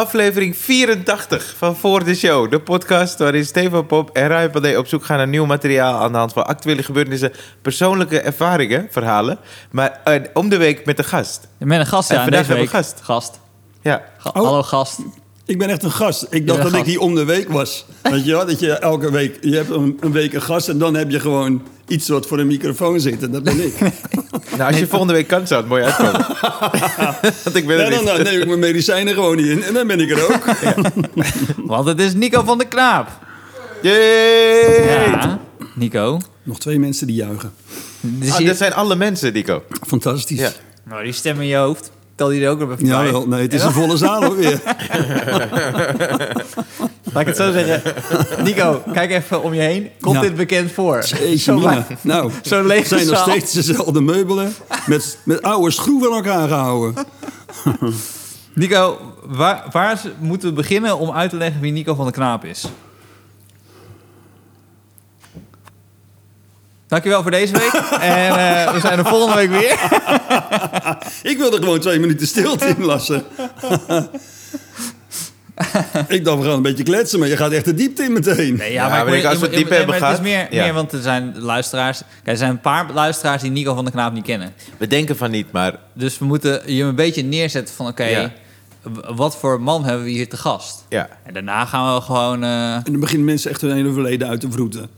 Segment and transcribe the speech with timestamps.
[0.00, 2.50] aflevering 84 van Voor de Show.
[2.50, 6.00] De podcast waarin Stefan Pop en Rai Pandey op zoek gaan naar nieuw materiaal...
[6.00, 9.38] aan de hand van actuele gebeurtenissen, persoonlijke ervaringen, verhalen.
[9.70, 11.48] Maar eh, om de week met een gast.
[11.58, 12.14] Met een gast, ja.
[12.16, 13.00] en vandaag deze hebben we gast.
[13.02, 13.40] Gast.
[13.82, 14.44] Ja, Ga- Oh.
[14.44, 14.98] Hallo gast.
[15.50, 16.26] Ik ben echt een gast.
[16.30, 17.84] Ik dacht dat ik die om de week was.
[18.02, 18.46] Weet je wel?
[18.46, 19.38] Dat je elke week...
[19.40, 22.38] Je hebt een, een week een gast en dan heb je gewoon iets wat voor
[22.38, 23.22] een microfoon zit.
[23.22, 23.74] En dat ben ik.
[24.56, 26.26] nou als je volgende week kan, zou het mooi uitkomen.
[27.44, 28.06] Want ik ben Ja, er dan, niet.
[28.08, 29.62] dan neem ik mijn medicijnen gewoon niet in.
[29.62, 30.44] En dan ben ik er ook.
[31.66, 33.08] Want het is Nico van de Knaap.
[33.82, 34.84] Yay!
[35.10, 35.38] Ja,
[35.74, 36.20] Nico.
[36.42, 37.52] Nog twee mensen die juichen.
[38.00, 39.62] Dus Ah, je- dat zijn alle mensen, Nico.
[39.86, 40.38] Fantastisch.
[40.38, 40.50] Ja.
[40.88, 41.90] Nou, die stem in je hoofd.
[42.20, 43.04] Tel die er ook nog even bij.
[43.04, 44.60] Jawel, nee, het is een volle zaal ook weer.
[47.12, 47.82] Laat ik het zo zeggen.
[48.44, 49.88] Nico, kijk even om je heen.
[50.00, 50.20] Komt Ja.
[50.20, 51.04] dit bekend voor?
[51.04, 51.86] Jeetje, Zo mina.
[52.00, 53.28] Nou, Zo'n lege het zijn nog zaal.
[53.28, 54.52] steeds dezelfde meubelen.
[54.86, 56.94] Met, met oude schroeven aan elkaar gehouden.
[58.54, 62.44] Nico, waar, waar moeten we beginnen om uit te leggen wie Nico van de Knaap
[62.44, 62.64] is?
[66.90, 67.72] Dankjewel voor deze week.
[68.00, 69.78] en eh, we zijn er volgende week weer.
[71.32, 73.24] Ik wilde gewoon twee minuten stilte inlassen.
[76.08, 78.56] ik dacht, we gaan een beetje kletsen, maar je gaat echt de diepte in meteen.
[78.56, 80.64] Nee, Ja, maar ik- als we het diep hebben maar Het is gehad, meer, ja.
[80.64, 81.98] meer, want er zijn luisteraars...
[81.98, 84.52] Kijk, er zijn een paar luisteraars die Nico van de Knaap niet kennen.
[84.78, 87.86] We denken van niet, maar Dus we moeten je een beetje neerzetten van...
[87.86, 88.30] Oké, Ja.
[89.14, 90.84] wat voor man hebben we hier te gast?
[90.88, 91.08] ja.
[91.24, 92.44] En daarna gaan we gewoon...
[92.44, 94.90] eh, En dan beginnen mensen echt hun hele verleden uit te vroeten.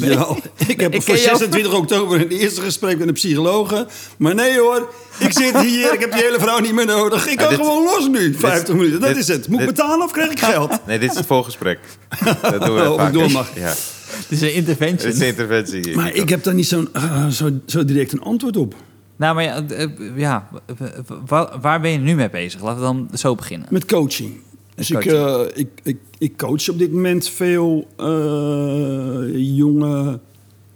[0.00, 0.38] Wel?
[0.66, 3.86] Ik heb Ik voor ken jou- 26 oktober een eerste gesprek met een psychologe.
[4.18, 7.26] Maar nee hoor, ik zit hier, ik heb die hele vrouw niet meer nodig.
[7.28, 9.00] Ik kan dit- gewoon los nu, 50 minuten.
[9.00, 9.48] Dat dit- is het.
[9.48, 10.78] Moet ik betalen of krijg ik geld?
[10.86, 11.78] Nee, dit is het voorgesprek.
[12.42, 13.50] Dat doen we Oh, door mag.
[13.54, 15.10] Ja, het is een intervention.
[15.10, 15.80] dit is een interventie.
[15.80, 18.74] hier, Maar ik heb daar niet zo'n, eh, zo, zo direct een antwoord op.
[19.16, 20.48] Nou, maar ja, eh, ja
[20.78, 22.62] w- waar, waar ben je nu mee bezig?
[22.62, 23.66] Laten we dan zo beginnen.
[23.70, 24.40] Met coaching.
[24.74, 29.22] Dus ik, eh, ik, ik, ik coach op dit moment veel eh,
[29.56, 30.20] jonge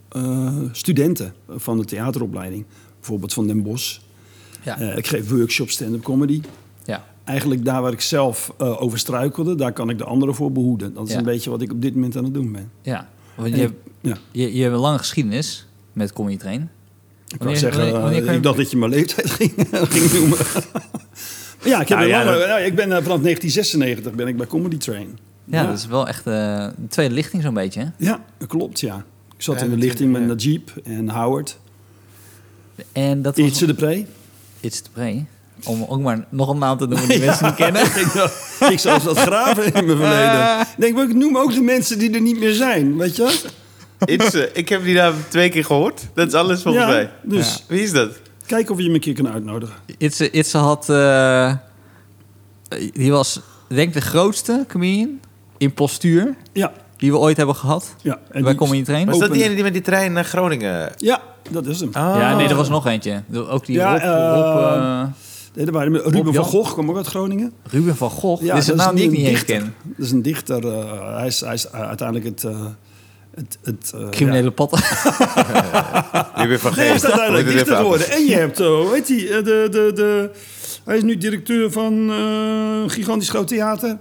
[0.08, 2.64] eh, studenten van de theateropleiding.
[2.98, 3.98] Bijvoorbeeld van Den Bosch.
[4.62, 4.76] Ja.
[4.78, 6.40] Ik geef workshops stand-up comedy.
[6.84, 7.04] ja.
[7.24, 10.94] Eigenlijk daar waar ik zelf over struikelde, daar kan ik de anderen voor behoeden.
[10.94, 11.18] Dat is Ja.
[11.18, 12.70] een beetje wat ik op dit moment aan het doen ben.
[12.82, 13.08] ja.
[13.36, 14.16] Want je, ik- hebt- ja.
[14.30, 16.60] je, je hebt een lange geschiedenis met Comedy Train.
[16.60, 16.68] Ik
[17.28, 19.52] wou Wanneer- zeggen, wanneer- wanneer kan je- ik dacht dat je mijn leeftijd ging,
[19.94, 20.38] ging noemen.
[21.64, 24.46] Ja, ik, heb Nou ja, dat- ja, ik ben eh, vanaf 1996 ben ik bij
[24.46, 25.18] Comedy Train.
[25.44, 26.32] Ja, dat is wel echt eh,
[26.76, 27.80] de tweede lichting zo'n beetje.
[27.80, 27.86] Hè?
[27.96, 29.04] Ja, dat klopt, ja.
[29.36, 30.26] Ik zat Ja, in de lichting met ja.
[30.26, 31.58] Najib en Howard.
[32.92, 34.04] En dat was Ietse de Pre.
[34.60, 35.26] It's the Prey.
[35.64, 37.82] Om ook maar nog een naam te noemen die mensen niet kennen.
[38.02, 40.60] ik, ik zou dat graven in mijn verleden.
[40.60, 43.40] Ik denk, maar ik noem ook de mensen die er niet meer zijn, weet je?
[44.04, 46.00] Itze, ik heb die naam twee keer gehoord.
[46.14, 47.10] Dat is alles volgens Ja, mij.
[47.22, 48.10] dus Wie is dat?
[48.46, 49.74] Kijk of je me een keer kan uitnodigen.
[49.98, 50.88] Itse, Itse had...
[50.88, 51.52] eh,
[52.92, 55.20] die was denk ik de grootste comedian
[55.58, 57.94] in postuur Ja, die we ooit hebben gehad.
[58.02, 58.12] ja.
[58.30, 59.06] En bij die- Comedy Train.
[59.06, 60.92] Was dat die ene die met die trein naar Groningen...
[60.96, 61.20] Ja,
[61.50, 61.88] dat is hem.
[61.88, 61.94] Oh.
[61.94, 63.22] Ja, nee, er was nog eentje.
[63.48, 65.08] Ook die Ja, Rob, eh, Rob,
[65.54, 66.44] Nee, waren Ruben van.
[66.44, 67.52] Gogh kwam ook uit Groningen.
[67.70, 68.42] Ruben van Gogh.
[68.42, 69.74] Ja, Dit is een dat naam die ik niet ken.
[69.82, 70.62] Dat is een dichter.
[71.16, 72.44] hij, is, hij is uiteindelijk het...
[72.44, 72.64] eh,
[73.36, 76.30] het, het eh, Criminele van Ja.
[76.34, 77.04] Hij is Geest.
[77.04, 78.10] uiteindelijk Moet je het dichter even geworden.
[78.10, 79.28] En je hebt, eh, heet hij?
[79.28, 80.30] eh, de, de, de,
[80.84, 83.98] hij is nu directeur van eh, een gigantisch groot theater.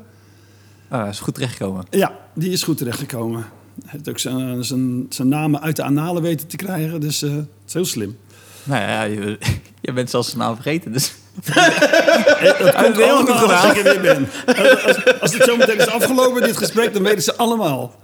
[0.89, 1.85] Ah, is goed terechtgekomen.
[1.89, 3.39] Ja, die is goed terechtgekomen.
[3.81, 7.01] Hij heeft ook zijn, zijn, zijn namen uit de analen weten te krijgen.
[7.01, 8.17] Dus eh, het is heel slim.
[8.63, 9.37] Nou ja, je,
[9.81, 10.91] je bent zelfs zijn naam vergeten.
[10.91, 11.13] Dus.
[12.59, 13.69] Dat komt heel goed als gedaan.
[13.69, 14.27] ik er weer ben.
[14.45, 17.95] Als, als, het zo meteen is afgelopen, dit gesprek, dan weten ze allemaal.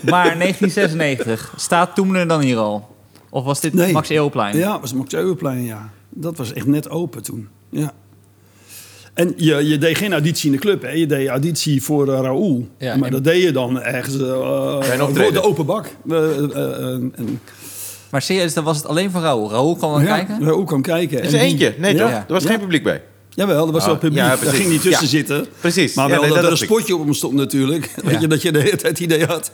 [0.00, 2.94] Maar 1996, staat Toemler dan hier al?
[3.30, 3.92] Of was dit Nee.
[3.92, 4.56] Max Eeuwplein?
[4.56, 5.90] Ja, was Max Euweplein, ja.
[6.08, 7.48] Dat was echt net open toen.
[7.70, 7.92] Ja.
[9.14, 10.90] En je, je deed geen auditie in de club, hè?
[10.90, 12.68] Je deed auditie voor uh, Raoul.
[12.78, 14.20] Ja, maar en- dat deed je dan ergens uh,
[15.32, 15.86] de open bak.
[16.06, 17.40] Uh, uh, uh, en,
[18.12, 19.50] Maar serieus, dan was het alleen voor Raoul.
[19.50, 20.44] Raoul kwam dan ja, kijken?
[20.44, 21.18] Raoul kwam kijken.
[21.18, 21.74] Er is En eentje.
[21.78, 22.10] Nee, ja, toch?
[22.10, 22.48] Er was ja.
[22.48, 23.02] geen publiek bij.
[23.30, 24.18] Jawel, er was Oh, wel publiek.
[24.18, 25.08] ja, Daar ging niet tussen Ja.
[25.10, 25.46] zitten.
[25.60, 25.94] Precies.
[25.94, 26.68] Maar Ja, wel nee, dat, dat er een ik.
[26.70, 27.94] spotje op hem stond natuurlijk.
[28.04, 29.50] Weet je, dat je de hele tijd het idee had...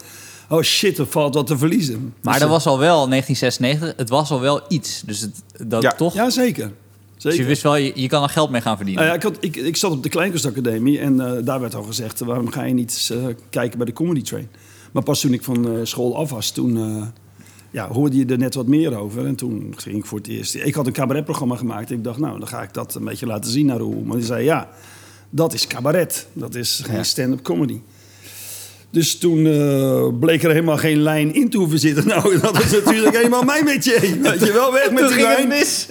[0.48, 2.14] Oh shit, er valt wat te verliezen.
[2.22, 3.92] Maar Dus, dat eh, was al wel 1996.
[3.96, 5.02] Het was al wel iets.
[5.06, 5.92] Dus het, dat Ja.
[5.92, 6.14] toch?
[6.14, 6.66] Ja, zeker.
[6.66, 7.38] dus zeker.
[7.40, 9.04] je wist wel, je, je kan er geld mee gaan verdienen.
[9.04, 11.82] Nou ja, ik, had, ik, ik zat op de Kleinkunstacademie en eh, daar werd al
[11.82, 12.20] gezegd...
[12.20, 13.18] waarom ga je niet eh,
[13.50, 14.48] kijken bij de Comedy Train?
[14.92, 17.06] Maar pas toen ik van eh, school af was, toen eh,
[17.70, 19.26] ja, hoorde je er net wat meer over.
[19.26, 20.54] En toen ging ik voor het eerst...
[20.54, 21.90] Ik had een cabaretprogramma gemaakt.
[21.90, 24.02] Ik dacht, nou, dan ga ik dat een beetje laten zien naar Roel.
[24.04, 24.68] Maar die zei, ja,
[25.30, 26.26] dat is cabaret.
[26.32, 27.02] Dat is geen Ja.
[27.02, 27.80] stand-up comedy.
[28.90, 32.06] Dus toen eh, bleek er helemaal geen lijn in te hoeven zitten.
[32.08, 34.00] Nou, dat is natuurlijk helemaal mijn métier.
[34.00, 35.48] Weet je wel, weg met Toen die lijn.
[35.48, 35.86] mis.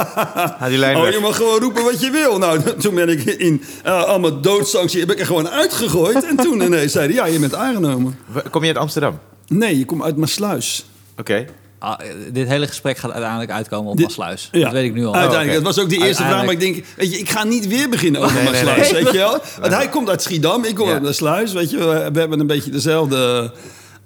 [0.68, 1.14] Die lijn Oh, weg.
[1.14, 2.38] je mag gewoon roepen wat je wil.
[2.38, 6.24] Nou, toen ben ik in uh, allemaal doodsanctie heb ik er gewoon uitgegooid.
[6.24, 8.16] En toen ineens zeiden ja, je bent aangenomen.
[8.50, 9.18] Kom je uit Amsterdam?
[9.46, 10.84] Nee, je komt uit Maasluis.
[11.22, 11.44] Oké.
[11.78, 11.98] Ah,
[12.32, 14.48] dit hele gesprek gaat uiteindelijk uitkomen op Dit- Maasluis.
[14.52, 14.62] Ja.
[14.62, 15.14] Dat weet ik nu al.
[15.14, 16.44] Uiteindelijk, dat was ook de eerste vraag.
[16.44, 18.92] Maar ik denk, weet je, ik ga niet weer beginnen over Nee, nee.
[18.92, 19.38] weet je wel.
[19.60, 20.92] Want hij komt uit Schiedam, ik kom Ja.
[20.92, 21.76] uit Maasluis, weet je.
[21.78, 23.52] We, we hebben een beetje dezelfde...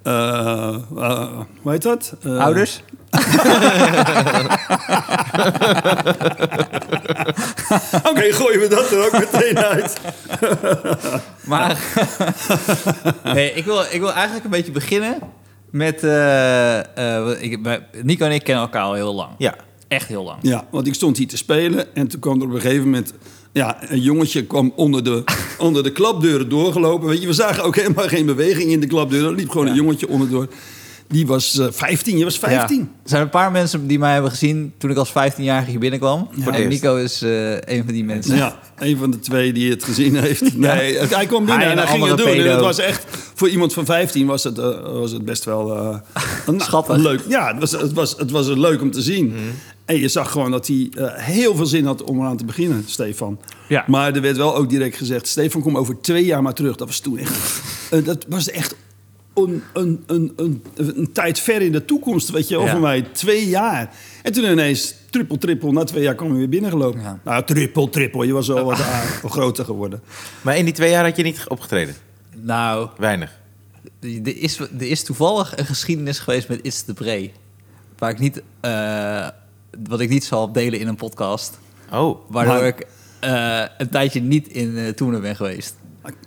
[0.02, 0.12] eh,
[0.96, 1.28] eh,
[1.62, 2.12] hoe heet dat?
[2.22, 2.80] Eh, Ouders?
[8.10, 9.96] Oké, gooien we dat er ook meteen uit.
[11.46, 11.78] Maar
[13.24, 15.18] nee, ik wil, ik wil eigenlijk een beetje beginnen
[15.76, 16.02] met...
[16.04, 17.58] eh, eh, ik,
[18.02, 19.30] Nico en ik kennen elkaar al heel lang.
[19.38, 19.54] Ja.
[19.88, 20.38] Echt heel lang.
[20.42, 23.12] Ja, want ik stond hier te spelen en toen kwam er op een gegeven moment...
[23.52, 25.24] Ja, een jongetje kwam onder de,
[25.58, 27.08] onder de klapdeuren doorgelopen.
[27.08, 29.30] Weet je, we zagen ook helemaal geen beweging in de klapdeuren.
[29.30, 30.48] Er liep gewoon een jongetje onderdoor.
[31.08, 32.76] Die was eh 15, je was 15.
[32.76, 32.82] Ja.
[32.82, 36.28] Er zijn een paar mensen die mij hebben gezien toen ik als 15-jarige hier binnenkwam.
[36.34, 36.52] Ja.
[36.52, 36.68] en.
[36.68, 38.36] Nico is eh, een van die mensen.
[38.36, 40.44] Ja, een van de twee die het gezien heeft.
[40.56, 42.28] Nee, hij kwam binnen Hij en hij ging het doen.
[42.28, 43.04] En het was echt,
[43.34, 45.98] voor iemand van 15 was het, eh, was het best wel eh,
[46.46, 46.96] een, Schattig.
[46.96, 47.20] leuk.
[47.28, 49.26] Ja, het was, het, was, het was leuk om te zien.
[49.26, 49.38] Mhm.
[49.86, 52.84] En je zag gewoon dat hij eh, heel veel zin had om eraan te beginnen,
[52.86, 53.38] Stefan.
[53.68, 53.84] Ja.
[53.86, 56.76] Maar er werd wel ook direct gezegd, Stefan, kom over twee jaar maar terug.
[56.76, 57.32] Dat was toen echt,
[57.90, 58.74] eh, dat was echt
[59.36, 62.70] een, een, een, een, een tijd ver in de toekomst, weet je wel, Ja.
[62.70, 63.02] voor mij.
[63.12, 63.90] Twee jaar.
[64.22, 67.00] En toen ineens, trippel, trippel, na twee jaar kwam hij weer binnengelopen.
[67.00, 67.20] Ja.
[67.24, 68.78] Nou, trippel, trippel, je was wel wat
[69.34, 70.00] groter geworden.
[70.42, 71.94] Maar in die twee jaar had je niet opgetreden?
[72.40, 73.38] Nou, Weinig.
[74.00, 77.30] er is, er is toevallig een geschiedenis geweest met It's the Pre.
[77.98, 79.28] Waar ik niet, eh,
[79.88, 81.58] wat ik niet zal delen in een podcast.
[81.92, 82.18] Oh.
[82.28, 82.86] Waardoor Maar- ik
[83.20, 85.74] eh, een tijdje niet in uh, Toenen ben geweest.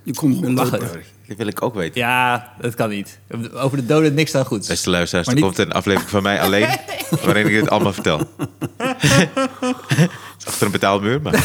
[0.02, 0.86] Je kon niet meer Wacht lopen.
[0.88, 1.02] even.
[1.30, 2.00] Dat wil ik ook weten.
[2.00, 3.18] Ja, dat kan niet.
[3.54, 4.68] Over de doden niks dan goeds.
[4.68, 6.68] Beste luisteraars, er niet- komt een aflevering van mij alleen...
[7.24, 8.20] waarin ik dit allemaal vertel.
[10.50, 11.44] Achter een betaalmuur, maar...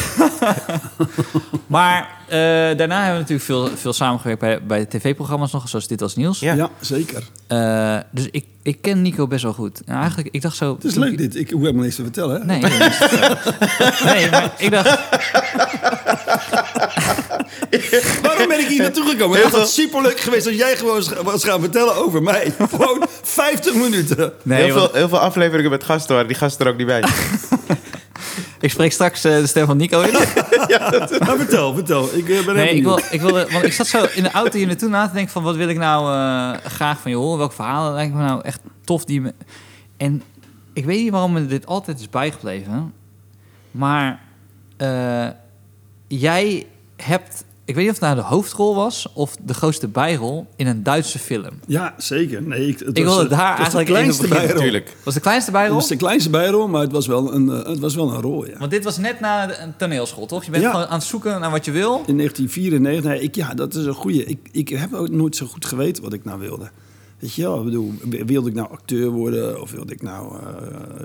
[1.66, 2.38] Maar eh,
[2.76, 6.40] daarna hebben we natuurlijk veel, veel samengewerkt bij, bij tv-programma's nog, zoals Dit als Nieuws.
[6.40, 6.54] Ja.
[6.54, 7.22] Ja, zeker.
[7.46, 9.82] Eh, dus ik, ik ken Nico best wel goed.
[9.86, 10.74] Nou, eigenlijk, ik dacht zo...
[10.74, 11.36] Het is leuk dit.
[11.36, 12.40] Ik hoef helemaal niks te vertellen.
[12.40, 12.46] Hè?
[12.46, 12.68] Nee, ik
[14.04, 14.98] nee, maar ik dacht...
[18.22, 19.42] Waarom ben ik hier naartoe gekomen?
[19.42, 22.52] Het was superleuk geweest als jij gewoon was gaan vertellen over mij.
[22.70, 24.32] Gewoon 50 minuten.
[24.42, 26.86] Nee, heel, want veel, heel veel afleveringen met gasten waren die gasten er ook niet
[26.86, 27.04] bij.
[28.66, 30.12] ik spreek straks eh, de stem van Nico in.
[31.18, 32.14] Nou, vertel, vertel.
[32.14, 34.58] Ik eh, ben Nee, ik, wil, ik, wilde, want ik zat zo in de auto
[34.58, 35.42] hier naartoe na te denken van...
[35.42, 37.38] wat wil ik nou eh, graag van je horen?
[37.38, 39.04] Welk verhaal lijkt me nou echt tof?
[39.04, 39.34] Die me...
[39.96, 40.22] En
[40.72, 42.92] ik weet niet waarom me dit altijd is bijgebleven.
[43.70, 44.20] Maar
[44.76, 45.28] eh,
[46.06, 46.66] jij
[46.96, 47.44] hebt...
[47.66, 49.06] Ik weet niet of het nou de hoofdrol was...
[49.14, 51.50] of de grootste bijrol in een Duitse film.
[51.66, 52.42] Ja, zeker.
[52.42, 54.54] Nee, ik, het Ik was, wilde daar het was eigenlijk de kleinste bijrol.
[54.54, 54.96] Natuurlijk.
[55.02, 55.76] Was de kleinste Het bijrol?
[55.78, 58.46] was de kleinste bijrol, maar het was wel een, eh, het was wel een rol,
[58.46, 58.58] ja.
[58.58, 60.44] Want dit was net na een toneelschool, toch?
[60.44, 60.70] Je bent Ja.
[60.70, 62.02] gewoon aan het zoeken naar wat je wil.
[62.06, 64.24] In 1994, nee, ik, ja, dat is een goeie.
[64.24, 66.70] Ik, ik heb ook nooit zo goed geweten wat ik nou wilde.
[67.18, 67.92] Weet je wel, ik bedoel,
[68.26, 70.46] wilde ik nou acteur worden of wilde ik nou eh,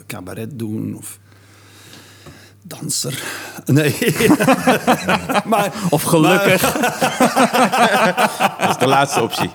[0.07, 1.19] cabaret doen of
[2.61, 3.23] danser?
[3.65, 3.95] Nee.
[5.45, 6.61] maar, Of gelukkig.
[8.59, 9.49] Dat is de laatste optie.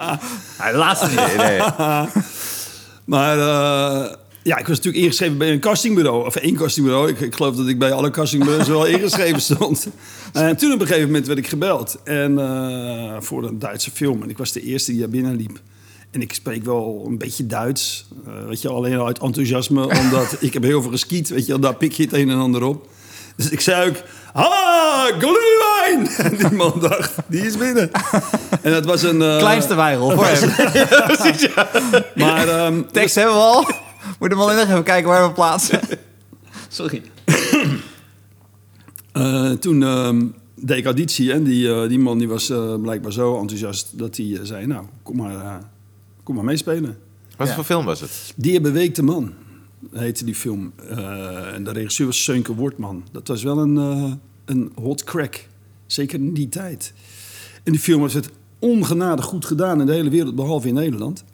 [0.58, 1.37] Ja, de laatste niet.
[1.37, 1.61] Nee, nee.
[3.05, 4.12] Maar eh,
[4.43, 6.27] ja, ik was natuurlijk ingeschreven bij een castingbureau.
[6.27, 7.08] Of één castingbureau.
[7.08, 9.86] Ik, ik geloof dat ik bij alle castingbureaus wel ingeschreven stond.
[10.32, 11.98] En toen op een gegeven moment werd ik gebeld.
[12.05, 14.22] En eh, voor een Duitse film.
[14.22, 15.60] En ik was de eerste die daar binnen liep.
[16.10, 18.06] En ik spreek wel een beetje Duits.
[18.27, 19.82] Eh, weet je, alleen al uit enthousiasme.
[20.01, 21.29] Omdat ik heb heel veel geskiet.
[21.29, 22.89] Weet je, daar pik je het een en ander op.
[23.36, 23.96] Dus ik zei ook...
[24.32, 26.08] Ah, glühwein!
[26.31, 27.91] En die man dacht, die is binnen.
[28.63, 29.22] En dat was een...
[29.22, 30.51] eh, Kleinste bijrol voor hem.
[32.15, 32.48] Maar...
[32.48, 33.65] ehm, Tekst hebben we al.
[34.19, 35.81] Moet hem alleen nog even kijken waar we plaatsen.
[36.69, 37.03] Sorry.
[39.13, 43.98] Eh, toen ehm, deed ik auditie en die, die man die was blijkbaar zo enthousiast
[43.98, 45.60] dat hij zei: Nou, kom maar,
[46.26, 46.98] kom maar meespelen.
[47.36, 47.54] Wat Ja.
[47.54, 48.32] voor film was het?
[48.36, 49.32] Die beweegde man
[49.92, 50.72] heette die film.
[50.88, 53.04] Eh, en de regisseur was Seunke Wortman.
[53.12, 54.12] Dat was wel een, eh,
[54.44, 55.48] een hot crack.
[55.86, 56.92] Zeker in die tijd.
[57.62, 61.24] En die film was het ongenadig goed gedaan in de hele wereld, behalve in Nederland.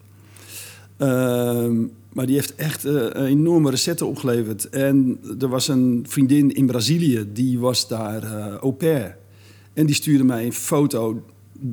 [0.96, 1.76] Ehm,
[2.12, 4.68] maar die heeft echt eh, een enorme recette opgeleverd.
[4.68, 8.22] En er was een vriendin in Brazilië, die was daar
[8.60, 9.16] au pair.
[9.72, 11.22] En die stuurde mij een foto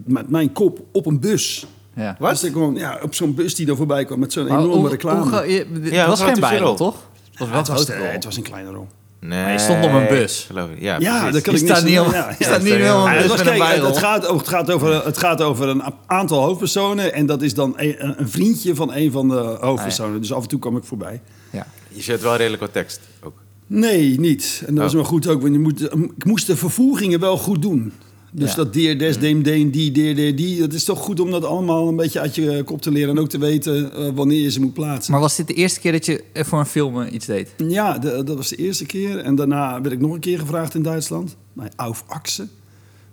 [0.06, 1.68] met mijn kop op een bus.
[2.00, 2.16] Ja.
[2.20, 2.30] Wat?
[2.30, 4.76] Dus ik gewoon, ja, op zo'n bus die er voorbij kwam met zo'n Maar enorme
[4.78, 5.20] hoe- reclame.
[5.22, 6.76] hoe gro- je- het Ja, was geen is bijrol, rol?
[6.76, 6.96] toch?
[7.30, 8.88] Het was Ja, wel het, was, eh, het was een kleine rol.
[9.22, 10.44] Nee, Maar je stond op een bus.
[10.48, 10.82] Geloof ik.
[10.82, 12.36] Ja, Ja, dat kan Je ik staat niet op, Ja, ja.
[12.46, 13.50] staat niet Ja, helemaal Ja, een het, was, het,
[13.98, 17.14] gaat, over- het, gaat over, het gaat over een aantal hoofdpersonen.
[17.14, 20.22] En dat is dan een, een vriendje van een van de hoofdpersonen.
[20.22, 21.22] Dus af en toe kwam ik voorbij.
[21.50, 21.68] Ja.
[21.88, 23.34] Je zet wel redelijk wat tekst ook.
[23.68, 24.64] Nee, niet.
[24.68, 25.00] En dat was Oh.
[25.00, 25.42] wel goed ook.
[25.42, 25.82] Want je moet,
[26.18, 27.94] ik moest de vervoegingen wel goed doen.
[28.32, 28.56] Dus Ja.
[28.56, 30.60] dat deer, des, deem, deen, die, deer, deer, die.
[30.60, 33.10] Dat is toch goed om dat allemaal een beetje uit je kop te leren.
[33.10, 35.12] En ook te weten eh, wanneer je ze moet plaatsen.
[35.12, 37.54] Maar was dit de eerste keer dat je eh, voor een film eh, iets deed?
[37.58, 39.18] Ja, de- dat was de eerste keer.
[39.18, 41.36] En daarna werd ik nog een keer gevraagd in Duitsland.
[41.54, 42.48] Bij Auf Achse.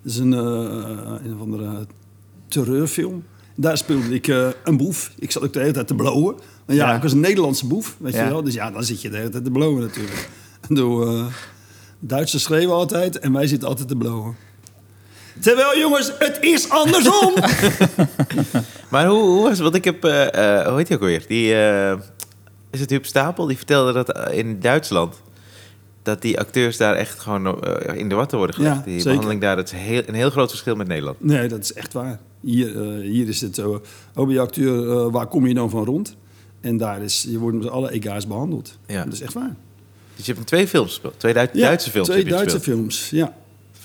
[0.02, 0.40] Dat is een, eh,
[1.25, 1.87] een of andere
[2.49, 3.23] terreurfilm.
[3.56, 5.12] Daar speelde ik eh, een boef.
[5.18, 6.35] Ik zat ook de hele tijd te blowen.
[6.66, 6.96] Maar ja, Ja.
[6.96, 8.25] ik was een Nederlandse boef, weet Ja.
[8.25, 8.42] je wel.
[8.42, 10.28] Dus ja, dan zit je de hele tijd te blowen natuurlijk.
[10.68, 11.26] En door, eh,
[12.00, 14.35] Duitsers schreeuwen altijd en wij zitten altijd te blowen.
[15.40, 17.35] Terwijl jongens, het is andersom!
[18.90, 19.61] Maar hoe, hoe was het?
[19.61, 20.05] Want ik heb...
[20.05, 21.25] eh, eh, hoe heet hij ook alweer?
[21.28, 21.55] Die...
[21.55, 21.93] eh,
[22.71, 23.47] is het Huub Stapel?
[23.47, 25.14] Die vertelde dat in Duitsland...
[26.02, 27.64] dat die acteurs daar echt gewoon
[27.95, 28.76] in de watten worden gelegd.
[28.76, 29.05] Ja, die zeker.
[29.09, 31.16] behandeling daar, dat is heel, een heel groot verschil met Nederland.
[31.25, 32.19] nee, dat is echt waar.
[32.40, 32.69] Hier,
[33.00, 33.83] hier is het zo.
[34.14, 36.16] Oh, je acteur, waar kom je dan van rond?
[36.61, 38.78] En daar is, je wordt met alle ega's behandeld.
[38.87, 39.05] Ja.
[39.05, 39.55] Dat is echt waar.
[40.16, 41.14] Dus je hebt in twee films gespeeld.
[41.19, 42.76] Twee Duit- Ja, Duitse films Twee Duitse gespeeld.
[42.78, 43.35] films, ja.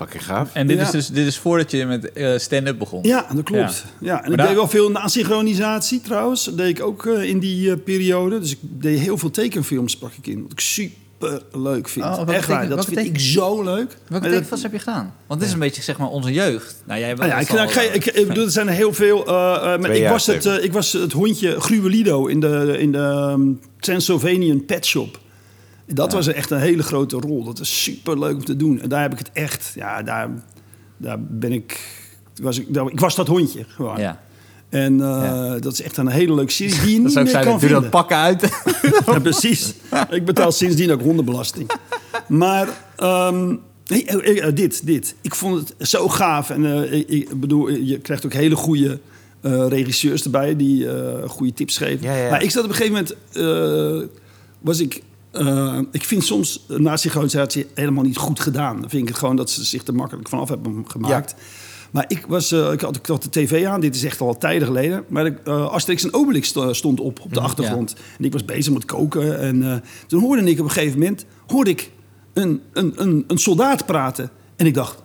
[0.02, 0.50] Fucking gaaf.
[0.54, 0.84] En dit, Ja.
[0.84, 3.00] is dus, dit is voordat je met eh, stand-up begon?
[3.04, 3.86] Ja, dat klopt.
[4.00, 4.16] Ja.
[4.16, 6.44] en Maar ik daar- deed wel veel nasynchronisatie trouwens.
[6.46, 8.40] Dat deed ik ook eh, in die eh, periode.
[8.40, 10.42] Dus ik deed heel veel tekenfilms sprak ik in.
[10.42, 12.06] Wat ik super leuk vind.
[12.06, 13.76] Oh, wat Echt waar, dat wat vind ik zo leuk.
[13.78, 15.14] Welke Maar dat- tekenfilms heb je gedaan?
[15.28, 16.84] Want dit is een beetje zeg maar onze jeugd.
[16.86, 18.94] Nou, jij Nou ja, ik, nou, ik, ga- ik, ik bedoel, er zijn er heel
[18.94, 19.28] veel.
[19.28, 19.34] eh,
[19.74, 23.60] eh, maar ik, was het, ik was het hondje Gruwelido in de, in de um,
[23.80, 25.20] Transylvanian Pet Shop.
[25.94, 27.44] Dat was echt een hele grote rol.
[27.44, 28.82] Dat is super leuk om te doen.
[28.82, 29.72] En daar heb ik het echt.
[29.76, 30.30] Ja, daar,
[30.98, 31.80] daar ben ik.
[32.42, 33.98] Was ik, daar- ik was dat hondje gewoon.
[34.00, 34.22] Ja.
[34.70, 35.60] En uh, Ja.
[35.60, 37.52] dat is echt een hele leuke serie die je niet Dat zou ik meer zeggen,
[37.52, 37.82] kan doe vinden.
[37.82, 38.62] dat pakken uit.
[39.06, 39.74] Ja, precies.
[40.10, 41.72] Ik betaal sindsdien ook hondenbelasting.
[42.28, 42.68] Maar
[43.04, 45.16] um, nee, eh, eh, dit, dit.
[45.22, 46.50] Ik vond het zo gaaf.
[46.50, 49.00] En uh, ik, bedoel, je krijgt ook hele goede
[49.42, 50.88] uh, regisseurs erbij die
[51.28, 52.02] goede tips geven.
[52.14, 52.30] Ja.
[52.30, 54.18] Maar ik zat op een gegeven moment...
[54.62, 55.02] was ik...
[55.92, 58.80] ik vind soms nazi-synchronisatie helemaal niet goed gedaan.
[58.80, 61.36] Dan vind ik het gewoon dat ze zich er makkelijk vanaf hebben gemaakt.
[61.38, 61.44] Ja.
[61.92, 64.38] Maar ik, was, uh, ik, had, ik had de tv aan, dit is echt al
[64.38, 65.04] tijden geleden.
[65.08, 67.94] Maar uh, Asterix en Obelix stond op, op de achtergrond.
[67.98, 68.04] Ja.
[68.18, 69.40] En ik was bezig met koken.
[69.40, 71.92] En toen hoorde ik op een gegeven moment hoorde ik
[72.34, 74.30] een, een, een, een soldaat praten.
[74.56, 75.04] En ik dacht,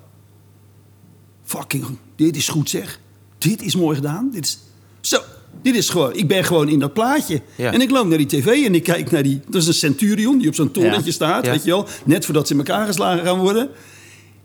[1.44, 1.84] fucking,
[2.16, 3.00] dit is goed zeg.
[3.38, 4.30] Dit is mooi gedaan.
[4.32, 4.58] Dit is,
[5.00, 5.20] zo,
[5.66, 7.40] dit is gewoon, ik ben gewoon in dat plaatje.
[7.54, 7.72] Ja.
[7.72, 9.40] En ik loop naar die tv en ik kijk naar die...
[9.48, 11.12] Dat is een centurion die op zo'n torentje ja.
[11.12, 11.86] staat, weet je wel.
[12.04, 13.68] Net voordat ze in elkaar geslagen gaan worden.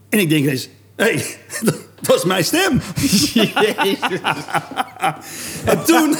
[0.09, 1.25] En ik denk eens, hé, hey,
[2.07, 2.81] dat is mijn stem.
[5.65, 6.09] en toen...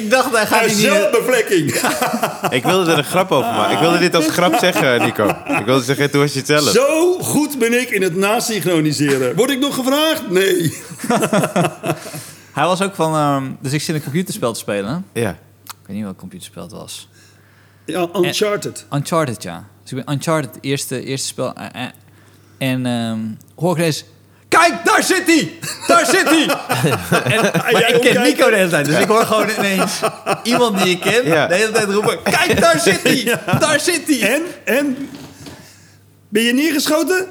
[0.00, 0.76] ik dacht, hij gaat niet...
[0.76, 1.74] Zelfbevlekking.
[2.50, 3.74] ik wilde er een grap over maken.
[3.74, 5.28] Ik wilde dit als grap zeggen, Nico.
[5.58, 6.68] Ik wilde zeggen, toen was je het zelf.
[6.68, 9.36] Zo goed ben ik in het nasynchroniseren.
[9.36, 10.30] Word ik nog gevraagd?
[10.30, 10.72] Nee.
[12.56, 13.34] hij was ook van...
[13.34, 15.06] Um, dus ik zit een computerspel te spelen.
[15.12, 15.30] Ja.
[15.64, 17.08] Ik weet niet welk computerspel het was.
[17.84, 18.86] Ja, Uncharted.
[18.90, 19.64] En, Uncharted, ja.
[19.82, 21.54] Dus ik ben Uncharted, het eerste, eerste spel.
[21.58, 21.88] Uh, uh,
[22.58, 24.04] en um, hoor ik ineens...
[24.48, 25.58] Kijk, daar zit hij!
[25.86, 26.44] Daar zit hij!
[27.34, 30.00] en, ik ken Nico de hele tijd, dus ik hoor gewoon ineens
[30.42, 31.46] iemand die ik ken Ja.
[31.46, 32.22] de hele tijd roepen...
[32.22, 33.24] Kijk, daar zit hij!
[33.24, 33.58] Ja.
[33.58, 34.34] Daar zit hij!
[34.34, 34.42] En?
[34.64, 35.08] En?
[36.28, 37.26] Ben je neergeschoten?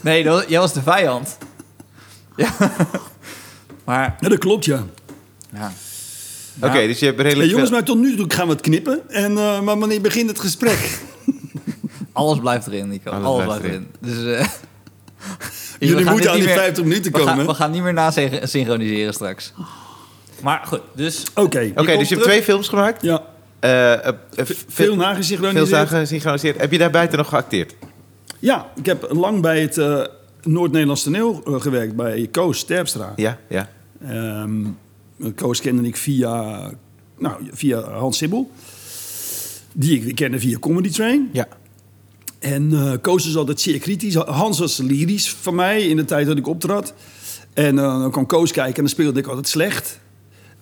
[0.00, 1.38] nee, dat, jij was de vijand.
[2.36, 2.48] ja.
[3.88, 4.16] Maar...
[4.20, 4.84] Ja, dat klopt, ja.
[5.54, 5.72] Ja.
[6.56, 7.78] Oké, okay, dus je hebt redelijk ja, jongens, veel...
[7.78, 9.00] maar tot nu toe gaan we het knippen.
[9.08, 11.00] En, uh, maar wanneer begint het gesprek?
[12.12, 13.10] Alles blijft erin, Nico.
[13.10, 13.86] Alles, Alles blijft erin.
[14.00, 14.24] erin.
[14.24, 14.40] Dus...
[14.40, 14.46] Uh,
[15.90, 17.32] Jullie moeten aan die 50 minuten komen.
[17.32, 18.10] We gaan, we gaan niet meer na
[18.42, 19.52] synchroniseren straks.
[20.42, 21.22] Maar goed, dus...
[21.30, 21.40] Oké.
[21.40, 21.68] Okay.
[21.70, 23.02] Oké, okay, dus je hebt twee films gemaakt?
[23.02, 23.22] Ja.
[23.60, 25.68] Uh, uh, veel nagesynchroniseerd.
[25.68, 26.60] Veel nagesynchroniseerd.
[26.60, 27.74] Heb je daar buiten nog geacteerd?
[28.38, 30.04] Ja, ik heb lang bij het uh,
[30.42, 31.96] Noord-Nederlands toneel gewerkt.
[31.96, 33.12] Bij Koos Terpstra.
[33.16, 33.68] Ja, ja.
[34.02, 34.76] Um,
[35.34, 36.70] Koos kende ik via,
[37.18, 38.50] nou, via Hans Sibbel.
[39.72, 41.28] Die ik kende via Comedy Train.
[41.32, 41.48] Ja.
[42.38, 44.14] En uh, Koos is altijd zeer kritisch.
[44.14, 46.94] Hans was lyrisch van mij in de tijd dat ik optrad.
[47.52, 50.00] En uh, dan kwam Koos kijken en dan speelde ik altijd slecht.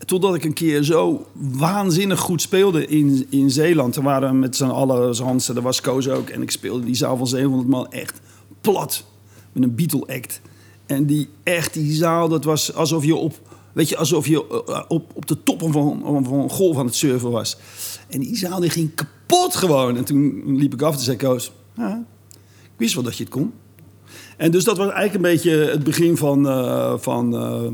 [0.04, 3.92] Totdat ik een keer zo waanzinnig goed speelde in, in Zeeland.
[3.92, 6.28] Toen waren met z'n allen, Hans, daar was Koos ook.
[6.28, 8.20] En ik speelde die zaal van 700 man echt
[8.60, 9.04] plat.
[9.52, 10.40] Met een Beatle-act.
[10.86, 13.40] En die echt, die zaal, dat was alsof je op...
[13.72, 16.94] Weet je, alsof je uh, op, op de toppen van, van een golf aan het
[16.94, 17.56] surfen was.
[18.08, 19.96] En die zaal die ging kapot gewoon.
[19.96, 21.52] En toen liep ik af en zei Koos...
[21.74, 22.04] Ja,
[22.62, 23.52] ik wist wel dat je het kon.
[24.36, 27.72] En dus dat was eigenlijk een beetje het begin van, uh, van uh,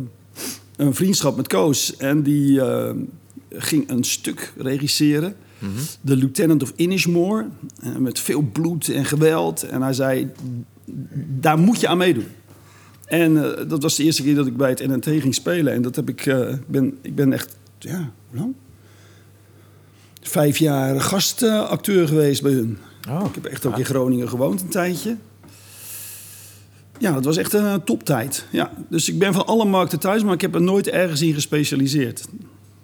[0.77, 1.97] een vriendschap met Koos.
[1.97, 2.91] En die uh,
[3.51, 5.37] ging een stuk regisseren.
[6.01, 7.47] de Lieutenant of Inishmore.
[7.83, 9.63] eh, met veel bloed en geweld.
[9.63, 10.31] En hij zei,
[11.41, 12.27] daar moet je aan meedoen.
[13.21, 15.73] En eh, dat was de eerste keer dat ik bij het NNT ging spelen.
[15.73, 18.55] En dat heb ik, eh, ben, ik ben echt, ja, hoe lang?
[20.23, 22.79] Vijf jaar gastacteur geweest bij hun.
[23.09, 23.25] Oh.
[23.29, 25.17] Ik heb echt ook in Groningen gewoond een tijdje.
[26.99, 28.47] Ja, het was echt een toptijd.
[28.51, 31.35] Ja, dus ik ben van alle markten thuis, maar ik heb er nooit ergens in
[31.35, 32.25] gespecialiseerd.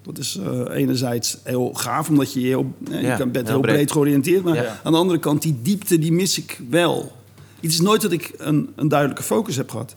[0.03, 3.61] Dat is eh, enerzijds heel gaaf, omdat je, heel, eh, je Ja, bent heel heel
[3.61, 3.93] breed, breed.
[3.93, 4.45] georiënteerd.
[4.45, 4.81] Maar Ja.
[4.83, 7.13] aan de andere kant, die diepte, die mis ik wel.
[7.61, 9.97] Het is nooit dat ik een, een duidelijke focus heb gehad.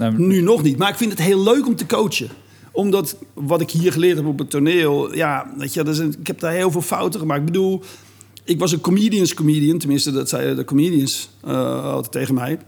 [0.00, 0.76] Nou, Nu nog niet.
[0.78, 2.28] Maar ik vind het heel leuk om te coachen.
[2.72, 5.14] Omdat wat ik hier geleerd heb op het toneel...
[5.14, 7.40] Ja, weet je, dat is een- ik heb daar heel veel fouten gemaakt.
[7.40, 7.82] Ik bedoel,
[8.44, 9.78] ik was een comedians comedian.
[9.78, 12.58] Tenminste, dat zeiden de comedians eh, altijd tegen mij.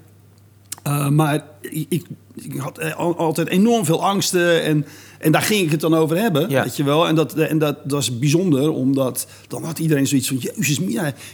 [0.82, 4.62] Eh, maar ik, ik, ik had al- altijd enorm veel angsten.
[4.62, 4.86] En,
[5.18, 6.62] en daar ging ik het dan over hebben, Ja.
[6.62, 7.06] weet je wel.
[7.08, 10.36] En dat, en dat, was bijzonder, omdat dan had iedereen zoiets van...
[10.38, 10.78] Jezus,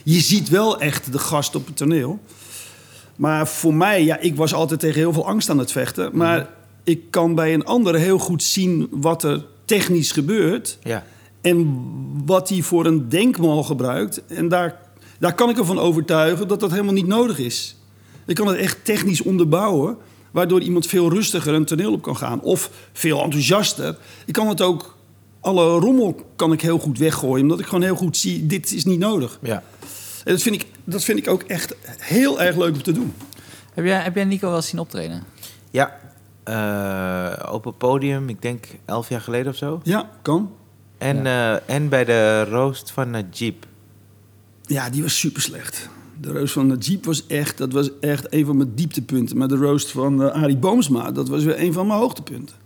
[0.04, 2.18] je ziet wel echt de gast op het toneel.
[3.18, 6.10] Maar voor mij, ja, ik was altijd tegen heel veel angst aan het vechten.
[6.12, 6.48] Maar
[6.84, 10.78] ik kan bij een ander heel goed zien wat er technisch gebeurt.
[10.82, 11.04] Ja.
[11.40, 11.82] En
[12.26, 14.26] wat hij voor een denkmal gebruikt.
[14.26, 14.80] En daar,
[15.18, 17.76] daar kan ik ervan overtuigen dat dat helemaal niet nodig is.
[18.26, 19.96] Ik kan het echt technisch onderbouwen.
[20.30, 22.40] Waardoor iemand veel rustiger een toneel op kan gaan.
[22.40, 23.98] Of veel enthousiaster.
[24.26, 24.96] Ik kan het ook...
[25.40, 27.42] Alle rommel kan ik heel goed weggooien.
[27.42, 29.38] Omdat ik gewoon heel goed zie, dit is niet nodig.
[29.42, 29.62] Ja.
[30.24, 33.14] En dat vind ik, dat vind ik ook echt heel erg leuk om te doen.
[33.74, 35.22] heb, jij, heb jij Nico wel eens zien optreden?
[35.70, 35.98] Ja.
[36.44, 39.80] Eh, op het podium, ik denk elf jaar geleden of zo.
[39.82, 40.52] Ja, kan.
[40.98, 43.66] En, eh, en bij de roost van Jeep.
[44.62, 45.88] Ja, die was super slecht.
[46.20, 49.36] De roast van de Jeep was echt, dat was echt een van mijn dieptepunten.
[49.36, 52.56] Maar de roast van uh, Arie Boomsma, dat was weer een van mijn hoogtepunten.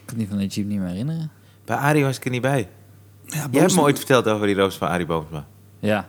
[0.00, 1.30] Ik kan die van de Jeep niet meer herinneren.
[1.64, 2.58] Bij Arie was ik er niet bij.
[2.60, 2.68] Ja,
[3.26, 5.46] Jij hebt Boomsma- me ooit verteld over die roost van Arie Boomsma.
[5.78, 6.08] Ja.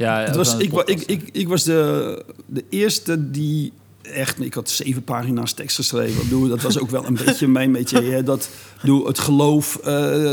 [0.00, 4.40] Ja Het was, ik, ik, ik, ik was de, de eerste die echt...
[4.40, 6.48] Ik had zeven pagina's tekst geschreven.
[6.48, 8.02] Dat was ook wel een beetje mijn beetje.
[8.02, 8.48] Hè, dat,
[8.80, 9.84] bedoel, het geloof, eh,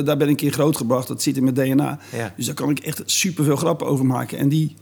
[0.03, 1.07] daar ben ik in grootgebracht.
[1.07, 1.99] Dat zit in mijn DNA.
[2.15, 2.33] Ja.
[2.35, 4.37] Dus daar kan ik echt superveel grappen over maken.
[4.37, 4.75] En die...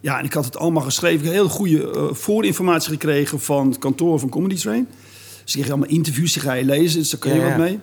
[0.00, 1.18] Ja, en ik had het allemaal geschreven.
[1.18, 4.88] Ik heb heel goede eh, voorinformatie gekregen van het kantoor van Comedy Train.
[5.44, 7.56] Dus ik kreeg allemaal interviews, die ga je lezen, dus daar kun je Ja, wat
[7.56, 7.78] mee.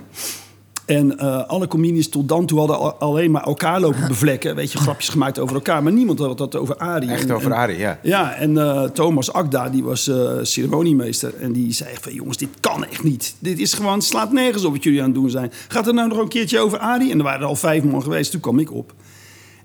[0.86, 4.56] En eh, alle comedians tot dan toe hadden al- alleen maar elkaar lopen bevlekken.
[4.56, 5.84] Weet je, grapjes gemaakt over elkaar.
[5.84, 7.10] Maar niemand had dat over Arie.
[7.12, 8.00] Echt En- over Arie, ja.
[8.04, 11.36] ja, en eh, Thomas Akda, die was eh, ceremoniemeester.
[11.36, 13.36] En die zei echt van, jongens, dit kan echt niet.
[13.40, 15.52] Dit is gewoon, slaat nergens op wat jullie aan het doen zijn.
[15.68, 17.12] Gaat er nou nog een keertje over Arie?
[17.12, 18.94] En er waren er al vijf man geweest, toen kwam ik op.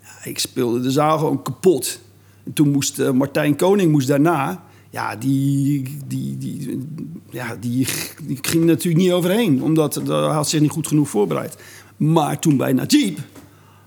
[0.02, 2.00] Ja, ik speelde de zaal gewoon kapot.
[2.44, 4.62] En toen moest Martijn Koning moest daarna...
[4.90, 6.88] Ja, die, die, die,
[7.30, 7.88] ja die,
[8.22, 9.62] die ging natuurlijk niet overheen.
[9.62, 11.56] Omdat hij had zich niet goed genoeg voorbereid.
[11.96, 13.18] Maar toen bij Najib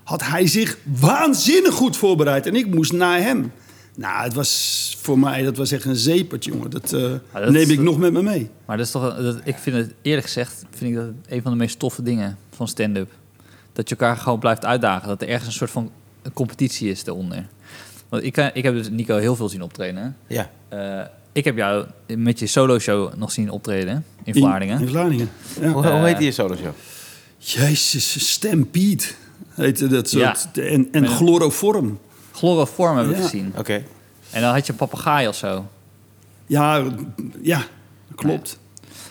[0.04, 2.46] had hij zich waanzinnig goed voorbereid.
[2.46, 3.52] En ik moest naar hem.
[3.96, 6.70] Nou, het was voor mij dat was echt een zeepert, jongen.
[6.70, 8.50] Dat, eh, dat neem ik nog met me mee.
[8.66, 11.50] Maar dat is toch, dat, ik vind het eerlijk gezegd, vind ik dat een van
[11.52, 13.10] de meest toffe dingen van stand-up.
[13.72, 15.08] Dat je elkaar gewoon blijft uitdagen.
[15.08, 15.90] Dat er ergens een soort van
[16.34, 17.48] competitie is daaronder.
[18.12, 20.16] Want ik, eh, ik heb dus Nico heel veel zien optreden.
[20.26, 20.50] Ja.
[20.68, 21.00] Eh,
[21.32, 24.76] ik heb jou met je solo-show nog zien optreden in Vlaardingen.
[24.78, 25.28] In, in Vlaardingen.
[25.60, 25.68] Ja.
[25.68, 26.72] Hoe, hoe Eh, heet die solo show?
[27.38, 29.04] Jezus, Stampede
[29.54, 30.34] heette dat Ja.
[30.34, 30.58] soort.
[30.92, 31.98] En, chloroform.
[32.32, 33.22] Chloroform heb ik Ja.
[33.22, 33.52] gezien.
[33.56, 33.82] Oké.
[34.30, 35.66] En dan had je een papegaai of zo.
[36.46, 36.82] Ja,
[37.42, 37.64] ja,
[38.14, 38.58] klopt.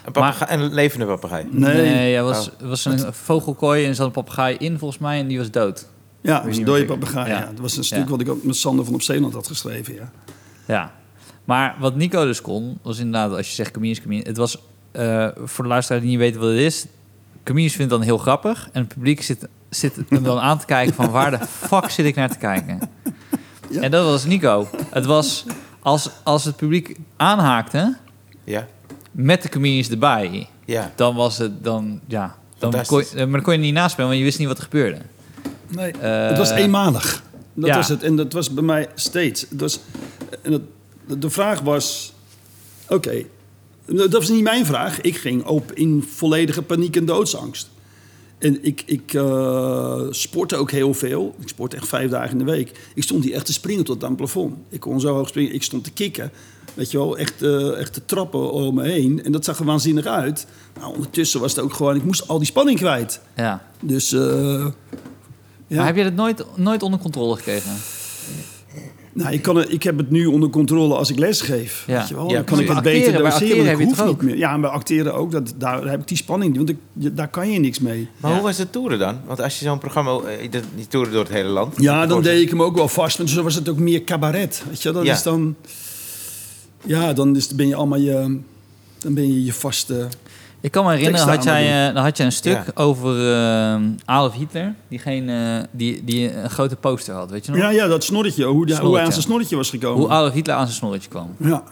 [0.05, 1.47] Een, papegaai- een levende papegaai.
[1.51, 2.15] Nee.
[2.15, 5.27] er was, er was een vogelkooi en er zat een papegaai in volgens mij en
[5.27, 5.85] die was dood.
[6.21, 7.29] Ja, was dode papegaai.
[7.29, 7.39] Ja.
[7.39, 7.45] Ja.
[7.45, 8.05] Dat was een stuk Ja.
[8.05, 9.93] wat ik ook met Sander van op Zeeland had geschreven.
[9.93, 10.11] Ja.
[10.65, 10.91] Ja.
[11.45, 14.27] Maar wat Nico dus kon, was inderdaad, als je zegt comedians, comedians.
[14.27, 14.57] Het was,
[14.91, 16.85] eh, voor de luisteraar die niet weet wat het is...
[17.43, 18.69] Comedians vindt het dan heel grappig.
[18.71, 21.09] En het publiek zit, zit hem dan aan te kijken van...
[21.11, 22.79] waar de fuck zit ik naar te kijken?
[23.69, 23.81] Ja.
[23.81, 24.67] En dat was Nico.
[24.89, 25.45] Het was
[25.79, 27.97] als, als het publiek aanhaakte...
[28.43, 28.67] Ja.
[29.11, 30.47] met de comedians erbij...
[30.65, 30.91] Ja.
[30.95, 31.99] dan was het dan...
[32.07, 34.57] Ja, dan kon je, maar dan kon je niet naspelen, want je wist niet wat
[34.57, 35.01] er gebeurde.
[35.75, 37.23] Nee, Eh, het was eenmalig.
[37.53, 37.75] Dat ja.
[37.75, 38.03] was het.
[38.03, 39.45] En dat was bij mij steeds.
[39.49, 39.79] Was,
[40.41, 40.61] en dat,
[41.19, 42.13] de vraag was...
[42.87, 43.23] Oké,
[43.85, 45.01] dat was niet mijn vraag.
[45.01, 47.69] Ik ging op in volledige paniek en doodsangst.
[48.37, 51.35] En ik, ik eh, sportte ook heel veel.
[51.39, 52.79] Ik sportte echt vijf dagen in de week.
[52.95, 54.55] Ik stond hier echt te springen tot aan het plafond.
[54.69, 55.53] Ik kon zo hoog springen.
[55.53, 56.31] Ik stond te kikken.
[56.73, 59.23] Weet je wel, echt, eh, echt te trappen om me heen.
[59.23, 60.47] En dat zag er waanzinnig uit.
[60.79, 61.95] Nou, ondertussen was het ook gewoon...
[61.95, 63.21] Ik moest al die spanning kwijt.
[63.35, 63.63] Ja.
[63.81, 64.15] Dus...
[65.77, 67.71] Maar heb je dat nooit, nooit onder controle gekregen?
[69.13, 71.83] Nou, ik, kan het, ik heb het nu onder controle als ik les geef.
[71.87, 71.97] Ja.
[71.99, 72.27] Weet je wel?
[72.29, 73.31] Ja, dan kan ik het beter doseren.
[73.31, 74.37] acteren want ik hoef niet meer.
[74.37, 75.31] Ja, en bij acteren ook.
[75.31, 76.55] Dat, daar heb ik die spanning.
[76.57, 78.07] Want ik, daar kan je niks mee.
[78.17, 78.37] Maar Ja.
[78.37, 79.19] hoe was het toeren dan?
[79.25, 80.11] Want als je zo'n programma...
[80.11, 81.75] eh, dat- Die toeren door het hele land.
[81.77, 83.17] Ja, dan deed ik hem ook wel vast.
[83.17, 84.63] Want zo was het ook meer cabaret.
[84.67, 85.13] Weet je, dat Ja.
[85.13, 85.55] is dan...
[86.85, 88.39] Ja, dan is, ben je allemaal je...
[88.97, 90.07] Dan ben je je vaste...
[90.61, 92.83] Ik kan me herinneren, had jij, eh, dan had je een stuk Ja.
[92.83, 97.51] over eh, Adolf Hitler, die, geen, eh, die, die een grote poster had, weet je
[97.51, 97.61] nog?
[97.61, 98.45] Ja, ja, dat snorretje.
[98.45, 99.99] Hoe, de, hoe hij aan zijn snorretje was gekomen.
[99.99, 101.35] Hoe Adolf Hitler aan zijn snorretje kwam.
[101.37, 101.63] Ja,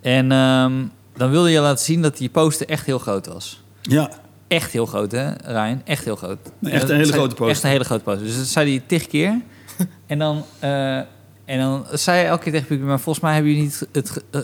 [0.00, 0.72] En ehm,
[1.16, 3.62] dan wilde je laten zien dat die poster echt heel groot was.
[3.82, 4.10] ja.
[4.48, 5.80] Echt heel groot, hè, Ryan?
[5.84, 6.38] Echt heel groot.
[6.58, 7.54] Nee, echt een hele zei- grote poster.
[7.54, 8.26] Echt een hele grote poster.
[8.26, 9.40] Dus dat zei hij tig keer.
[10.06, 10.96] en, dan, eh,
[11.44, 12.86] en dan zei hij elke keer tegen publiek...
[12.86, 14.22] maar volgens mij hebben jullie niet het...
[14.30, 14.40] eh,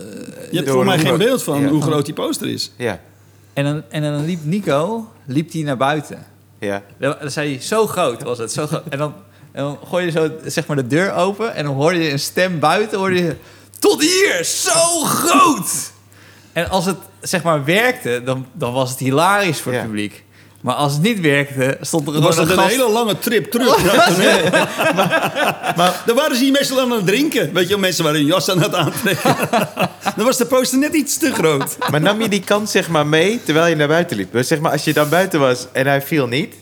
[0.51, 1.67] Je hebt voor mij geen beeld van Ja.
[1.67, 2.71] hoe groot die poster is.
[2.77, 2.99] Ja,
[3.53, 6.25] en, dan, en dan liep Nico liep die naar buiten.
[6.59, 6.81] ja.
[6.97, 8.83] Dan, dan zei hij, zo groot was het, zo groot.
[8.89, 9.13] En dan,
[9.51, 11.55] en dan gooi je zo zeg maar de deur open...
[11.55, 13.35] en dan hoorde je een stem buiten, hoorde je...
[13.79, 15.91] Tot hier, zo groot!
[16.53, 19.87] En als het zeg maar werkte, dan, dan was het hilarisch voor het Ja.
[19.87, 20.23] publiek.
[20.63, 23.75] Maar als het niet werkte, stond er was een hele lange trip terug.
[23.81, 24.49] het toneel.
[25.77, 27.53] maar, dan waren ze hier meestal aan het drinken.
[27.53, 29.35] Weet je mensen waren hun jas aan het aantrekken.
[30.15, 31.77] dan was de poster net iets te groot.
[31.91, 34.31] Maar nam je die kans zeg maar mee terwijl je naar buiten liep?
[34.31, 36.55] Dus zeg maar, als je dan buiten was en hij viel niet...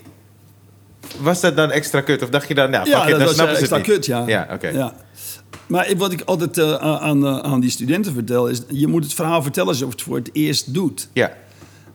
[1.19, 2.23] Was dat dan extra kut?
[2.23, 3.77] Of dacht je dan, nou, Ja, fuck it, dat dan was snappen eh, ze extra
[3.77, 3.95] het niet.
[3.95, 4.23] kut, ja.
[4.27, 4.67] Ja, oké.
[4.67, 4.93] Ja.
[5.67, 8.61] Maar wat ik altijd eh, aan, eh, aan die studenten vertel is...
[8.67, 11.07] je moet het verhaal vertellen alsof je het voor het eerst doet.
[11.13, 11.31] Ja,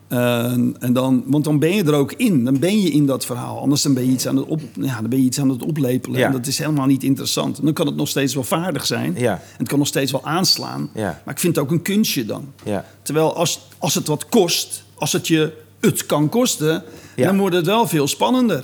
[0.07, 2.43] Eh, en dan, want dan ben je er ook in.
[2.43, 3.59] Dan ben je in dat verhaal.
[3.59, 5.63] Anders dan ben je iets aan het, op, ja, dan ben je iets aan het
[5.63, 6.19] oplepelen.
[6.19, 6.25] Ja.
[6.25, 7.57] En dat is helemaal niet interessant.
[7.57, 9.15] En dan kan het nog steeds wel vaardig zijn.
[9.17, 9.31] Ja.
[9.31, 10.89] En het kan nog steeds wel aanslaan.
[10.93, 11.21] Ja.
[11.25, 12.53] Maar ik vind het ook een kunstje dan.
[12.63, 12.85] ja.
[13.01, 16.83] Terwijl als, als het wat kost, als het je het kan kosten...
[17.15, 18.61] Dan wordt het wel veel spannender.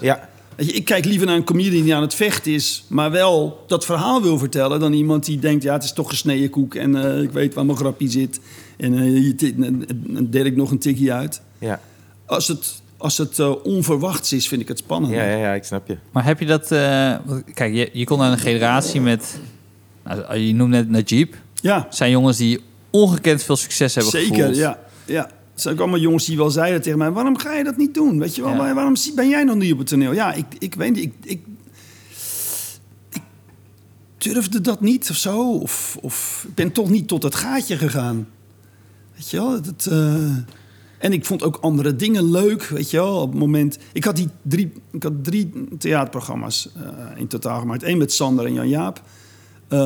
[0.55, 2.85] Ik kijk liever naar een comedian die aan het vechten is...
[2.87, 4.79] maar wel dat verhaal wil vertellen...
[4.79, 6.75] dan iemand die denkt, ja, het is toch gesneden koek...
[6.75, 8.39] en eh, ik weet waar mijn grapje zit.
[8.83, 8.97] En
[9.63, 11.41] en- dan deel ik nog een tikje uit.
[11.59, 11.79] ja.
[12.25, 15.13] Als het, als het eh, onverwachts is, vind ik het spannend.
[15.13, 15.97] Ja, ja, ja, ik snap je.
[16.11, 16.71] Maar heb je dat...
[16.71, 17.15] eh,
[17.53, 19.39] kijk, je, je komt uit een generatie met...
[20.03, 21.33] Nou, je noemt net Najib.
[21.61, 24.35] Ja, zijn jongens die ongekend veel succes hebben zeker.
[24.35, 24.55] gevoeld.
[24.55, 25.29] Ja, ja.
[25.53, 27.11] Zijn ook allemaal jongens die wel zeiden tegen mij...
[27.11, 28.19] waarom ga je dat niet doen?
[28.19, 28.73] Weet je wel, Ja.
[28.73, 30.13] waarom ben jij nog niet op het toneel?
[30.13, 31.03] Ja, ik, ik weet niet.
[31.03, 31.41] Ik, ik,
[33.11, 33.21] ik
[34.17, 35.51] durfde dat niet of zo.
[35.57, 38.27] Of, of ik ben toch niet tot het gaatje gegaan.
[39.23, 39.51] Weet je wel?
[39.51, 40.35] Het, eh,
[40.97, 43.21] en ik vond ook andere dingen leuk, weet je wel.
[43.21, 43.77] Op het moment...
[43.93, 47.83] Ik had, die drie, ik had drie theaterprogramma's eh, in totaal gemaakt.
[47.83, 49.01] Eén met Sander en Jan-Jaap.
[49.67, 49.79] Eh,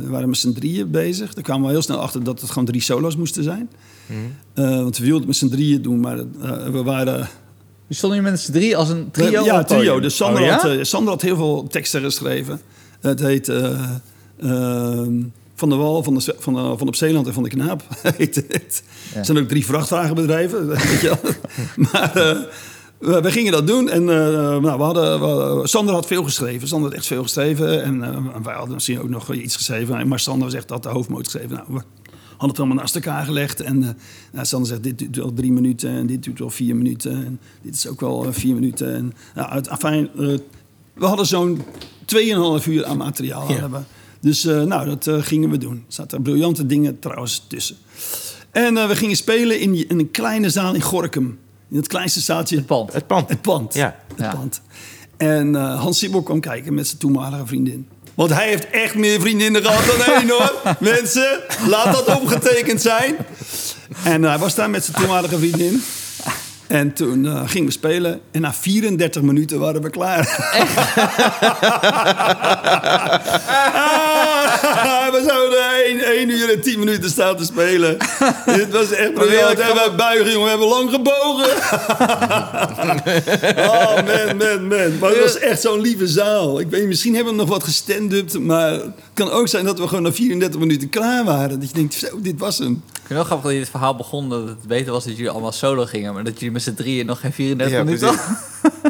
[0.00, 1.34] we waren met z'n drieën bezig.
[1.34, 3.70] Daar kwamen we heel snel achter dat het gewoon drie solo's moesten zijn.
[4.54, 6.16] Eh, want we wilden het met z'n drieën doen, maar
[6.72, 7.28] we waren...
[7.86, 9.44] Je stond hier met z'n drie als een trio?
[9.44, 10.00] ja, trio.
[10.00, 10.58] Dus Sander, Oh, ja?
[10.58, 12.60] had, Sander had heel veel teksten geschreven.
[13.00, 13.90] Het heet eh,
[14.40, 15.22] ehm,
[15.62, 17.82] Van de Wal, van, de, van, de, van op Zeeland en van de Knaap.
[18.16, 18.82] heet het.
[19.12, 19.18] Ja.
[19.18, 20.66] Er zijn ook drie vrachtwagenbedrijven.
[20.68, 21.32] weet je wel.
[21.76, 22.38] maar eh,
[22.98, 23.88] we, we gingen dat doen.
[23.90, 24.16] En eh,
[24.60, 26.68] nou, we hadden, we- Sander had veel geschreven.
[26.68, 27.82] Sander had echt veel geschreven.
[27.82, 30.08] En eh, wij hadden misschien ook nog iets geschreven.
[30.08, 31.50] Maar Sander echt had de hoofdmoot geschreven.
[31.50, 31.80] Nou, we
[32.28, 33.60] hadden het allemaal naast elkaar gelegd.
[33.60, 33.88] En eh,
[34.32, 35.90] nou, Sander zegt, dit duurt wel drie minuten.
[35.90, 37.12] En dit duurt wel vier minuten.
[37.12, 38.94] En dit is ook wel eh, vier minuten.
[38.94, 40.26] En, nou, afijn, eh,
[40.94, 41.58] we hadden zo'n
[42.60, 43.48] 2,5 uur aan materiaal.
[43.48, 43.52] Ja.
[43.60, 43.84] hadden we.
[44.22, 45.72] Dus eh, nou, dat eh, gingen we doen.
[45.86, 47.76] Er zaten briljante dingen trouwens tussen.
[48.50, 51.38] En eh, we gingen spelen in, in een kleine zaal in Gorkum.
[51.70, 52.56] In het kleinste zaaltje.
[52.56, 52.92] Het pand.
[52.92, 53.28] Het pand.
[53.28, 53.74] Het pand.
[53.74, 53.96] Ja.
[54.08, 54.34] Het Ja.
[54.34, 54.60] pand.
[55.16, 57.88] En eh, Hans Sibbel kwam kijken met zijn toenmalige vriendin.
[58.14, 60.52] Want hij heeft echt meer vriendinnen gehad dan één hoor.
[60.80, 63.16] Mensen, laat dat opgetekend zijn.
[64.04, 65.82] En hij was daar met zijn toenmalige vriendin.
[66.66, 68.20] En toen eh, gingen we spelen.
[68.30, 70.26] En na 34 minuten waren we klaar.
[73.74, 74.11] Ah,
[75.16, 77.96] we zouden 1, uur en 10 minuten staan te spelen.
[78.56, 79.58] Dit was echt briljant.
[79.58, 80.44] En wij buigen, jongen.
[80.44, 81.48] We hebben lang gebogen.
[83.70, 84.98] oh, man, man, man.
[84.98, 86.60] Maar het was echt zo'n lieve zaal.
[86.60, 88.38] Ik weet, niet, misschien hebben we nog wat gestand-upt.
[88.38, 91.60] Maar het kan ook zijn dat we gewoon na 34 minuten klaar waren.
[91.60, 92.72] Dat je denkt, zo, dit was hem.
[92.72, 95.16] Ik vind het wel grappig dat je het verhaal begon dat het beter was dat
[95.16, 98.14] jullie allemaal solo gingen, maar dat jullie met z'n drieën nog geen 34 Ja, minuten.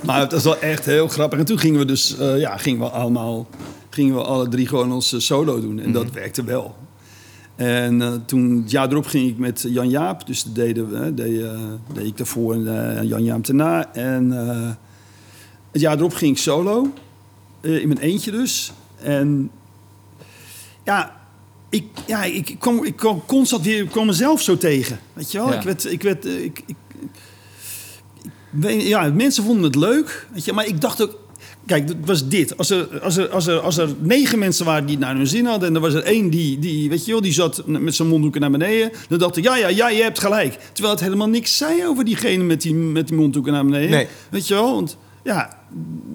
[0.04, 1.38] Maar het was wel echt heel grappig.
[1.38, 3.46] En toen gingen we dus, eh, ja, gingen we allemaal,
[3.94, 5.78] gingen we alle drie gewoon onze solo doen.
[5.78, 6.76] En dat werkte wel.
[7.56, 10.26] En eh, toen, het jaar erop ging ik met Jan Jaap.
[10.26, 11.60] Dus dat deden we, deed, eh,
[11.92, 13.94] deed ik daarvoor en eh, Jan Jaap daarna.
[13.94, 14.30] En
[15.70, 16.92] het jaar erop ging ik solo.
[17.60, 18.72] in mijn eentje dus.
[18.96, 19.50] En
[20.84, 21.20] ja,
[21.68, 24.98] ik, ja, ik, kwam, ik kwam constant weer, ik kwam mezelf zo tegen.
[25.12, 25.48] Weet je wel?
[25.48, 25.56] Ja.
[25.56, 26.76] Ik werd, ik werd, ik, ik,
[28.80, 31.18] ja, mensen vonden het leuk, weet je, maar ik dacht ook,
[31.66, 32.56] Kijk, dat was dit.
[32.56, 35.26] Als er, als, er, als, er, als er negen mensen waren die het naar hun
[35.26, 35.68] zin hadden...
[35.68, 38.40] en er was er één die, die, weet je wel, die zat met zijn mondhoeken
[38.40, 38.90] naar beneden...
[39.08, 40.58] dan dacht ik, ja, ja, ja, je hebt gelijk.
[40.72, 43.90] Terwijl het helemaal niks zei over diegene met die, met die mondhoeken naar beneden.
[43.90, 44.06] Nee.
[44.30, 44.74] Weet je wel?
[44.74, 45.56] Want ja,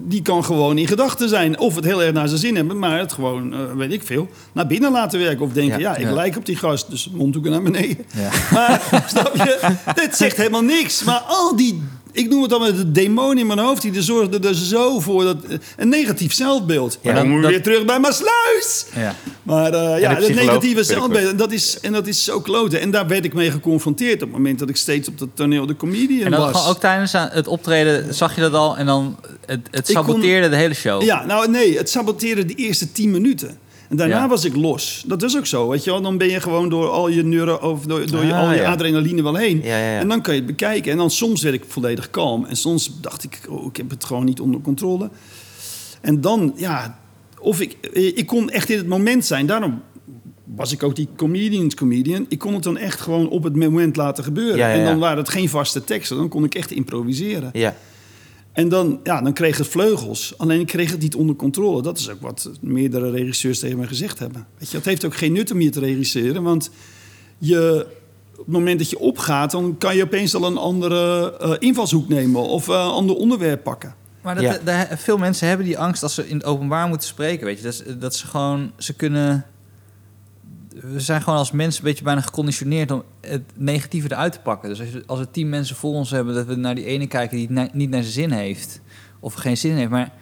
[0.06, 1.58] die kan gewoon in gedachten zijn.
[1.58, 4.28] Of het heel erg naar zijn zin hebben, maar het gewoon, eh, weet ik veel,
[4.52, 5.44] naar binnen laten werken.
[5.44, 6.12] Of denken, Ja, ja, ik ja.
[6.12, 8.04] lijk op die gast, dus mondhoeken naar beneden.
[8.14, 8.30] Ja.
[8.52, 9.58] Maar, snap je?
[10.02, 11.04] Dit zegt helemaal niks.
[11.04, 11.82] Maar al die,
[12.18, 15.24] ik noem het dan de demonen in mijn hoofd, die er zorgden er zo voor
[15.24, 15.36] dat
[15.76, 16.98] een negatief zelfbeeld.
[17.02, 18.86] Maar Ja, dan moet je dat- weer terug bij Maasluis.
[18.94, 19.14] Ja.
[19.42, 22.80] Maar eh, ja, psycholoog negatieve zelfbeeld, en dat, is, en dat is zo kloten.
[22.80, 25.66] En daar werd ik mee geconfronteerd op het moment dat ik steeds op het toneel
[25.66, 26.68] de comedian En dan was.
[26.68, 30.48] ook tijdens aan het optreden zag je dat al en dan het, het kon- saboteerde
[30.48, 31.02] de hele show.
[31.02, 33.58] Ja, nou nee, het saboteerde de eerste tien minuten.
[33.88, 34.28] En daarna Ja.
[34.28, 35.04] was ik los.
[35.06, 36.00] Dat is ook zo, weet je wel.
[36.02, 38.60] Dan ben je gewoon door al je neuro of door, door je, Ah, al je
[38.60, 38.70] ja.
[38.70, 39.60] adrenaline wel heen.
[39.62, 39.98] Ja.
[39.98, 40.92] En dan kan je het bekijken.
[40.92, 42.44] En dan soms werd ik volledig kalm.
[42.44, 45.10] En soms dacht ik, oh, ik heb het gewoon niet onder controle.
[46.00, 46.98] En dan, ja,
[47.40, 49.46] of ik, ik kon echt in het moment zijn.
[49.46, 49.82] Daarom
[50.56, 52.26] was ik ook die comedians comedian.
[52.28, 54.66] Ik kon het dan echt gewoon op het moment laten gebeuren.
[54.70, 56.16] En dan waren het geen vaste teksten.
[56.16, 57.50] Dan kon ik echt improviseren.
[57.52, 57.74] Ja.
[58.58, 60.34] En dan, ja, dan kreeg het vleugels.
[60.36, 61.82] Alleen ik kreeg het niet onder controle.
[61.82, 64.46] Dat is ook wat meerdere regisseurs tegen mij gezegd hebben.
[64.58, 66.42] Weet je, het heeft ook geen nut om je te regisseren.
[66.42, 66.70] Want
[67.38, 67.86] je,
[68.32, 69.50] op het moment dat je opgaat...
[69.50, 72.42] dan kan je opeens al een andere eh, invalshoek nemen...
[72.42, 73.94] of eh, een ander onderwerp pakken.
[74.22, 74.58] Maar dat, Ja.
[74.88, 77.46] de- veel mensen hebben die angst als ze in het openbaar moeten spreken.
[77.46, 79.46] Weet je, dat, ze- dat ze gewoon, ze kunnen.
[80.82, 84.68] We zijn gewoon als mensen een beetje bijna geconditioneerd om het negatieve eruit te pakken.
[84.68, 87.06] Dus als, je, als er tien mensen voor ons hebben, dat we naar die ene
[87.06, 88.80] kijken die het na- niet naar zijn zin heeft.
[89.20, 89.90] Of geen zin heeft.
[89.90, 90.12] Maar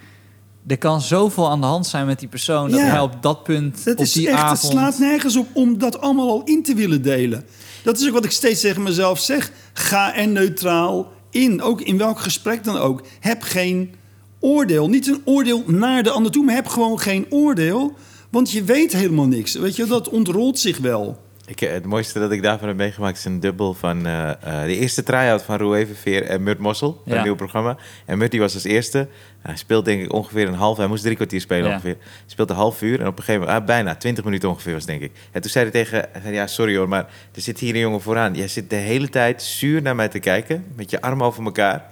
[0.66, 2.70] er kan zoveel aan de hand zijn met die persoon.
[2.70, 2.86] Dat Ja.
[2.86, 4.62] hij op dat punt, Het, op is die echt, avond...
[4.62, 7.44] het slaat nergens op om dat allemaal al in te willen delen.
[7.84, 9.50] Dat is ook wat ik steeds tegen mezelf zeg.
[9.72, 11.62] Ga er neutraal in.
[11.62, 13.02] Ook in welk gesprek dan ook.
[13.20, 13.94] Heb geen
[14.40, 14.88] oordeel.
[14.88, 17.94] Niet een oordeel naar de ander toe, maar heb gewoon geen oordeel.
[18.30, 19.54] Want je weet helemaal niks.
[19.54, 21.24] Weet je, dat ontrolt zich wel.
[21.46, 24.64] Ik, eh, het mooiste dat ik daarvan heb meegemaakt is een dubbel van eh, eh,
[24.64, 27.02] de eerste try-out van Roe Evenveer en Murt Mossel.
[27.04, 27.16] Ja.
[27.16, 27.76] Een nieuw programma.
[28.04, 29.08] En Murt die was als eerste.
[29.38, 30.76] Hij speelt denk ik ongeveer een half...
[30.76, 31.70] Hij moest drie kwartier spelen Ja.
[31.74, 31.96] ongeveer.
[32.00, 33.60] Hij speelde een half uur en op een gegeven moment...
[33.60, 35.12] Ah, bijna, twintig minuten ongeveer was denk ik.
[35.32, 36.08] En toen zei hij tegen...
[36.22, 38.34] Zei, ja, sorry hoor, maar er zit hier een jongen vooraan.
[38.34, 40.64] Jij zit de hele tijd zuur naar mij te kijken.
[40.76, 41.84] Met je armen over elkaar.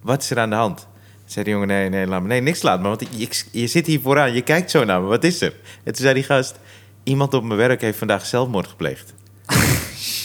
[0.00, 0.86] Wat is er aan de hand?
[1.28, 2.28] Zei die jongen, nee, nee, laat me.
[2.28, 4.32] Nee, niks laat me, want ik- je zit hier vooraan.
[4.32, 5.06] Je kijkt zo naar me.
[5.06, 5.52] Wat is er?
[5.84, 6.58] En toen zei die gast...
[7.02, 9.14] Iemand op mijn werk heeft vandaag zelfmoord gepleegd.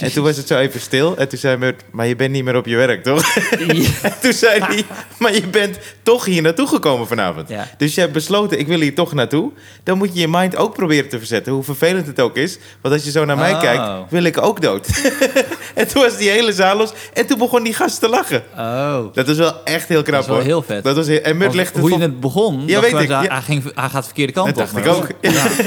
[0.04, 1.18] En toen was het zo even stil.
[1.18, 3.36] En toen zei Murt, maar je bent niet meer op je werk, toch?
[4.02, 4.86] en toen zei hij,
[5.18, 7.50] maar je bent toch hier naartoe gekomen vanavond.
[7.50, 7.68] Ja.
[7.78, 9.52] Dus je hebt besloten, ik wil hier toch naartoe.
[9.84, 12.58] Dan moet je je mind ook proberen te verzetten, hoe vervelend het ook is.
[12.82, 13.60] Want als je zo naar mij Oh.
[13.62, 14.88] kijkt, wil ik ook dood.
[15.76, 16.92] en toen was die hele zaal los.
[17.14, 18.44] En toen begon die gast te lachen.
[18.58, 20.46] Oh, Dat is wel echt heel knap, Dat is wel hoor.
[20.46, 20.84] heel vet.
[20.84, 23.24] Dat was heel, en Murt legde hoe je het begon, Ja, weet we, ik, hij,
[23.24, 23.40] ja.
[23.42, 24.74] ging, hij gaat de verkeerde kant Dat op.
[24.84, 25.08] dacht ik ook.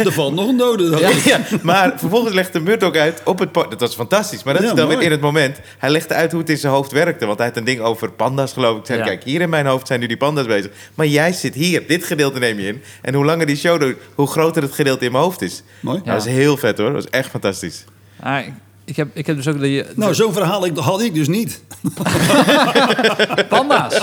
[0.07, 0.97] Er valt nog een dode.
[1.25, 3.55] Ja, maar vervolgens legde Murt ook uit op het...
[3.55, 4.97] Dat was fantastisch, maar dat Ja, is dan mooi.
[4.97, 5.61] weer in het moment.
[5.79, 7.27] Hij legde uit hoe het in zijn hoofd werkte.
[7.27, 8.87] Want hij had een ding over panda's, geloof ik.
[8.87, 9.05] Zei, Ja.
[9.05, 10.71] Kijk, hier in mijn hoofd zijn nu die panda's bezig.
[10.95, 11.87] Maar jij zit hier.
[11.87, 12.83] Dit gedeelte neem je in.
[13.03, 15.63] En hoe langer die show doet, hoe groter het gedeelte in mijn hoofd is.
[15.81, 16.01] Mooi.
[16.05, 16.13] Ja.
[16.15, 16.93] Dat was heel vet, hoor.
[16.93, 17.85] Dat was echt fantastisch.
[18.21, 18.39] Ah,
[18.85, 21.61] ik, heb, ik heb dus ook de, Nou, zo'n verhaal ik- had ik dus niet.
[23.49, 23.99] panda's.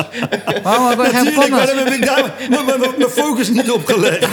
[0.63, 1.83] Waarom heb ik geen Natuurlijk, maar panda's?
[1.83, 4.27] heb ik daar mijn- mijn- mijn focus niet op gelegd.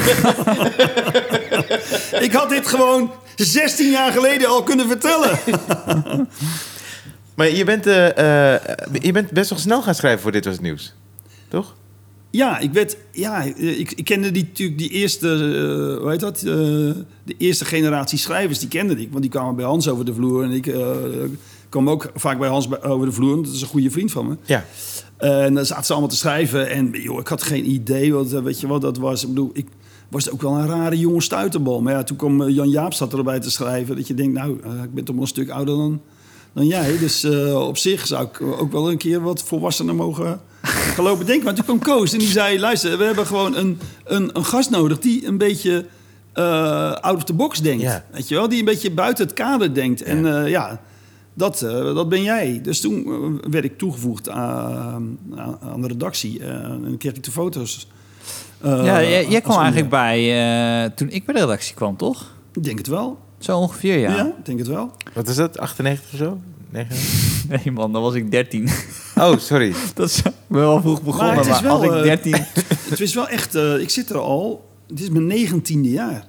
[2.26, 3.10] ik had dit gewoon
[3.44, 5.38] 16 jaar geleden al kunnen vertellen.
[7.34, 8.60] Maar je bent, eh, eh,
[9.00, 10.94] je bent best wel snel gaan schrijven voor Dit Was Het Nieuws.
[11.48, 11.74] Toch?
[12.30, 16.36] Ja, ik werd, ja, ik, ik kende die, natuurlijk die eerste, eh, hoe heet dat?
[16.36, 16.42] eh,
[17.24, 19.08] de eerste generatie schrijvers, die kende ik.
[19.10, 20.42] Want die kwamen bij Hans over de vloer.
[20.44, 20.90] En ik eh,
[21.68, 23.44] kwam ook vaak bij Hans over de vloer.
[23.44, 24.36] Dat is een goede vriend van me.
[24.44, 24.64] Ja.
[25.16, 26.70] En dan zaten ze allemaal te schrijven.
[26.70, 29.22] En joh, ik had geen idee wat, eh, weet je wat dat was.
[29.22, 29.66] Ik bedoel, ik
[30.10, 31.82] was ook wel een rare jonge stuiterbal.
[31.82, 33.96] Maar ja, toen kwam eh, Jan Jaap zat erbij te schrijven.
[33.96, 36.00] Dat je denkt, nou, eh, ik ben toch wel een stuk ouder dan,
[36.52, 36.98] dan jij.
[36.98, 40.40] Dus eh, op zich zou ik ook wel een keer wat volwassener mogen
[40.96, 41.44] gelopen denken.
[41.44, 44.70] Maar toen kwam Koos en die zei, luister, we hebben gewoon een, een, een gast
[44.70, 45.86] nodig die een beetje
[46.32, 47.82] eh, out of the box denkt.
[47.82, 48.04] Ja.
[48.12, 50.02] Weet je wel, die een beetje buiten het kader denkt.
[50.02, 50.80] En ja,
[51.34, 51.58] dat,
[51.94, 52.60] dat ben jij.
[52.62, 55.18] Dus toen werd ik toegevoegd aan,
[55.60, 56.44] aan, de redactie.
[56.44, 57.88] en dan kreeg ik de foto's.
[58.62, 60.18] Eh, Ja, jij, kwam eigenlijk bij
[60.84, 62.34] eh, toen ik bij de redactie kwam, toch?
[62.52, 63.18] Ik denk het wel.
[63.38, 64.14] Zo ongeveer, ja.
[64.16, 64.90] Ja, ik denk het wel.
[65.12, 65.58] Wat is dat?
[65.58, 66.38] 98 of zo?
[66.70, 67.28] 99?
[67.64, 68.68] Nee man, dan was ik 13.
[69.14, 69.74] Oh, sorry.
[69.94, 72.02] dat is, ik ben wel vroeg begonnen, Maar maar, het is wel, als ik eh,
[72.02, 72.44] 13...
[72.90, 76.24] Het is wel echt, eh, ik zit er al, het is mijn negentiende jaar.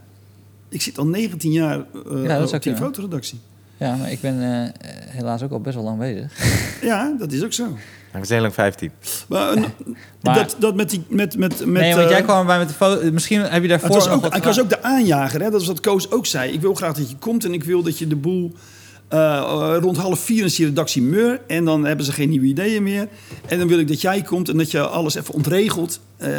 [0.69, 3.39] Ik zit al 19 jaar eh, dat zou op die fotoredactie.
[3.77, 4.69] Ja, maar ik ben eh,
[5.07, 6.33] helaas ook al best wel lang bezig.
[6.81, 7.77] Ja, dat is ook zo.
[8.19, 8.91] Was heel lang 15.
[9.29, 9.65] Maar, een-
[10.23, 11.03] Maar- dat, dat met die...
[11.07, 13.11] Met, met, met, nee, want eh, jij kwam bij met de foto.
[13.11, 15.49] Misschien heb je daarvoor Het was nog ook, wat ik was ook de aanjager, hè?
[15.49, 16.51] dat is wat Koos ook zei.
[16.51, 18.51] Ik wil graag dat je komt en ik wil dat je de boel...
[19.07, 22.45] eh, eh, rond half vier is die redactie meur en dan hebben ze geen nieuwe
[22.45, 23.07] ideeën meer.
[23.47, 25.99] En dan wil ik dat jij komt en dat je alles even ontregelt.
[26.17, 26.29] Eh,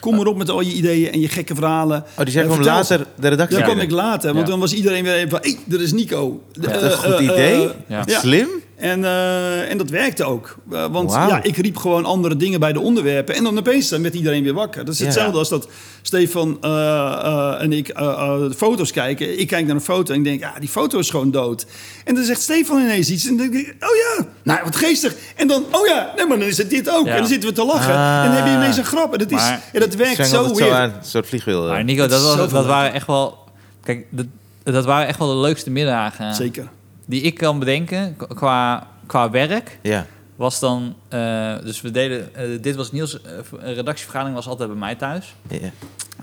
[0.00, 2.04] kom erop met al je ideeën en je gekke verhalen.
[2.18, 4.50] Oh, dus jij Eh, kwam later de redactie Dan kwam ik later, want Ja.
[4.50, 5.38] dan was iedereen weer even van...
[5.42, 6.42] hé, hey, er is Nico.
[6.62, 7.64] Eh, een goed eh, idee.
[7.64, 8.02] eh, Ja.
[8.06, 8.18] ja.
[8.20, 8.48] Slim.
[8.82, 10.56] En, eh, en dat werkte ook.
[10.72, 13.34] Eh, want ja, ik riep gewoon andere dingen bij de onderwerpen.
[13.34, 14.84] En dan opeens dan werd iedereen weer wakker.
[14.84, 15.04] Dat is Ja.
[15.04, 15.68] hetzelfde als dat
[16.02, 19.40] Stefan eh, eh, en ik de foto's kijken.
[19.40, 21.66] Ik kijk naar een foto en ik denk, ja, die foto is gewoon dood.
[22.04, 23.26] En dan zegt Stefan ineens iets.
[23.26, 25.14] En dan denk ik, oh ja, nou, wat geestig.
[25.36, 27.06] En dan, oh ja, nee, maar dan is het dit ook.
[27.06, 27.12] Ja.
[27.12, 27.94] En dan zitten we te lachen.
[27.94, 28.22] Ah.
[28.24, 29.12] En dan heb je ineens een grap.
[29.12, 30.66] En dat, is, Maar- en dat werkt zo weer.
[30.66, 31.66] zo aan, een soort vliegwiel.
[31.66, 31.84] Maar.
[31.84, 33.38] Nico, dat, was, waren echt wel.
[33.84, 34.26] Kijk, dat,
[34.62, 36.68] dat waren echt wel de leukste middagen Zeker.
[37.12, 39.78] Die ik kan bedenken qua, qua werk.
[39.82, 40.06] Ja.
[40.36, 40.94] Was dan.
[41.08, 42.34] eh, dus we deden.
[42.34, 43.20] eh, dit was Niels.
[43.22, 45.34] eh, een redactievergadering was altijd bij mij thuis.
[45.48, 45.58] ja.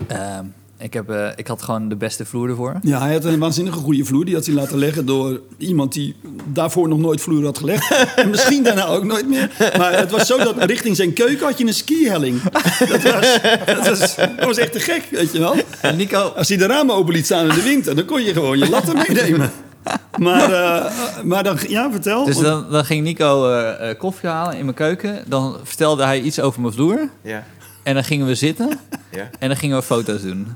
[0.06, 0.44] Ehm,
[0.78, 2.78] ik, heb, eh, ik had gewoon de beste vloer ervoor.
[2.82, 4.24] Ja, hij had een waanzinnige goede vloer.
[4.24, 8.14] Die had hij laten leggen door iemand die daarvoor nog nooit vloer had gelegd.
[8.16, 9.50] en misschien daarna ook nooit meer.
[9.78, 12.42] Maar het was zo dat richting zijn keuken had je een skihelling.
[12.42, 15.54] Dat was, dat was, dat was echt te gek, weet je wel.
[15.80, 16.20] En Nico.
[16.20, 18.68] Als hij de ramen open liet staan in de winter, dan kon je gewoon je
[18.68, 19.50] latten meenemen.
[20.18, 22.24] Maar, eh, maar dan, ja, vertel.
[22.24, 25.22] Dus dan, dan ging Nico eh, eh, koffie halen in mijn keuken.
[25.26, 27.08] Dan vertelde hij iets over mijn vloer.
[27.22, 27.44] Ja.
[27.82, 28.68] En dan gingen we zitten.
[29.12, 29.30] Ja.
[29.38, 30.46] En dan gingen we foto's doen.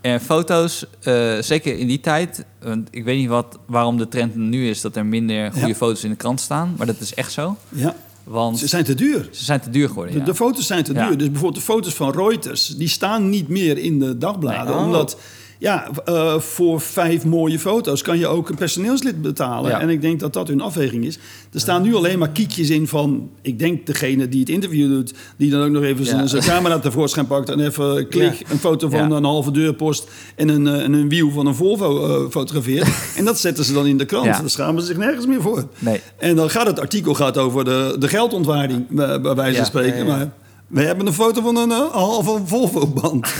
[0.00, 4.34] En foto's, eh, zeker in die tijd, want ik weet niet wat, waarom de trend
[4.34, 5.74] nu is dat er minder goede Ja.
[5.74, 7.56] foto's in de krant staan, maar dat is echt zo.
[7.68, 9.28] ja, Want ze zijn te duur.
[9.30, 10.12] ze zijn te duur geworden.
[10.14, 10.24] De, Ja.
[10.24, 11.18] de foto's zijn te duur.
[11.18, 14.66] Dus bijvoorbeeld de foto's van Reuters, die staan niet meer in de dagbladen.
[14.66, 14.74] Nee.
[14.80, 14.84] Oh.
[14.84, 15.16] Omdat,
[15.62, 19.70] ja, eh, voor vijf mooie foto's kan je ook een personeelslid betalen.
[19.70, 19.80] Ja.
[19.80, 21.18] En ik denk dat dat hun afweging is.
[21.52, 25.14] Er staan nu alleen maar kiekjes in van, ik denk degene die het interview doet,
[25.36, 26.26] die dan ook nog even zijn, Ja.
[26.26, 28.50] zijn camera tevoorschijn pakt en even klik, Ja.
[28.50, 32.06] een foto van een halve deurpost en een, eh, en een wiel van een Volvo
[32.06, 32.88] eh, fotografeert.
[33.16, 34.24] en dat zetten ze dan in de krant.
[34.24, 35.68] Daar schamen ze zich nergens meer voor.
[35.78, 36.00] Nee.
[36.18, 40.06] En dan gaat het artikel gaat over de, de geldontwaarding, bij wijze van spreken.
[40.06, 40.30] Maar
[40.66, 43.26] we hebben een foto van een eh, halve Volvo-band.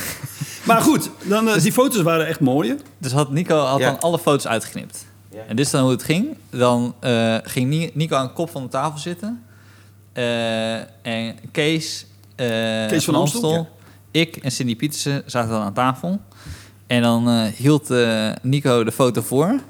[0.65, 2.77] maar goed, dan, eh, die foto's waren echt mooi.
[2.99, 3.91] Dus had Nico had Ja.
[3.91, 5.07] dan alle foto's uitgeknipt.
[5.31, 5.39] Ja.
[5.49, 6.37] En dit is dan hoe het ging.
[6.51, 9.43] Dan eh, ging Ni- Nico aan de kop van de tafel zitten.
[10.13, 10.75] Eh,
[11.07, 12.47] en Kees, eh,
[12.87, 13.69] Kees van Amstel,
[14.11, 16.21] ik en Cindy Pietersen zaten dan aan tafel.
[16.87, 17.89] En dan eh, hield
[18.43, 19.61] Nico de foto voor.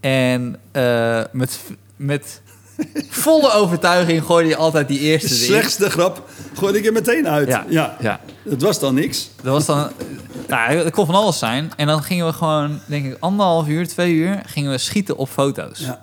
[0.00, 1.60] En eh, met,
[1.96, 2.42] met
[3.08, 5.40] volle overtuiging gooide hij altijd die De eerste erin.
[5.44, 7.48] slechtste grap gooide ik er meteen uit.
[7.48, 7.96] Ja, Ja.
[8.00, 8.20] ja.
[8.48, 9.30] Het was dan niks.
[9.42, 9.90] Dat was dan...
[10.48, 11.72] Nou, het kon van alles zijn.
[11.76, 14.42] En dan gingen we gewoon, denk ik, anderhalf uur, twee uur...
[14.46, 15.78] gingen we schieten op foto's.
[15.78, 15.98] Ja.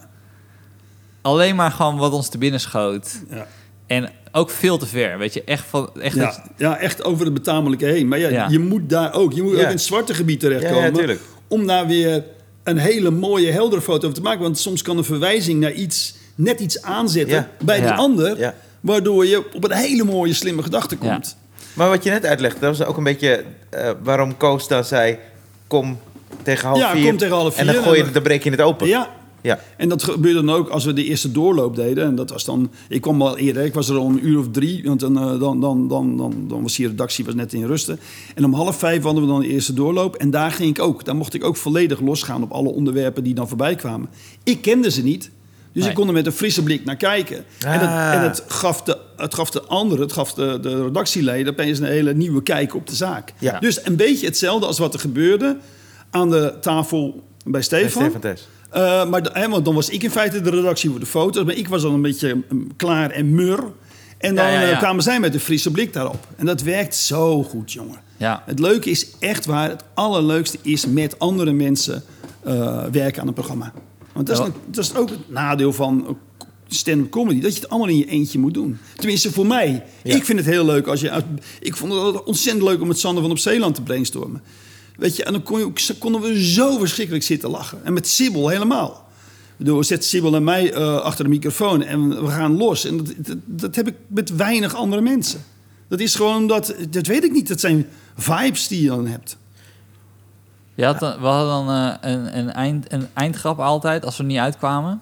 [1.21, 3.21] Alleen maar gewoon wat ons te binnen schoot.
[3.29, 3.47] Ja.
[3.87, 5.43] En ook veel te ver, weet je.
[5.43, 8.07] Echt, van, echt dat- Ja, ja, echt over het betamelijke heen.
[8.07, 8.47] Maar ja, Ja.
[8.49, 9.57] je moet daar ook, je moet Ja.
[9.57, 11.07] ook in het zwarte gebied Ja, terechtkomen.
[11.07, 11.15] ja,
[11.47, 12.23] om daar weer
[12.63, 14.41] een hele mooie, heldere foto over te maken.
[14.41, 17.49] Want soms kan een verwijzing naar iets, net iets aanzetten Ja.
[17.65, 17.95] bij die Ja.
[17.95, 18.53] ander.
[18.83, 21.11] Waardoor je op een hele mooie, slimme gedachte Ja.
[21.13, 21.37] komt.
[21.73, 25.17] Maar wat je net uitlegde, dat was ook een beetje eh, waarom Koos dan zei...
[25.67, 25.97] kom
[26.43, 27.07] tegen half Ja, vier.
[27.07, 27.83] kom tegen half En dan, vier.
[27.83, 28.87] gooi je, dan- breek je het open.
[28.87, 29.09] Ja,
[29.41, 29.59] Ja.
[29.77, 32.05] En dat gebeurde dan ook als we de eerste doorloop deden.
[32.05, 34.45] En dat was dan, ik kwam wel eerder, ik was er al een uur of
[34.51, 34.83] drie.
[34.83, 37.99] Want dan, eh, dan, dan, dan, dan, dan was die redactie was net in rusten.
[38.35, 40.15] En om half vijf hadden we dan de eerste doorloop.
[40.15, 43.33] En daar ging ik ook, daar mocht ik ook volledig losgaan op alle onderwerpen die
[43.33, 44.09] dan voorbij kwamen.
[44.43, 45.29] Ik kende ze niet.
[45.73, 45.91] Dus Nee.
[45.91, 47.37] ik kon er met een frisse blik naar kijken.
[47.59, 48.13] En, het, Ah.
[48.13, 51.85] en het, gaf de, het gaf de anderen, het gaf de, de redactieleden opeens een
[51.85, 53.33] hele nieuwe kijk op de zaak.
[53.39, 53.59] Ja.
[53.59, 55.57] Dus een beetje hetzelfde als wat er gebeurde
[56.09, 58.01] aan de tafel bij Stefan.
[58.03, 58.47] Stefan Thijs.
[58.69, 61.43] Eh, maar de- want dan was ik in feite de redactie voor de foto's.
[61.45, 63.59] Maar ik was dan een beetje mm, klaar en mur.
[64.17, 64.71] En dan Ja, ja, ja.
[64.71, 66.27] eh, kwamen zij met een frisse blik daarop.
[66.35, 67.99] En dat werkt zo goed, jongen.
[68.17, 68.43] Ja.
[68.45, 69.69] Het leuke is echt waar.
[69.69, 72.03] Het allerleukste is met andere mensen
[72.43, 73.73] eh, werken aan een programma.
[74.13, 76.17] Want dat is, nou- dat is ook het nadeel van
[76.67, 77.39] stand-up comedy.
[77.39, 78.77] Dat je het allemaal in je eentje moet doen.
[78.95, 79.83] Tenminste, voor mij.
[80.03, 80.15] Ja.
[80.15, 81.23] Ik vind het heel leuk als je...
[81.59, 84.41] Ik vond het ontzettend leuk om met Sander van op Zeeland te brainstormen.
[84.97, 87.85] Weet je, en dan kon je, konden we zo verschrikkelijk zitten lachen.
[87.85, 89.07] En met Sibyl helemaal.
[89.57, 92.85] We zetten Sibyl en mij eh, achter de microfoon en we gaan los.
[92.85, 95.43] En dat, dat, dat heb ik met weinig andere mensen.
[95.87, 99.37] Dat is gewoon omdat, dat weet ik niet, dat zijn vibes die je dan hebt.
[100.75, 104.37] Je had we hadden dan eh, een, een, eind, een eindgrap altijd, als we niet
[104.37, 105.01] uitkwamen.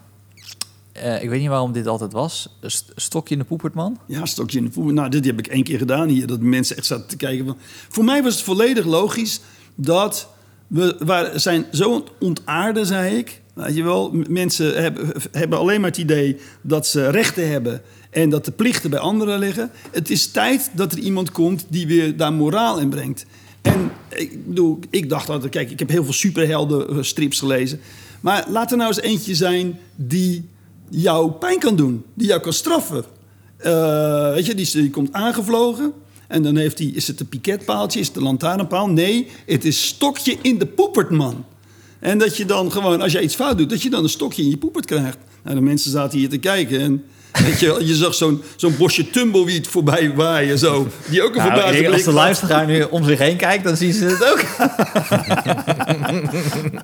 [0.91, 2.57] Eh, ik weet niet waarom dit altijd was.
[2.61, 3.97] St- stokje in de poepertman.
[4.05, 4.93] Ja, stokje in de voer.
[4.93, 6.27] Nou, dit heb ik één keer gedaan hier.
[6.27, 7.45] Dat mensen echt zaten te kijken.
[7.45, 7.57] Van.
[7.89, 9.39] Voor mij was het volledig logisch
[9.75, 10.27] dat
[10.67, 13.41] we, we zijn zo ontaarden, zei ik.
[13.53, 18.29] Weet je wel, mensen hebben, hebben alleen maar het idee dat ze rechten hebben en
[18.29, 19.71] dat de plichten bij anderen liggen.
[19.91, 23.25] Het is tijd dat er iemand komt die weer daar moraal in brengt.
[23.61, 27.79] En ik bedoel, ik dacht altijd, kijk, ik heb heel veel superhelden eh, strips gelezen.
[28.21, 30.49] Maar laat er nou eens eentje zijn die
[30.89, 33.03] jou pijn kan doen, die jou kan straffen.
[33.57, 35.93] Eh, weet je, die, die komt aangevlogen.
[36.27, 38.89] En dan heeft hij, is het een piketpaaltje, is het een lantaarnpaal?
[38.89, 41.45] Nee, het is stokje in de poepert, man.
[41.99, 44.43] En dat je dan gewoon, als jij iets fout doet, dat je dan een stokje
[44.43, 45.17] in je poepert krijgt.
[45.43, 47.03] Nou, de mensen zaten hier te kijken en
[47.45, 50.87] weet je, wel, je zag zo'n zo'n bosje tumbleweed voorbij waaien zo.
[51.09, 53.93] Die ook een Nou, denk, als de luisteraar nu om zich heen kijkt, dan zien
[53.93, 54.43] ze het ook.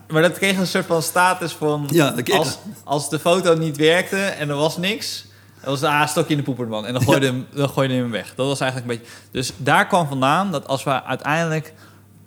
[0.11, 1.87] maar dat kreeg een soort van status van...
[1.91, 5.25] Ja, als, als de foto niet werkte en er was niks...
[5.61, 6.85] dan was het ah, stokje in de poeperman.
[6.85, 8.33] En dan gooide, hem, dan gooide hem weg.
[8.35, 9.13] Dat was eigenlijk een beetje...
[9.31, 11.73] Dus daar kwam vandaan dat als we uiteindelijk...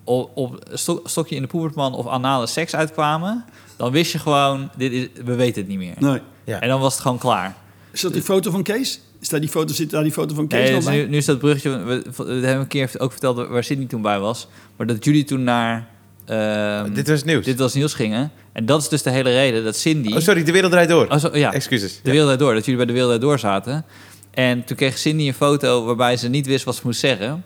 [0.04, 3.44] op, op sto- stokje in de poeperman of anale seks uitkwamen...
[3.76, 5.94] dan wist je gewoon, dit is, we weten het niet meer.
[5.98, 6.20] Nee.
[6.44, 6.60] Ja.
[6.60, 7.56] En dan was het gewoon klaar.
[7.92, 9.00] Is dat die foto van Kees?
[9.20, 10.96] Is daar die foto, zit daar die foto van Kees Nee, nog dus bij?
[11.02, 11.78] nu, nu is dat bruggetje...
[11.78, 14.48] We, we hebben een keer ook verteld waar Sydney toen bij was.
[14.76, 15.88] Maar dat jullie toen naar...
[16.24, 17.44] ehm, Dit was nieuws.
[17.44, 18.30] dit was nieuws gingen.
[18.52, 20.12] En dat is dus de hele reden dat Cindy...
[20.12, 21.06] Oh, sorry, de wereld draait door.
[21.06, 21.92] Oh, zo- ja, Excuses.
[22.02, 22.54] de wereld Draait door.
[22.54, 23.84] Dat jullie bij de wereld Draait door zaten.
[24.30, 27.44] En toen kreeg Cindy een foto waarbij ze niet wist wat ze moest zeggen.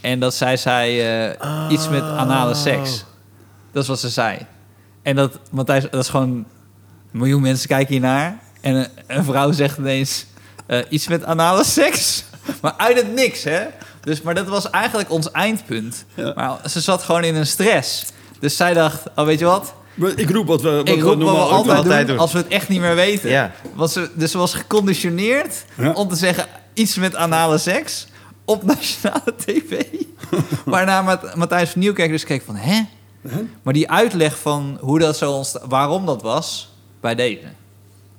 [0.00, 3.04] En dat zij zei eh, iets met anale seks.
[3.72, 4.38] Dat is wat ze zei.
[5.02, 6.28] En dat, Matthijs, dat is gewoon...
[7.12, 8.42] Een miljoen mensen kijken hiernaar.
[8.64, 10.26] En een, een vrouw zegt ineens
[10.66, 12.24] eh, iets met anale seks.
[12.60, 13.60] Maar uit het niks, hè?
[14.00, 16.04] Dus, maar dat was eigenlijk ons eindpunt.
[16.14, 16.32] Ja.
[16.34, 18.04] Maar ze zat gewoon in een stress.
[18.40, 19.74] Dus zij dacht, oh weet je wat?
[20.16, 21.76] Ik roep wat we, wat Ik we roep wat we normaal ook altijd, doen.
[21.76, 22.18] altijd doen, doen.
[22.18, 23.30] als we het echt niet meer weten.
[23.30, 23.52] Ja.
[23.74, 25.90] Want ze, dus ze was geconditioneerd Ja.
[25.92, 28.06] om te zeggen iets met anale seks
[28.44, 29.82] op nationale tv.
[30.64, 32.80] Waarna Mat- Matthijs van Nieuwkerk dus keek van, hè?
[33.62, 37.40] Maar die uitleg van hoe dat zo ontsta- waarom dat was, bij deze.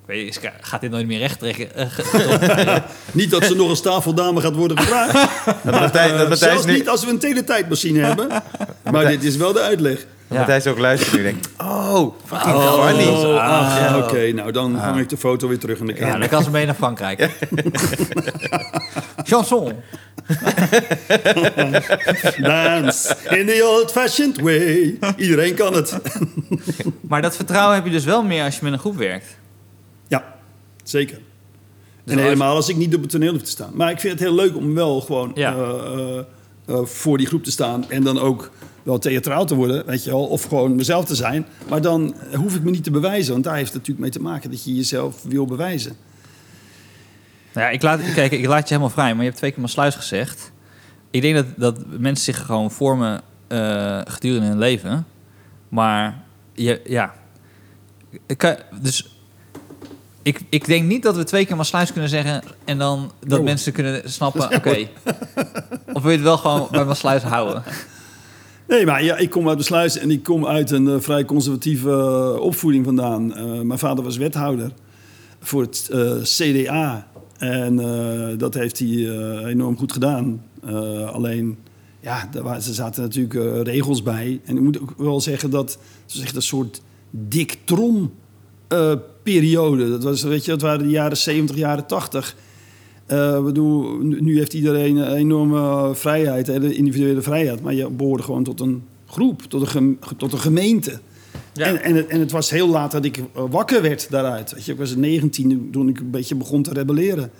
[0.07, 1.75] Ik weet, niet, gaat dit nooit meer recht trekken?
[1.75, 1.87] Eh,
[3.11, 5.13] Niet dat ze nog als tafeldame gaat worden gevraagd.
[5.63, 8.27] Dat Matthijs, dat Eh, Matthijs zelfs nu, niet als we een teletijdmachine hebben.
[8.91, 9.95] Maar dit is wel de uitleg.
[9.95, 10.37] dat Ja.
[10.37, 11.49] Matthijs ook luistert nu denkt...
[11.57, 13.07] Oh, fucking Oh, funny.
[13.37, 14.03] ach, ja, Oh.
[14.03, 14.31] oké.
[14.31, 16.19] nou, dan hang ik de foto weer terug in de ja, kamer.
[16.19, 17.19] dan kan ze mee naar Frankrijk.
[19.29, 19.73] Chanson.
[22.41, 24.97] Dance in the old-fashioned way.
[25.17, 25.97] Iedereen kan het.
[27.07, 29.25] Maar dat vertrouwen heb je dus wel meer als je met een groep werkt.
[30.89, 31.17] Zeker.
[31.17, 33.71] Dus en als- helemaal als ik niet op het toneel hoef te staan.
[33.73, 35.53] Maar ik vind het heel leuk om wel gewoon Ja.
[35.55, 36.23] eh, eh,
[36.65, 37.89] eh, voor die groep te staan.
[37.89, 38.51] En dan ook
[38.83, 40.25] wel theatraal te worden, weet je wel.
[40.27, 41.45] Of gewoon mezelf te zijn.
[41.69, 43.31] Maar dan hoef ik me niet te bewijzen.
[43.31, 45.95] Want daar heeft het natuurlijk mee te maken dat je jezelf wil bewijzen.
[47.53, 49.59] Nou ja, ik laat, kijk, ik laat je helemaal vrij, maar je hebt twee keer
[49.59, 50.51] mijn sluis gezegd.
[51.11, 55.05] Ik denk dat, dat mensen zich gewoon vormen eh, gedurende hun leven.
[55.69, 56.23] Maar
[56.53, 57.13] je, ja.
[58.25, 59.14] Ik kan- dus
[60.25, 63.39] ik, ik denk niet dat we twee keer mijn sluis kunnen zeggen en dan dat
[63.39, 63.45] Oh.
[63.45, 64.87] mensen kunnen snappen, oké.
[65.93, 67.63] Of wil je het wel gewoon bij mijn sluis houden?
[68.67, 71.89] Nee, maar ja, ik kom uit Besluis en ik kom uit een eh, vrij conservatieve
[71.89, 73.35] eh, opvoeding vandaan.
[73.35, 74.71] Eh, mijn vader was wethouder
[75.39, 75.89] voor het
[76.21, 77.07] CDA.
[77.37, 77.75] En
[78.37, 79.09] dat heeft hij
[79.45, 80.43] enorm goed gedaan.
[81.05, 81.57] Alleen,
[81.99, 84.41] ja, daar er zaten natuurlijk regels bij.
[84.45, 87.57] En ik moet ook wel zeggen dat het was echt een soort dik
[88.67, 88.91] eh,
[89.23, 89.89] periode.
[89.89, 92.35] Dat was, weet je, dat waren de jaren 70, jaren 80.
[93.05, 97.61] Eh, ik bedoel, nu, heeft iedereen een enorme vrijheid, hè, de individuele vrijheid.
[97.61, 100.99] Maar je behoorde gewoon tot een groep, tot een, gem- tot een gemeente.
[101.53, 101.65] Ja.
[101.65, 104.53] En, en, het, en het was heel laat dat ik eh, wakker werd daaruit.
[104.53, 107.31] Weet je, ik was 19 toen ik een beetje begon te rebelleren.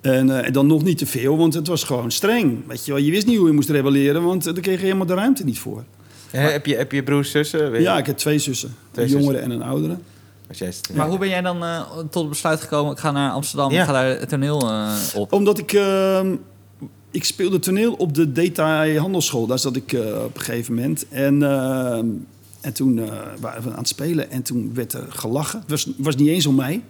[0.00, 2.66] En, eh, en dan nog niet te veel, want het was gewoon streng.
[2.66, 3.00] Weet je, wel.
[3.00, 5.44] je wist niet hoe je moest rebelleren, want eh, daar kreeg je helemaal de ruimte
[5.44, 5.84] niet voor.
[6.30, 7.70] Eh, heb, je, heb je broers, zussen?
[7.70, 7.82] Weet?
[7.82, 8.74] Ja, ik heb twee zussen.
[8.90, 9.96] Twee een jongere en een oudere.
[10.60, 13.10] Als jij het- Maar hoe ben jij dan eh, tot het besluit gekomen, ik ga
[13.10, 15.32] naar Amsterdam, ik ga daar het toneel eh, op?
[15.32, 15.72] Omdat ik...
[15.72, 16.34] ehm,
[17.10, 19.46] ik speelde toneel op de Detail Handelsschool.
[19.46, 21.08] Daar zat ik eh, op een gegeven moment.
[21.08, 22.06] En, ehm,
[22.60, 24.30] en toen waren we aan het spelen.
[24.30, 25.60] En toen werd er gelachen.
[25.60, 26.82] Het was, was niet eens om mij.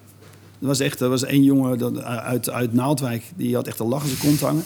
[0.61, 3.23] Er was echt er was één jongen dat, uit, uit Naaldwijk.
[3.37, 4.65] Die had echt een lach in zijn kont hangen.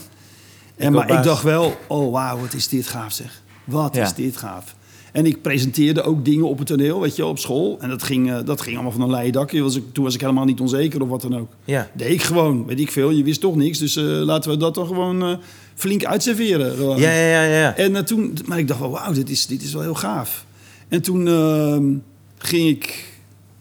[0.76, 1.76] En, Ik maar ik dacht wel...
[1.88, 3.42] Oh, wauw, wat is dit gaaf zeg.
[3.64, 4.02] Wat Ja.
[4.02, 4.74] is dit gaaf.
[5.12, 7.76] En ik presenteerde ook dingen op het toneel, weet je, op school.
[7.80, 9.62] En dat ging, eh, dat ging allemaal van een leien dakje.
[9.62, 11.52] Was ik, toen was ik helemaal niet onzeker of wat dan ook.
[11.64, 11.90] Ja.
[11.94, 13.10] Deed ik gewoon, weet ik veel.
[13.10, 15.36] Je wist toch niks, dus eh, laten we dat dan gewoon eh,
[15.74, 16.76] flink uitserveren.
[16.76, 17.00] gewoon.
[17.00, 17.76] Ja, ja, ja, ja.
[17.76, 20.46] En toen, maar ik dacht wel, wauw, dit is, dit is wel heel gaaf.
[20.88, 21.94] En toen ehm,
[22.38, 23.12] ging ik,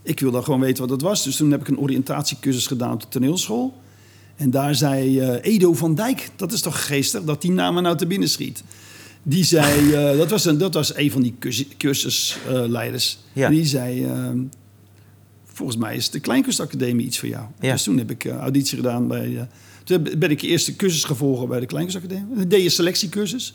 [0.04, 1.24] ik wilde gewoon weten wat dat was.
[1.24, 3.74] Dus toen heb ik een oriëntatiecursus gedaan op de toneelschool.
[4.36, 8.08] En daar zei Edo van Dijk, dat is toch geestig, dat die naam nou te
[8.08, 8.64] binnen schiet.
[9.30, 13.20] Die zei, eh, dat, was een, dat was een van die cursus- cursusleiders.
[13.34, 13.50] Ja.
[13.50, 14.40] Die zei, ehm,
[15.46, 17.46] volgens mij is de Kleinkunstacademie iets voor jou.
[17.60, 17.72] Ja.
[17.72, 19.38] Dus toen heb ik eh, auditie gedaan bij...
[19.38, 19.42] eh,
[19.84, 22.36] toen ben ik eerst de cursus gevolgd bij de Kleinkunstacademie.
[22.36, 23.54] Dan deed je selectiecursus.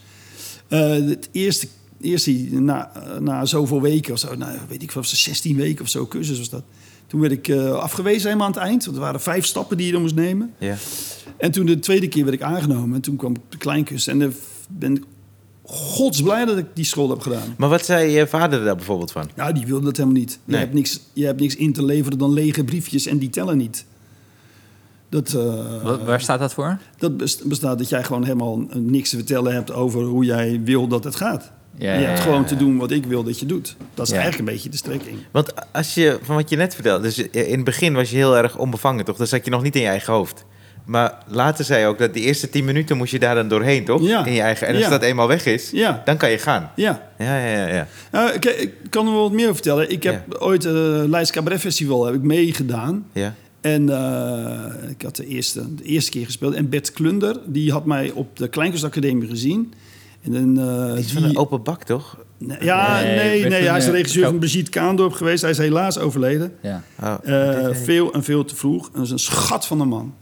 [0.68, 1.68] Het eerste,
[2.01, 5.85] eerste na, na zoveel weken of zo, nou, weet ik veel, of ze 16 weken
[5.85, 6.64] of zo cursus was dat.
[7.07, 8.85] Toen werd ik afgewezen helemaal aan het eind.
[8.85, 10.53] Want er waren vijf stappen die je dan moest nemen.
[10.59, 10.77] Ja.
[11.37, 12.95] En toen de tweede keer werd ik aangenomen.
[12.95, 14.09] En toen kwam de kleinkunst.
[14.09, 14.33] En dan
[14.68, 15.03] ben ik
[15.75, 17.55] godsblij dat ik die school heb gedaan.
[17.57, 19.31] Maar wat zei je vader daar bijvoorbeeld van?
[19.37, 20.39] Ja, die wilde dat helemaal niet.
[20.45, 23.57] Je, hebt niks, je hebt niks in te leveren dan lege briefjes en die tellen
[23.57, 23.85] niet.
[25.09, 26.79] Dat, eh, Wa- Waar staat dat voor?
[26.99, 30.87] dat best- bestaat dat jij gewoon helemaal niks te vertellen hebt over hoe jij wil
[30.89, 31.51] dat het gaat.
[31.79, 32.47] Ja, je hebt ja, gewoon ja.
[32.47, 33.77] te doen wat ik wil dat je doet.
[33.95, 34.18] Dat is Ja.
[34.20, 35.16] eigenlijk een beetje de strekking.
[35.31, 38.37] Want als je, van wat je net vertelde, dus in het begin was je heel
[38.37, 39.16] erg onbevangen, toch?
[39.16, 40.45] Dan zat je nog niet in je eigen hoofd.
[40.85, 43.85] Maar later zei je ook dat de eerste tien minuten moest je daar dan doorheen,
[43.85, 44.03] toch?
[44.03, 44.24] Ja.
[44.26, 44.66] In je eigen.
[44.66, 44.91] En als Ja.
[44.91, 46.70] dat eenmaal weg is, Ja, dan kan je gaan.
[46.76, 47.11] ja.
[47.18, 47.66] Ja, ja, ja.
[47.74, 47.87] ja.
[48.12, 49.91] Nou, ik, ik kan er wel wat meer over vertellen.
[49.91, 53.05] Ik heb ooit het Leids Cabaret Festival heb ik meegedaan.
[53.12, 53.35] ja.
[53.61, 56.55] En eh, ik had de eerste, de eerste keer gespeeld.
[56.55, 59.72] En Bert Klunder, die had mij op de Kleinkunstacademie gezien.
[60.22, 62.18] En dan, eh, Iets van die- een open bak, toch?
[62.39, 64.39] Nee, ja, Nee, nee, hij is de regisseur van.
[64.39, 65.43] Brigitte Kaandorp geweest.
[65.43, 66.53] Hij is helaas overleden.
[66.62, 66.83] Ja.
[67.03, 68.91] Oh, Eh, veel en veel te vroeg.
[68.91, 70.14] Dat is een schat van een man.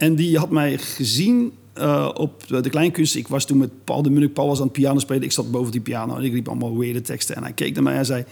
[0.00, 3.14] En die had mij gezien eh, op de, kleinkunst.
[3.14, 4.32] Ik was toen met Paul de Munnik.
[4.32, 5.22] Paul was aan het piano spelen.
[5.22, 7.36] Ik zat boven die piano en ik riep allemaal weirde teksten.
[7.36, 8.24] En hij keek naar mij en zei...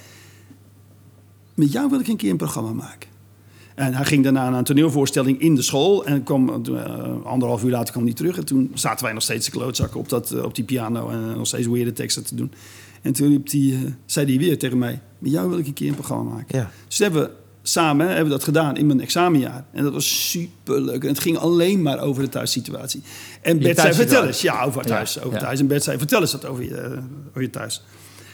[1.55, 3.09] Met jou wil ik een keer een programma maken.
[3.75, 6.05] En hij ging daarna naar een toneelvoorstelling in de school.
[6.05, 8.37] En kwam, eh, anderhalf uur later kwam hij terug.
[8.37, 11.09] En toen zaten wij nog steeds de klootzakken op, dat, eh, op die piano.
[11.09, 12.53] En nog steeds weirde teksten te doen.
[13.03, 15.01] En toen riep eh, zei hij weer tegen mij...
[15.19, 16.59] Met jou wil ik een keer een programma maken.
[16.59, 16.71] Ja.
[16.89, 17.31] Dus hebben we
[17.63, 19.65] samen hebben we dat gedaan in mijn examenjaar.
[19.73, 21.03] En dat was superleuk.
[21.03, 23.03] En het ging alleen maar over de thuissituatie.
[23.43, 24.41] En Bert zei, vertel eens.
[24.41, 25.15] Ja, over thuis.
[25.15, 25.45] Ja, over ja.
[25.45, 25.61] thuis.
[25.61, 26.99] En Bert zei, vertel eens wat over je, eh,
[27.29, 27.83] over je thuis.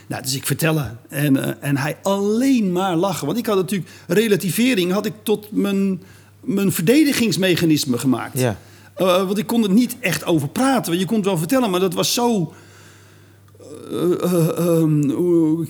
[0.07, 0.99] Nou, dus ik vertellen.
[1.09, 3.27] En, eh, en hij alleen maar lachen.
[3.27, 6.03] Want ik had natuurlijk relativering had ik tot mijn,
[6.41, 8.39] mijn verdedigingsmechanisme gemaakt.
[8.39, 8.59] Ja.
[8.95, 10.99] Eh, want ik kon er niet echt over praten.
[10.99, 12.53] Je kon het wel vertellen, maar dat was zo
[13.91, 15.65] eh, eh, ehm,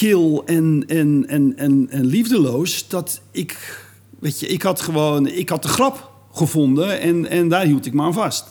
[0.00, 2.88] kil en, en, en, en, en liefdeloos.
[2.88, 3.82] Dat ik,
[4.18, 7.92] weet je, ik had gewoon, ik had de grap gevonden en, en daar hield ik
[7.92, 8.44] me aan vast.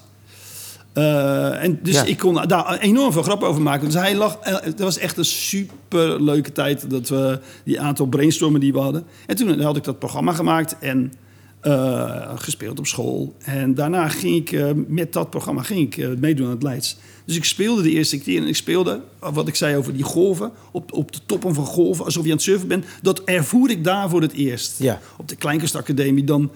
[0.94, 2.04] Eh, en dus Ja.
[2.04, 3.86] ik kon daar enorm veel grap over maken.
[3.86, 8.06] Dus hij lag, eh, het was echt een super leuke tijd dat we die aantal
[8.06, 9.04] brainstormen die we hadden.
[9.26, 11.14] En toen had ik dat programma gemaakt en
[11.60, 13.36] eh, gespeeld op school.
[13.38, 16.98] En daarna ging ik eh, met dat programma ging ik, eh, meedoen aan het Leids.
[17.26, 20.52] Dus ik speelde de eerste keer en ik speelde, wat ik zei over die golven,
[20.72, 22.86] op, op de toppen van golven, alsof je aan het surfen bent.
[23.02, 24.80] Dat ervoer ik daar voor het eerst.
[24.80, 25.00] Ja.
[25.18, 26.52] Op de Kleinkunstacademie, dan,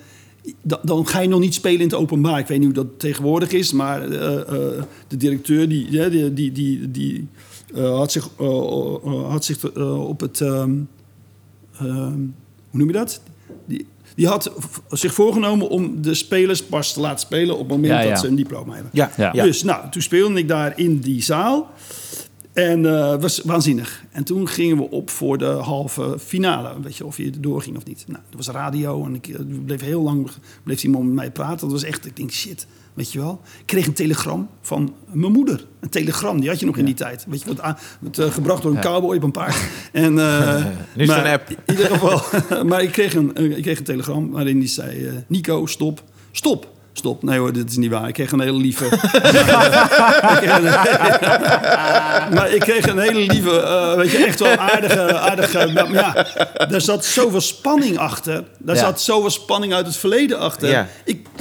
[0.61, 2.39] dan, dan ga je nog niet spelen in het openbaar.
[2.39, 7.27] Ik weet niet hoe dat tegenwoordig is, maar de directeur die, die, die, die, die
[7.73, 8.29] had zich,
[9.27, 10.41] had zich op het...
[10.41, 10.75] ehm,
[11.77, 12.19] ehm,
[12.69, 13.21] hoe noem je dat?
[13.65, 13.85] Die,
[14.15, 14.51] die had
[14.89, 18.09] zich voorgenomen om de spelers pas te laten spelen op het moment Ja, ja.
[18.09, 18.91] dat ze een diploma hebben.
[18.93, 19.31] Ja.
[19.31, 21.71] Dus nou, toen speelde ik daar in die zaal.
[22.53, 24.03] En eh was waanzinnig.
[24.11, 26.81] En toen gingen we op voor de halve finale.
[26.81, 28.03] Weet je, of je er doorging of niet.
[28.07, 30.29] Nou, dat was radio en ik eh, bleef heel lang
[30.63, 31.59] bleef die man met mij praten.
[31.59, 33.41] Dat was echt, ik denk, shit, weet je wel.
[33.59, 35.65] Ik kreeg een telegram van mijn moeder.
[35.79, 37.25] Een telegram, die had je nog in die tijd.
[37.27, 37.77] Weet je, wat, aan-
[38.17, 38.83] eh, gebracht door een Ja.
[38.83, 39.55] cowboy op een paard.
[39.91, 41.49] En, eh, Nu is maar een app.
[41.49, 42.21] In ieder geval.
[42.69, 45.23] maar ik kreeg, een, eh, ik kreeg een telegram waarin die zei...
[45.27, 46.71] Nico, stop, stop.
[46.95, 47.23] Stop.
[47.23, 48.07] Nee hoor, dit is niet waar.
[48.07, 48.85] Ik kreeg een hele lieve...
[52.33, 55.17] Maar ik kreeg een hele lieve, weet je, echt wel aardige...
[55.19, 56.27] aardige maar ja,
[56.67, 58.43] daar zat zoveel spanning achter.
[58.59, 58.81] Daar Ja.
[58.81, 60.87] zat zoveel spanning uit het verleden achter.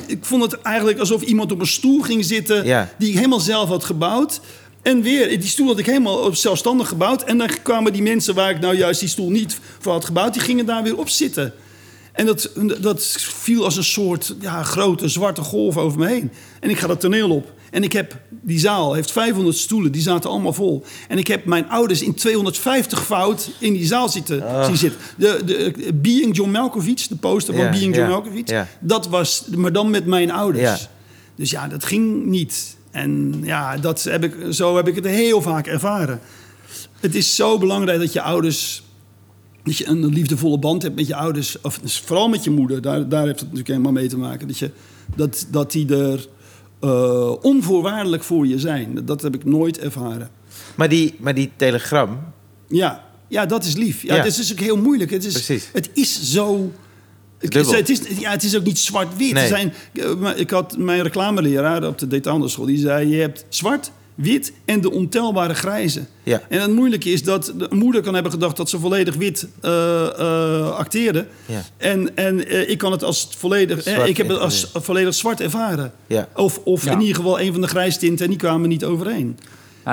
[0.07, 2.65] Ik, vond het eigenlijk alsof iemand op een stoel ging zitten...
[2.65, 2.93] Ja.
[2.99, 4.41] die ik helemaal zelf had gebouwd.
[4.83, 7.23] En weer, die stoel had ik helemaal zelfstandig gebouwd.
[7.23, 10.33] En dan kwamen die mensen waar ik nou juist die stoel niet voor had gebouwd...
[10.33, 11.55] die gingen daar weer op zitten.
[12.13, 12.51] En dat,
[12.81, 16.31] dat viel als een soort ja, grote zwarte golf over me heen.
[16.61, 17.53] En ik ga dat toneel op.
[17.73, 20.85] En ik heb, die zaal heeft 500 stoelen, die zaten allemaal vol.
[21.09, 25.01] En ik heb mijn ouders in 250 fout in die zaal zitten, zien zitten.
[25.17, 29.91] De, de, Being John Malkovich, de poster van Being John Malkovich, dat was, maar dan
[29.91, 30.89] met mijn ouders.
[31.35, 32.77] Dus ja, dat ging niet.
[32.91, 36.21] En ja, dat heb ik, zo heb ik het heel vaak ervaren.
[37.01, 38.83] Het is zo belangrijk dat je ouders
[39.63, 42.83] dat je een liefdevolle band hebt met je ouders, of dus vooral met je moeder,
[42.83, 44.47] daar, daar heeft het natuurlijk helemaal mee te maken.
[44.47, 44.71] Dat, je,
[45.17, 46.29] dat, dat die er
[46.83, 49.05] eh, onvoorwaardelijk voor je zijn.
[49.05, 50.31] Dat, heb ik nooit ervaren.
[50.75, 52.19] Maar die, maar die telegram,
[52.69, 54.03] Ja, ja dat is lief.
[54.03, 54.23] Ja, Ja.
[54.23, 55.11] Het is ook heel moeilijk.
[55.11, 55.69] Het is, Precies.
[55.73, 56.73] Het is zo...
[57.39, 57.73] Het Dubbel.
[57.73, 59.33] is, het, is, ja, het is ook niet zwart-wit.
[59.33, 59.49] Nee.
[59.49, 62.67] Zijn, eh, ik had mijn reclameleraar op de Detaillerschool.
[62.67, 66.05] Die zei, je hebt zwart wit en de ontelbare grijze.
[66.23, 66.43] Ja.
[66.49, 70.07] En het moeilijke is dat de moeder kan hebben gedacht dat ze volledig wit eh,
[70.21, 71.27] eh, acteerde.
[71.47, 71.63] Ja.
[71.77, 75.41] En, en eh, ik kan het als volledig, eh, ik heb het als volledig zwart
[75.41, 75.93] ervaren.
[76.07, 76.29] Ja.
[76.37, 76.93] Of, of Ja.
[76.93, 79.39] in ieder geval een van de grijstinten en die kwamen niet overeen.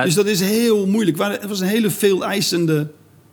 [0.03, 1.17] Dus dat is heel moeilijk.
[1.17, 2.87] Het was een hele veel eisende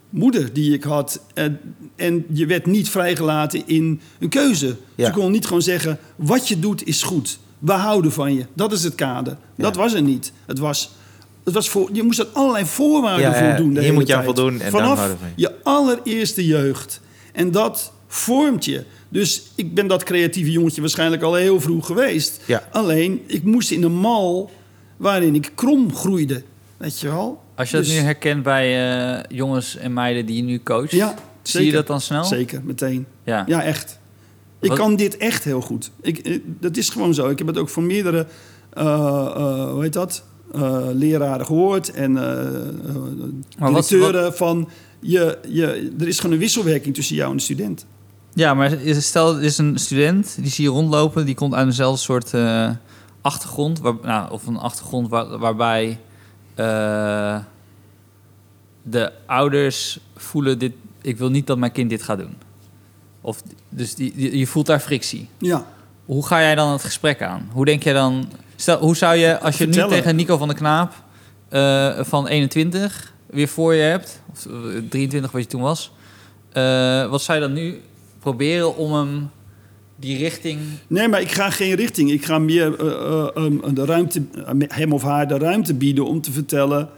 [0.09, 1.19] moeder die ik had.
[1.33, 1.59] En,
[1.95, 4.75] en je werd niet vrijgelaten in een keuze.
[4.95, 5.05] Ja.
[5.05, 7.39] Ze kon niet gewoon zeggen, wat je doet is goed.
[7.59, 8.45] We houden van je.
[8.53, 9.37] Dat is het kader.
[9.55, 10.31] Dat was er niet.
[10.45, 10.91] Het was...
[11.43, 13.73] Het was voor, je moest aan allerlei voorwaarden Ja, voldoen.
[13.73, 15.41] de hele moet je aan voldoen en dan Vanaf van je.
[15.41, 17.01] je allereerste jeugd.
[17.33, 18.83] En dat vormt je.
[19.09, 22.41] Dus ik ben dat creatieve jongetje waarschijnlijk al heel vroeg geweest.
[22.45, 22.67] Ja.
[22.71, 24.51] Alleen, ik moest in een mal
[24.97, 26.43] waarin ik krom groeide.
[26.77, 27.41] Weet je wel?
[27.55, 30.91] Als je dat Dus- nu herkent bij eh, jongens en meiden die je nu coacht,
[30.91, 31.67] Ja, zie zeker.
[31.67, 32.23] je dat dan snel?
[32.23, 33.05] Zeker, meteen.
[33.23, 33.43] Ja.
[33.47, 33.99] Ja, echt.
[34.59, 35.91] Ik Wat- kan dit echt heel goed.
[36.01, 37.29] Ik, eh, dat is gewoon zo.
[37.29, 38.27] Ik heb het ook van meerdere,
[38.73, 40.23] eh, eh, hoe heet dat?
[40.53, 42.13] Eh, leraren gehoord en
[43.59, 44.69] directeuren van...
[44.99, 47.85] Je, je, er is gewoon een wisselwerking tussen jou en de student.
[48.33, 51.99] Ja, maar stel, er is een student, die zie je rondlopen, die komt uit eenzelfde
[52.01, 52.33] soort
[53.21, 55.99] achtergrond, waar, nou, of een achtergrond waar- waarbij
[58.83, 62.35] de ouders voelen dit, ik wil niet dat mijn kind dit gaat doen.
[63.27, 65.29] Of, dus die, die- je voelt daar frictie.
[65.37, 65.65] Ja,
[66.05, 67.49] Hoe ga jij dan het gesprek aan?
[67.51, 70.57] Hoe denk jij dan, stel, hoe zou je, als je nu tegen Nico van der
[70.57, 70.93] Knaap
[71.49, 74.51] eh, van 21 weer voor je hebt, of eh,
[74.89, 75.91] 23 wat je toen was,
[76.51, 77.81] eh, wat zou je dan nu
[78.19, 79.29] proberen om hem
[79.95, 80.59] die richting.
[80.87, 82.11] Nee, maar ik ga geen richting.
[82.11, 86.05] Ik ga meer eh, eh, um, de ruimte, eh, hem of haar de ruimte bieden
[86.05, 86.89] om te vertellen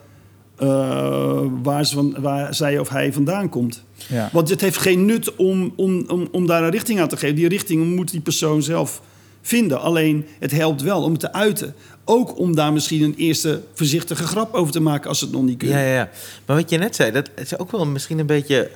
[0.59, 3.83] eh, waar, ze van, waar zij of hij vandaan komt.
[4.07, 4.29] Ja.
[4.31, 7.35] Want het heeft geen nut om, om, om, om daar een richting aan te geven.
[7.35, 9.01] Die richting moet die persoon zelf
[9.41, 9.81] vinden.
[9.81, 11.75] Alleen het helpt wel om het te uiten.
[12.05, 15.57] Ook om daar misschien een eerste voorzichtige grap over te maken als het nog niet
[15.57, 15.71] kunt.
[15.71, 16.09] Ja, ja, ja.
[16.45, 18.69] Maar wat je net zei, dat is ook wel misschien een beetje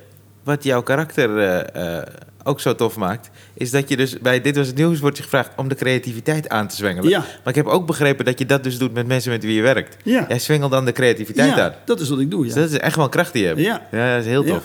[0.43, 2.07] wat jouw karakter eh, eh,
[2.43, 3.29] ook zo tof maakt.
[3.53, 6.49] Is dat je dus bij Dit Was Het Nieuws wordt je gevraagd om de creativiteit
[6.49, 7.09] aan te zwengelen.
[7.09, 7.19] Ja.
[7.19, 9.61] Maar ik heb ook begrepen dat je dat dus doet met mensen met wie je
[9.61, 9.97] werkt.
[10.03, 10.25] Ja.
[10.27, 11.73] Jij zwengelt dan de creativiteit Ja, aan.
[11.85, 12.39] dat is wat ik doe.
[12.39, 12.45] Ja.
[12.45, 13.59] Dus dat is echt wel een kracht die je hebt.
[13.59, 13.87] Ja.
[13.91, 14.63] ja dat is heel tof.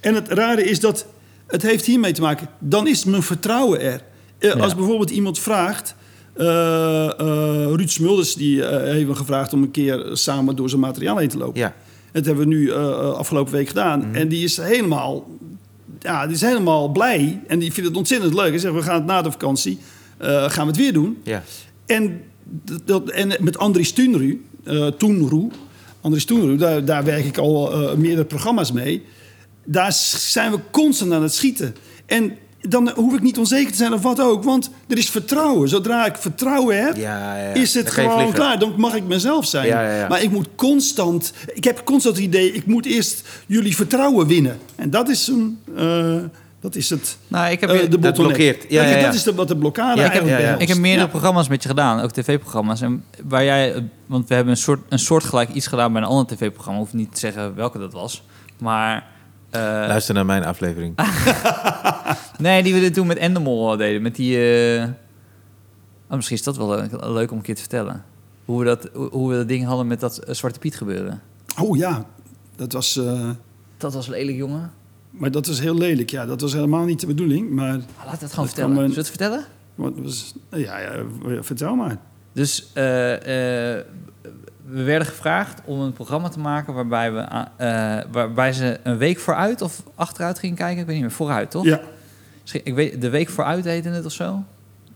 [0.00, 1.06] En het rare is dat
[1.46, 2.48] het heeft hiermee te maken.
[2.58, 4.00] Dan is mijn vertrouwen er.
[4.38, 5.94] Eh, Als bijvoorbeeld iemand vraagt.
[6.34, 11.38] Ruud Smulders die heeft me gevraagd om een keer samen door zijn materiaal heen te
[11.38, 11.60] lopen.
[11.60, 11.74] Ja.
[12.12, 14.14] Dat hebben we nu eh, eh, afgelopen week gedaan.
[14.14, 15.26] En die is helemaal,
[16.00, 17.40] ja, die is helemaal blij.
[17.46, 18.48] En die vindt het ontzettend leuk.
[18.48, 19.78] Hij zegt, we gaan het na de vakantie,
[20.16, 21.18] eh, gaan we het weer doen.
[21.22, 21.42] Ja.
[21.86, 22.20] En,
[22.84, 25.50] dat- en met Andries Tunru, eh Toenroe,
[26.00, 29.02] Andries Toenroe, daar, daar werk ik al meerdere programma's mee.
[29.64, 31.74] Daar zijn we constant aan het schieten.
[32.06, 35.68] En dan hoef ik niet onzeker te zijn of wat ook, want er is vertrouwen.
[35.68, 37.54] Zodra ik vertrouwen heb, Ja, ja, ja.
[37.54, 38.58] is het gewoon klaar.
[38.58, 39.66] Dan mag ik mezelf zijn.
[39.66, 40.08] Ja, ja, ja.
[40.08, 44.58] Maar ik moet constant, ik heb constant het idee, ik moet eerst jullie vertrouwen winnen.
[44.76, 46.16] En dat is een, eh,
[46.60, 47.18] dat is het.
[47.28, 48.62] Nou, ik heb, eh, de dat blokkeert.
[48.68, 49.04] Ja, Kijk, ja, ja.
[49.06, 50.42] Dat is de, wat de blokkade Ja, ik heb- eigenlijk ja, ja.
[50.42, 50.62] behelst.
[50.62, 51.10] ik heb meerdere Ja.
[51.10, 52.80] programma's met je gedaan, ook tv-programma's.
[52.80, 56.26] En waar jij, want we hebben een soort een soortgelijk iets gedaan bij een ander
[56.36, 56.78] tv-programma.
[56.78, 58.22] Hoef niet te zeggen welke dat was.
[58.58, 59.06] Maar
[59.50, 60.94] Luister naar mijn aflevering.
[62.38, 64.02] nee, die we dit toen met Endemol deden.
[64.02, 64.36] Met die.
[64.76, 64.82] eh,
[66.08, 66.82] oh, misschien is dat wel
[67.12, 68.04] leuk, om een keer te vertellen.
[68.44, 71.20] Hoe we dat, hoe- we dat ding hadden met dat eh, Zwarte Piet gebeuren.
[71.60, 72.04] Oh ja,
[72.56, 73.30] dat was, eh,
[73.76, 74.70] Dat was lelijk, jongen.
[75.10, 76.10] maar dat was heel lelijk.
[76.10, 77.50] Ja, dat was helemaal niet de bedoeling.
[77.50, 78.70] Maar Ah, Laat het gewoon Dat vertellen.
[78.70, 79.44] me- Zullen we het vertellen?
[79.74, 81.04] wat was, ja, ja,
[81.42, 81.96] vertel maar.
[82.32, 83.84] Dus eh, eh,
[84.70, 87.20] we werden gevraagd om een programma te maken waarbij, we,
[87.56, 90.80] eh, waarbij ze een week vooruit of achteruit gingen kijken.
[90.80, 91.64] Ik weet niet meer, vooruit toch?
[91.64, 91.80] Ja,
[92.40, 94.44] Misschien- Ik weet, de week vooruit heette het of zo.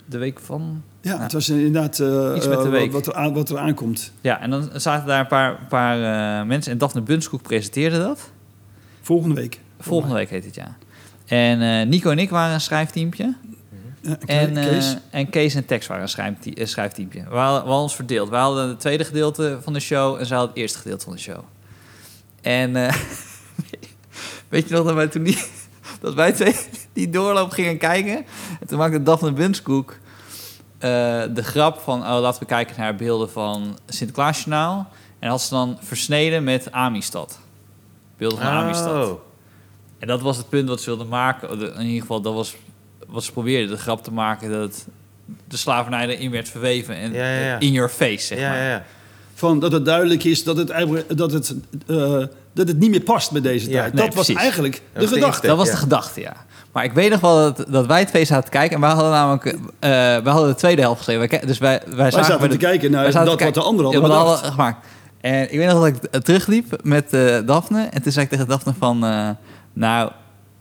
[0.04, 0.82] De week van.
[1.00, 2.92] ja, het was inderdaad eh, Iets met de eh, week.
[2.92, 4.12] Wat, er aan, wat er aankomt.
[4.20, 8.30] Ja, en dan zaten daar een paar, paar mensen en Daphne Bunskoek presenteerde dat.
[9.00, 9.60] Volgende week.
[9.78, 10.76] Volgende week heet het ja.
[11.26, 13.34] En Nico en ik waren een schrijfteamje.
[14.02, 14.96] Ja, En, eh, Kees.
[15.10, 17.22] en Kees en Tex waren een eh, schrijfteampje.
[17.22, 18.28] We hadden, we hadden ons verdeeld.
[18.28, 21.12] We hadden het tweede gedeelte van de show en zij hadden het eerste gedeelte van
[21.12, 21.40] de show.
[22.40, 22.94] En eh,
[24.48, 25.42] weet je nog dat wij toen die,
[26.00, 26.56] dat wij twee
[26.92, 28.16] die doorloop gingen kijken?
[28.60, 29.96] En toen maakte Daphne Bunskoek
[30.78, 30.88] eh,
[31.34, 32.00] de grap van...
[32.00, 34.88] oh, laten we kijken naar beelden van Sinterklaasjournaal.
[35.18, 37.40] En had ze dan versneden met Amistad.
[38.16, 39.08] Beelden van Amistad.
[39.08, 39.20] Oh.
[39.98, 41.50] En dat was het punt wat ze wilden maken.
[41.74, 42.56] In ieder geval, dat was
[43.12, 43.70] wat ze probeerden.
[43.70, 44.86] De grap te maken dat
[45.48, 46.96] de slavernij erin werd verweven.
[46.96, 47.58] En Ja, ja, ja.
[47.58, 48.58] in your face, zeg Ja, maar.
[48.58, 48.84] ja, ja.
[49.34, 51.54] Van dat het duidelijk is dat het, eigenlijk- dat het,
[51.86, 51.96] eh,
[52.52, 53.92] dat het niet meer past bij deze Ja, tijd.
[53.94, 54.42] nee, dat was precies.
[54.42, 55.46] eigenlijk Dat de was de gedachte.
[55.46, 56.32] Dat was de gedachte, ja.
[56.72, 58.74] Maar ik weet nog wel dat, dat wij twee zaten te kijken.
[58.74, 59.44] En wij hadden namelijk...
[59.44, 59.56] eh
[59.90, 61.46] wij hadden de tweede helft geschreven.
[61.46, 63.60] Dus wij, wij, Wij zagen zaten bij te de- kijken naar zaten dat wat de
[63.62, 64.86] anderen hadden gemaakt.
[65.20, 67.82] En ik weet nog dat ik eh, terugliep met eh Daphne.
[67.90, 69.04] En toen zei ik tegen Daphne van...
[69.04, 69.28] eh,
[69.72, 70.10] nou,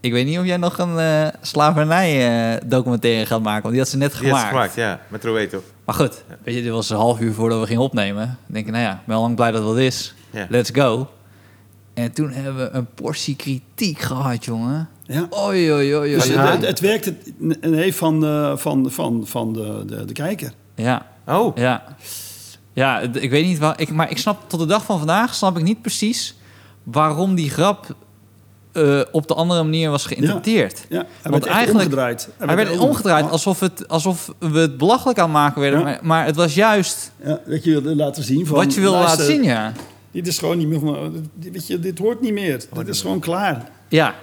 [0.01, 3.61] ik weet niet of jij nog een eh slavernij eh, documentaire gaat maken.
[3.61, 4.45] Want die had ze net Die had gemaakt.
[4.47, 5.05] ze gemaakt, ja.
[5.07, 5.63] Met Roeto.
[5.85, 8.25] Maar goed, weet je, dit was een half uur voordat we gingen opnemen.
[8.25, 10.13] Dan denk ik, nou ja, ik ben al lang blij dat dat is.
[10.29, 10.45] Ja.
[10.49, 11.07] Let's go.
[11.93, 14.89] En toen hebben we een portie kritiek gehad, jongen.
[15.03, 15.27] Ja.
[15.47, 19.83] Oei, oei, oei, Dus het, het werkt het, nee, van, eh, van, van, van de,
[19.85, 20.51] de, de kijker.
[20.75, 21.83] Ja, Oh, ja.
[22.73, 23.79] Ja, ik weet niet waar...
[23.79, 26.35] Ik, maar ik snap tot de dag van vandaag snap ik niet precies...
[26.83, 27.95] waarom die grap
[28.71, 30.85] eh, op de andere manier was geïnterpreteerd.
[30.89, 32.29] Ja, hij Want werd eigenlijk- omgedraaid.
[32.37, 35.79] Hij werd omgedraaid alsof, het, alsof we het belachelijk aan het maken werden.
[35.79, 35.85] Ja.
[35.85, 38.55] Maar, maar het was juist Ja, dat je wilde laten zien van...
[38.55, 39.71] wat je wilde laten zien, ja.
[40.11, 41.11] Dit is gewoon niet meer
[41.51, 42.63] Weet je, dit hoort niet meer.
[42.73, 43.69] dit is gewoon klaar.
[43.87, 44.15] Ja,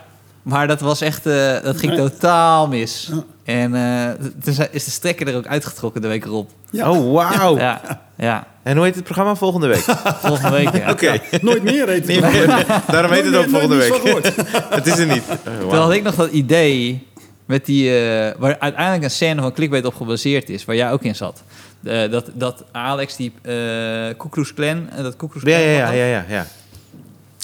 [0.42, 2.00] maar dat was echt, eh, dat ging Nee.
[2.10, 3.10] totaal mis.
[3.12, 3.24] Ja.
[3.44, 4.10] En eh,
[4.42, 6.50] toen is de stekker er ook uitgetrokken de week erop.
[6.70, 6.90] Ja.
[6.90, 7.56] oh wauw.
[7.58, 7.80] Ja,
[8.16, 8.46] ja.
[8.68, 9.84] En hoe heet het programma volgende week?
[10.28, 10.76] volgende week.
[10.76, 10.90] Ja.
[10.90, 11.20] Oké.
[11.42, 12.20] Nooit meer heet het.
[12.20, 12.66] Meer.
[12.86, 14.22] Daarom heet het ook volgende week.
[14.68, 15.22] het is er niet.
[15.62, 15.70] Oh.
[15.70, 17.06] Toen had ik nog dat idee
[17.46, 21.02] met die, eh, waar uiteindelijk een scène van Clickbait op gebaseerd is, waar jij ook
[21.02, 21.42] in zat.
[21.82, 25.92] Eh, dat, dat Alex die uh, Koekroes Clan, eh, dat Koekroes Ja, Clan ja, ja,
[25.92, 26.46] ja, ja, ja.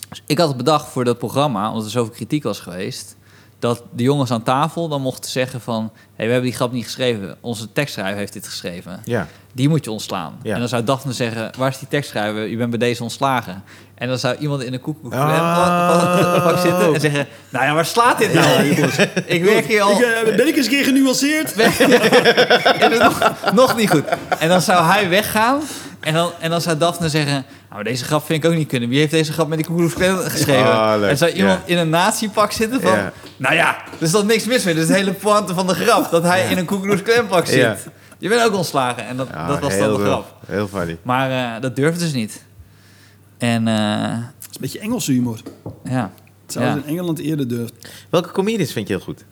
[0.08, 3.13] Dus ik had het bedacht voor dat programma, omdat er zoveel kritiek was geweest,
[3.64, 6.84] dat de jongens aan tafel dan mochten zeggen van, hey, we hebben die grap niet
[6.84, 9.00] geschreven, onze tekstschrijver heeft dit geschreven.
[9.04, 9.26] Ja.
[9.52, 10.38] Die moet je ontslaan.
[10.42, 10.52] Ja.
[10.54, 12.46] En dan zou Daphne zeggen, waar is die tekstschrijver?
[12.46, 13.62] Je bent bij deze ontslagen.
[13.94, 16.60] En dan zou iemand in een koekboek Oh.
[16.62, 18.64] zitten en zeggen, nou ja, waar slaat dit nou?
[19.26, 19.90] ik werk hier al...
[19.90, 21.52] Ik, eh, ben ik eens een keer genuanceerd?
[22.84, 24.04] En nog, nog niet goed.
[24.38, 25.60] En dan zou hij weggaan.
[26.00, 27.44] En dan, en dan zou Daphne zeggen...
[27.74, 28.88] Nou, deze grap vind ik ook niet kunnen.
[28.88, 29.92] Wie heeft deze grap met die Koekoes
[30.32, 30.72] geschreven?
[30.72, 32.98] Ah, en zou iemand in een nazi-pak zitten van...
[33.36, 34.74] Nou ja, er is toch niks mis mee.
[34.74, 36.10] Dat is de hele pointe van de grap.
[36.10, 37.88] Dat hij in een Koekoes pak zit.
[38.18, 39.06] Je bent ook ontslagen.
[39.06, 40.36] En dat, Ja, dat was dan de grap.
[40.46, 40.98] Heel funny.
[41.02, 42.44] Maar eh, dat durfde ze niet.
[43.38, 45.38] En eh, Dat is een beetje Engelse humor.
[45.84, 46.10] ja.
[46.44, 46.74] Het zou Ja.
[46.74, 47.72] in Engeland eerder durft.
[48.10, 49.24] Welke comedians vind je heel goed?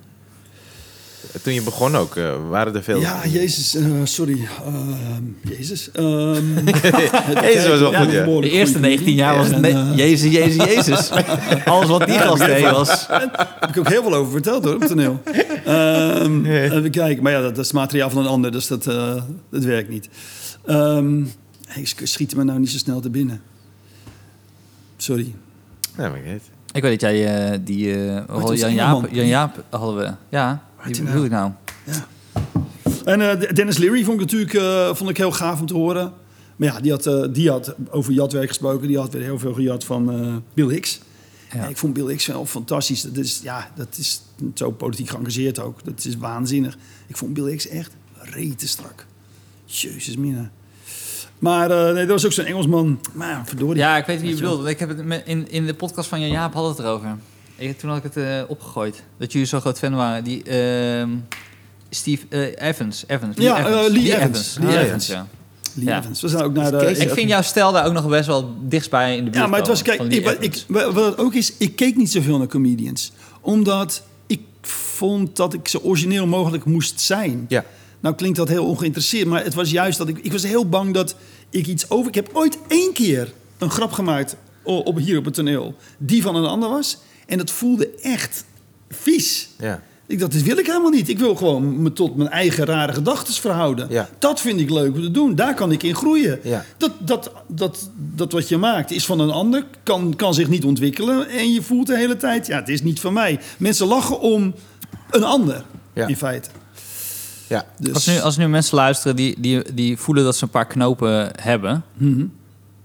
[1.43, 3.01] Toen je begon ook, eh, waren er veel.
[3.01, 4.49] Ja, Jezus, eh, sorry.
[4.65, 5.91] Ehm, Jezus.
[5.93, 6.65] Ehm
[7.47, 8.25] Jezus was wel Ja, goed, ja.
[8.41, 9.55] De eerste goede 19 jaar was het...
[9.55, 11.11] En, eh, Jezus, Jezus, Jezus.
[11.65, 12.89] Alles wat die gast deed was...
[13.09, 15.23] Daar heb ik ook heel veel over verteld hoor, op toneel.
[15.65, 19.23] Ehm, even kijken, maar ja, dat, dat is materiaal van een ander, dus dat, eh,
[19.51, 20.09] dat werkt niet.
[20.67, 21.25] Ehm
[21.75, 23.43] ik schiet me nou niet zo snel te binnen.
[24.97, 25.35] Sorry.
[25.97, 26.43] Nee, maar niet.
[26.73, 28.07] Ik weet dat jij die...
[28.07, 28.75] eh, was Jan.
[28.75, 30.13] Jaap, Jan Jaap hadden we.
[30.29, 31.53] Ja, heet die bedoel ik nou.
[33.05, 36.13] En eh, Dennis Leary vond ik natuurlijk eh, vond ik heel gaaf om te horen.
[36.57, 38.89] Maar ja, die had, eh, die had over jatwerk gesproken.
[38.89, 41.01] Die had weer heel veel gejat van Bill Hicks.
[41.53, 41.67] Ja.
[41.67, 43.03] Ik vond Bill Hicks wel fantastisch.
[43.03, 44.23] Dat is, ja, dat is
[44.55, 45.85] zo politiek geëngageerd ook.
[45.85, 46.79] Dat is waanzinnig.
[47.07, 49.07] Ik vond Bill Hicks echt rete strak.
[49.65, 50.51] Jezus mina.
[51.43, 53.01] Maar eh, nee, dat was ook zo'n Engelsman.
[53.13, 53.77] Maar ja, verdorie.
[53.77, 54.67] Ja, ik weet wie je bedoelt.
[54.67, 57.19] Ik heb het in, in de podcast van Jan Jaap hadden we het erover.
[57.63, 59.03] Ik, toen had ik het eh, opgegooid.
[59.19, 60.25] Dat jullie zo groot fan waren.
[60.25, 61.11] Die ehm,
[61.91, 63.05] Steve eh, Evans.
[63.07, 63.37] Evans.
[63.37, 63.89] Lee Ja, eh, Evans.
[63.93, 64.57] Lee Evans.
[64.61, 64.81] Lee Ah, ja.
[64.81, 65.27] Evans, ja.
[65.75, 65.99] Lee Ja.
[65.99, 66.21] Evans.
[66.21, 66.99] We zijn ook naar de...
[66.99, 69.59] Ik vind jouw stijl daar ook nog best wel dichtstbij in de buurt Ja, maar
[69.59, 72.39] het was, kijk, ik, Lee wat, ik, wat het ook is, ik keek niet zoveel
[72.39, 73.13] naar comedians.
[73.41, 77.45] Omdat ik vond dat ik zo origineel mogelijk moest zijn.
[77.49, 77.65] Ja.
[78.01, 80.19] Nou klinkt dat heel ongeïnteresseerd, maar het was juist dat ik...
[80.19, 81.15] Ik was heel bang dat
[81.51, 82.09] ik iets over...
[82.09, 85.75] Ik heb ooit één keer een grap gemaakt op, hier op het toneel...
[85.99, 86.99] die van een ander was.
[87.33, 88.45] En dat voelde echt
[88.91, 89.49] vies.
[89.59, 89.83] Ja.
[90.07, 91.09] Ik dacht, dit wil ik helemaal niet.
[91.09, 93.87] Ik wil gewoon me tot mijn eigen rare gedachten verhouden.
[93.91, 94.09] Ja.
[94.19, 95.35] Dat vind ik leuk om te doen.
[95.35, 96.39] Daar kan ik in groeien.
[96.43, 96.65] Ja.
[96.77, 100.65] Dat, dat, dat, dat wat je maakt is van een ander, kan, kan zich niet
[100.65, 101.29] ontwikkelen.
[101.29, 103.41] En je voelt de hele tijd, ja, het is niet van mij.
[103.59, 104.55] Mensen lachen om
[105.11, 106.07] een ander, Ja.
[106.07, 106.49] in feite.
[107.49, 107.67] Ja.
[107.79, 110.67] Dus, Als nu, als nu mensen luisteren die, die, die voelen dat ze een paar
[110.67, 111.85] knopen hebben...
[111.95, 112.27] Mhm.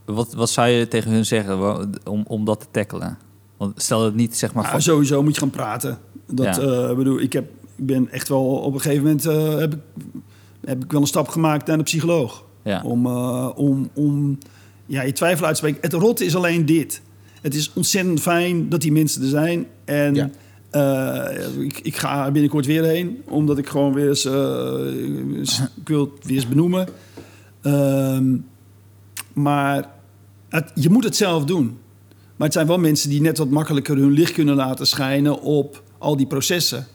[0.05, 1.59] Wat, wat zou je tegen hun zeggen
[2.05, 3.17] om, om dat te tackelen?
[3.57, 4.63] Want stel dat het niet, zeg maar...
[4.63, 5.97] Ja, van- sowieso moet je gaan praten.
[6.31, 6.61] Dat, Ja.
[6.61, 7.45] eh, bedoel, ik, heb,
[7.75, 9.79] ik ben echt wel op een gegeven moment eh, heb, ik,
[10.65, 12.45] heb ik wel een stap gemaakt naar de psycholoog.
[12.63, 12.81] Ja.
[12.83, 14.37] Om, eh, om, om
[14.85, 15.81] ja, je twijfel uit te spreken.
[15.81, 17.01] Het rotte is alleen dit.
[17.41, 19.65] Het is ontzettend fijn dat die mensen er zijn.
[19.85, 20.29] En Ja.
[20.69, 23.21] eh, ik, ik ga binnenkort weer heen.
[23.29, 24.25] Omdat ik gewoon weer eens...
[24.25, 26.87] eh, eens- ik wil het weer eens benoemen.
[27.61, 28.35] Ehm,
[29.33, 29.89] maar
[30.49, 31.77] het- je moet het zelf doen.
[32.37, 35.83] Maar het zijn wel mensen die net wat makkelijker hun licht kunnen laten schijnen op
[35.97, 36.87] al die processen.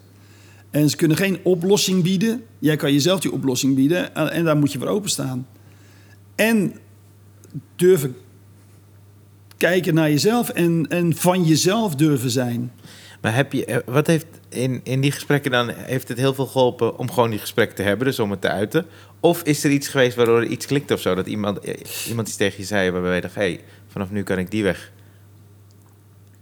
[0.70, 2.45] En ze kunnen geen oplossing bieden.
[2.59, 5.47] Jij kan jezelf die oplossing bieden en, daar moet je voor openstaan.
[6.34, 6.74] En
[7.76, 8.16] durven
[9.57, 12.72] kijken naar jezelf en, en van jezelf durven zijn.
[13.20, 16.47] Maar heb je, eh, wat heeft in, in die gesprekken dan, heeft het heel veel
[16.47, 18.86] geholpen om gewoon die gesprekken te hebben, dus om het te uiten?
[19.20, 21.14] Of is er iets geweest waardoor er iets klikt of zo?
[21.14, 21.74] Dat iemand, eh,
[22.09, 24.62] iemand iets tegen je zei waarbij je dacht, hé, hey, vanaf nu kan ik die
[24.62, 24.91] weg.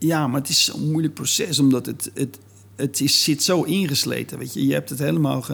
[0.01, 2.39] Ja, maar het is zo'n moeilijk proces, omdat het, het,
[2.77, 4.39] het is, zit zo ingesleten.
[4.39, 4.67] Weet je?
[4.67, 5.45] je hebt het helemaal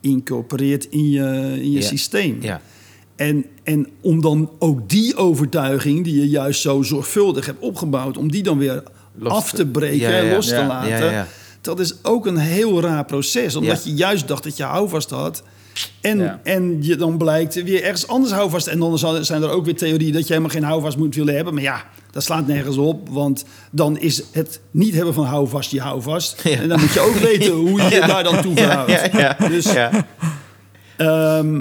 [0.00, 1.86] geïncorporeerd in je, in je Ja.
[1.86, 2.38] systeem.
[2.42, 2.60] Ja,
[3.16, 8.30] En, en om dan ook die overtuiging, die je juist zo zorgvuldig hebt opgebouwd, om
[8.30, 8.82] die dan weer
[9.14, 10.34] Los af te- breken en ja.
[10.34, 11.26] los te laten.
[11.60, 15.42] Dat is ook een heel raar proces, omdat je juist dacht dat je houvast had.
[16.00, 16.40] En, Ja.
[16.42, 18.66] en je dan blijkt weer ergens anders houvast.
[18.66, 21.54] En dan zijn er ook weer theorieën dat je helemaal geen houvast moet willen hebben.
[21.54, 23.08] Maar ja, dat slaat nergens op.
[23.08, 26.42] Want dan is het niet hebben van houvast je houvast.
[26.42, 26.50] Ja.
[26.60, 29.48] En dan moet je ook weten hoe je je daar dan toe verhoudt.
[29.48, 30.06] Dus, ja.
[30.96, 31.60] Ehm,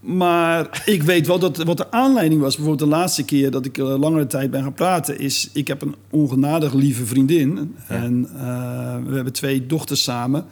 [0.00, 2.56] maar ik weet wel dat wat de aanleiding was.
[2.56, 5.18] Bijvoorbeeld de laatste keer dat ik eh, langere tijd ben gaan praten...
[5.18, 7.74] is ik heb een ongenadig lieve vriendin.
[7.86, 10.44] En eh, we hebben twee dochters samen.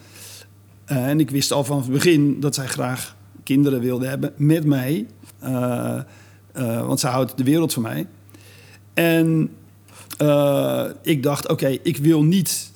[0.87, 4.65] Eh, en ik wist al vanaf het begin dat zij graag kinderen wilde hebben met
[4.65, 5.07] mij.
[5.39, 5.99] Eh,
[6.53, 8.07] eh, want zij houdt de wereld van mij.
[8.95, 9.51] En
[11.03, 12.75] ik dacht, oké, ik wil niet...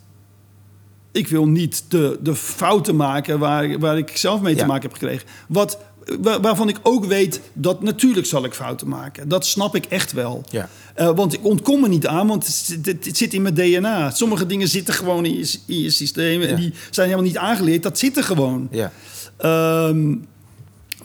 [1.13, 4.93] Ik wil niet de, de fouten maken waar, waar ik zelf mee te maken heb
[4.93, 5.27] gekregen.
[5.49, 5.79] Wat,
[6.21, 9.29] wa- waarvan ik ook weet dat natuurlijk zal ik fouten maken.
[9.29, 10.45] Dat snap ik echt wel.
[10.51, 10.69] Ja.
[11.01, 13.55] Eh, want ik ontkom er niet aan, want het, zit- het, het zit in mijn
[13.55, 14.11] DNA.
[14.11, 16.41] Sommige dingen zitten gewoon in je, in je systeem.
[16.41, 16.47] Ja.
[16.47, 17.83] En die zijn helemaal niet aangeleerd.
[17.83, 18.69] Dat zit er gewoon.
[18.71, 18.93] ja.
[19.37, 20.15] Ehm,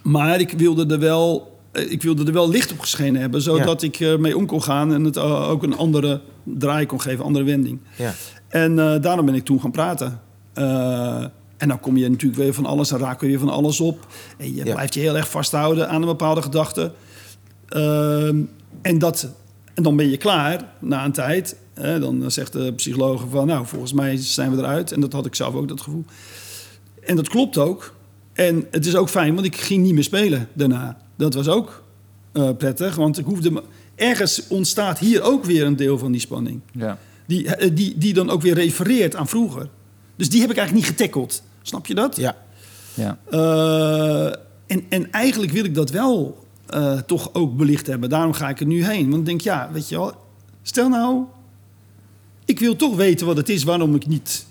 [0.02, 3.82] maar ik wilde er wel, eh, ik wilde er wel licht op geschenen hebben, zodat
[3.82, 7.46] ik ermee om kon gaan en het eh, ook een andere draai kon geven, andere
[7.46, 7.80] wending.
[7.98, 8.14] ja.
[8.48, 10.22] En eh, daarom ben ik toen gaan praten.
[10.54, 11.24] Eh,
[11.58, 14.08] en dan kom je natuurlijk weer van alles en raak je weer van alles op.
[14.38, 14.74] En je Ja.
[14.74, 16.91] blijft je heel erg vasthouden aan een bepaalde gedachte.
[17.70, 18.38] Ehm,
[18.82, 19.28] en, dat,
[19.76, 21.55] en dan ben je klaar na een tijd.
[21.73, 24.91] Hè, dan zegt de psycholoog van, nou, volgens mij zijn we eruit.
[24.91, 26.05] En dat had ik zelf ook, dat gevoel.
[27.01, 27.93] En dat klopt ook.
[28.34, 30.97] En het is ook fijn, want ik ging niet meer spelen daarna.
[31.15, 31.84] Dat was ook
[32.32, 33.51] eh, prettig, want ik hoefde...
[33.51, 33.63] me-
[33.95, 36.61] Ergens ontstaat hier ook weer een deel van die spanning.
[36.71, 36.97] Ja.
[37.28, 39.69] Die, eh, die, die dan ook weer refereert aan vroeger.
[40.15, 41.43] Dus die heb ik eigenlijk niet getackeld.
[41.61, 42.15] Snap je dat?
[42.15, 42.36] ja.
[42.93, 43.17] Ja.
[43.30, 44.26] Eh,
[44.67, 48.09] en, en eigenlijk wil ik dat wel eh, toch ook belicht hebben.
[48.09, 49.05] Daarom ga ik er nu heen.
[49.09, 50.13] Want ik denk, ja, weet je wel...
[50.61, 51.24] Stel nou...
[52.45, 54.45] Ik wil toch weten wat het is waarom ik niet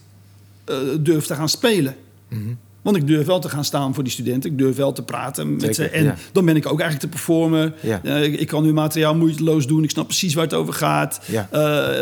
[0.65, 1.97] eh, durf te gaan spelen.
[2.29, 2.41] Mhm.
[2.83, 4.51] Want ik durf wel te gaan staan voor die studenten.
[4.51, 5.89] Ik durf wel te praten met Zeker, ze.
[5.89, 6.17] En ja.
[6.33, 7.75] dan ben ik ook eigenlijk de performer.
[7.81, 8.01] Ja.
[8.03, 9.83] Eh, ik, ik kan nu materiaal moeiteloos doen.
[9.83, 11.21] Ik snap precies waar het over gaat.
[11.27, 11.49] Ja.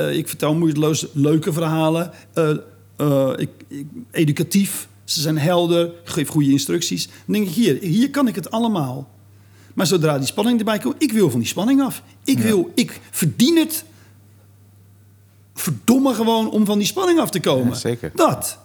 [0.09, 2.11] Ik vertel moeiteloos leuke verhalen.
[3.37, 4.89] Ik, ik- educatief.
[5.05, 5.87] Ze zijn helder.
[5.87, 7.07] Ik geef goede instructies.
[7.07, 9.09] Dan denk ik, hier, hier kan ik het allemaal.
[9.75, 12.03] Maar zodra die spanning erbij komt, ik wil van die spanning af.
[12.25, 13.85] Ik, wil, ik verdien het
[15.55, 17.69] verdomme gewoon om van die spanning af te komen.
[17.69, 18.13] Ja, zeker.
[18.15, 18.59] Dat.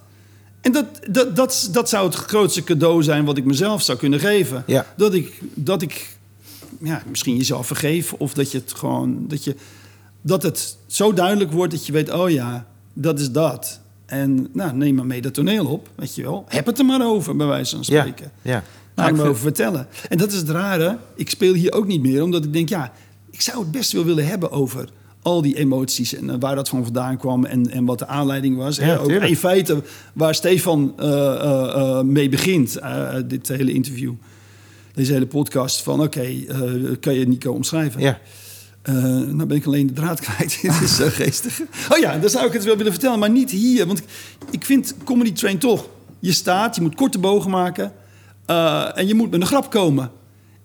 [0.61, 4.19] En dat, dat, dat, dat zou het grootste cadeau zijn wat ik mezelf zou kunnen
[4.19, 4.63] geven.
[4.67, 4.85] Ja.
[4.97, 6.17] Dat ik, dat ik
[6.81, 8.13] ja, misschien jezelf vergeef.
[8.13, 9.25] Of dat je het gewoon.
[9.27, 9.55] Dat, je,
[10.21, 13.79] dat het zo duidelijk wordt dat je weet: oh ja, dat is dat.
[14.05, 16.45] En nou, neem maar mee dat toneel op, weet je wel.
[16.47, 18.01] Heb het er maar over, bij wijze van Ja.
[18.01, 18.31] spreken.
[18.41, 18.53] ja.
[18.59, 18.63] Ga
[19.05, 19.87] Nou, me over vertellen.
[20.09, 20.97] En dat is het rare.
[21.15, 22.93] Ik speel hier ook niet meer, omdat ik denk, ja,
[23.31, 24.89] ik zou het best wel willen hebben over
[25.21, 28.57] al die emoties en eh, waar dat van vandaan kwam en, en wat de aanleiding
[28.57, 28.77] was.
[28.77, 29.83] Ja, Hè, ook in feite
[30.13, 32.79] waar Stefan eh, eh, mee begint,
[33.25, 34.13] dit hele interview,
[34.93, 36.27] deze hele podcast, van oké,
[36.99, 38.01] kan je Nico omschrijven?
[38.01, 38.19] ja.
[39.31, 40.59] Nou ben ik alleen de draad kwijt.
[40.61, 41.61] Dit is zo geestig.
[41.91, 43.87] Oh ja, daar zou ik het wel willen vertellen, maar niet hier.
[43.87, 44.05] Want ik,
[44.51, 45.89] ik vind Comedy Train toch...
[46.19, 47.91] Je staat, je moet korte bogen maken...
[48.47, 50.11] eh, en je moet met een grap komen.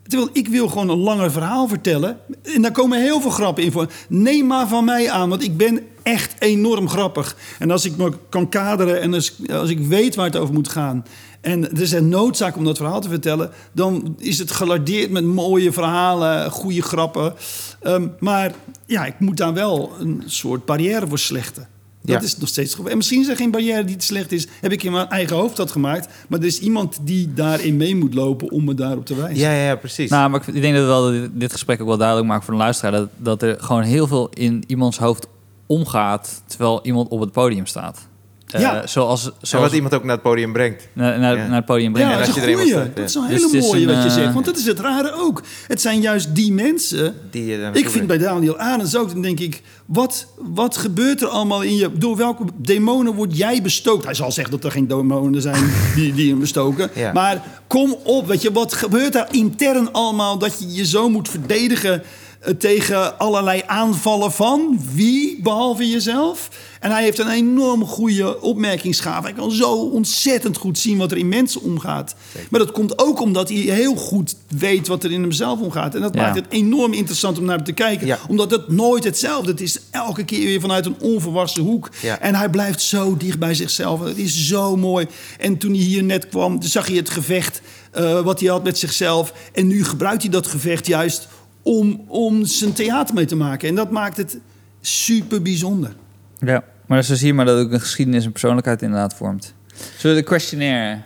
[0.07, 2.17] Terwijl ik wil gewoon een langer verhaal vertellen.
[2.43, 3.91] En daar komen heel veel grappen in voor.
[4.09, 7.35] Neem maar van mij aan, want ik ben echt enorm grappig.
[7.59, 10.67] En als ik me kan kaderen en als, als ik weet waar het over moet
[10.67, 11.05] gaan...
[11.41, 13.51] en er is een noodzaak om dat verhaal te vertellen...
[13.71, 17.33] dan is het gelardeerd met mooie verhalen, goede grappen.
[17.81, 18.51] Ehm, maar
[18.85, 21.67] ja, ik moet daar wel een soort barrière voor slechten.
[22.03, 22.21] Dat Ja.
[22.21, 22.91] is nog steeds gebeurd.
[22.91, 24.47] En misschien is er geen barrière die te slecht is.
[24.61, 26.07] Heb ik in mijn eigen hoofd dat gemaakt.
[26.27, 29.37] Maar er is iemand die daarin mee moet lopen om me daarop te wijzen.
[29.39, 30.09] Ja, ja, ja, precies.
[30.09, 32.53] Nou, maar ik ik denk dat wel dit, dit gesprek ook wel duidelijk maakt voor
[32.53, 35.27] de luisteraar dat, dat er gewoon heel veel in iemands hoofd
[35.67, 38.07] omgaat terwijl iemand op het podium staat.
[38.53, 38.87] Eh, Ja.
[38.87, 40.87] Zoals, Zo zoals wat iemand ook naar het podium brengt.
[40.93, 41.47] naar, naar, Ja.
[41.47, 41.97] naar het podium.
[41.97, 42.73] Ja, en dat is je een er goeie.
[42.73, 44.33] Dat is een Dus hele mooie een, wat je eh, zegt.
[44.33, 45.41] Want dat is het rare ook.
[45.67, 47.15] Het zijn juist die mensen...
[47.31, 48.33] Die je daar Ik vind bij brengt.
[48.33, 49.61] Daniel Arends ook, dan denk ik...
[49.85, 51.89] Wat, wat gebeurt er allemaal in je...
[51.93, 54.05] Door welke demonen word jij bestookt?
[54.05, 56.89] Hij zal zeggen dat er geen demonen zijn die, die hem bestoken.
[56.95, 57.11] Ja.
[57.13, 60.37] Maar kom op, weet je, wat gebeurt daar intern allemaal...
[60.37, 62.03] dat je je zo moet verdedigen...
[62.43, 66.49] eh, tegen allerlei aanvallen van wie, behalve jezelf.
[66.79, 69.23] En hij heeft een enorm goede opmerkingsgave.
[69.23, 72.15] Hij kan zo ontzettend goed zien wat er in mensen omgaat.
[72.49, 75.95] Maar dat komt ook omdat hij heel goed weet wat er in hemzelf omgaat.
[75.95, 76.21] En dat Ja.
[76.21, 78.07] maakt het enorm interessant om naar te kijken.
[78.07, 78.19] Ja.
[78.27, 79.73] Omdat het nooit hetzelfde is.
[79.73, 81.89] Het is elke keer weer vanuit een onverwassen hoek.
[82.01, 82.19] Ja.
[82.19, 83.99] En hij blijft zo dicht bij zichzelf.
[84.03, 85.07] Het is zo mooi.
[85.39, 88.77] En toen hij hier net kwam, zag je het gevecht eh, wat hij had met
[88.77, 89.33] zichzelf.
[89.53, 91.27] En nu gebruikt hij dat gevecht juist
[91.63, 93.69] om, om zijn theater mee te maken.
[93.69, 94.37] En dat maakt het
[94.81, 95.95] super bijzonder.
[96.39, 99.53] Ja, maar zo zie je maar dat ook een geschiedenis en persoonlijkheid inderdaad vormt.
[99.97, 101.01] Zullen we de questionnaire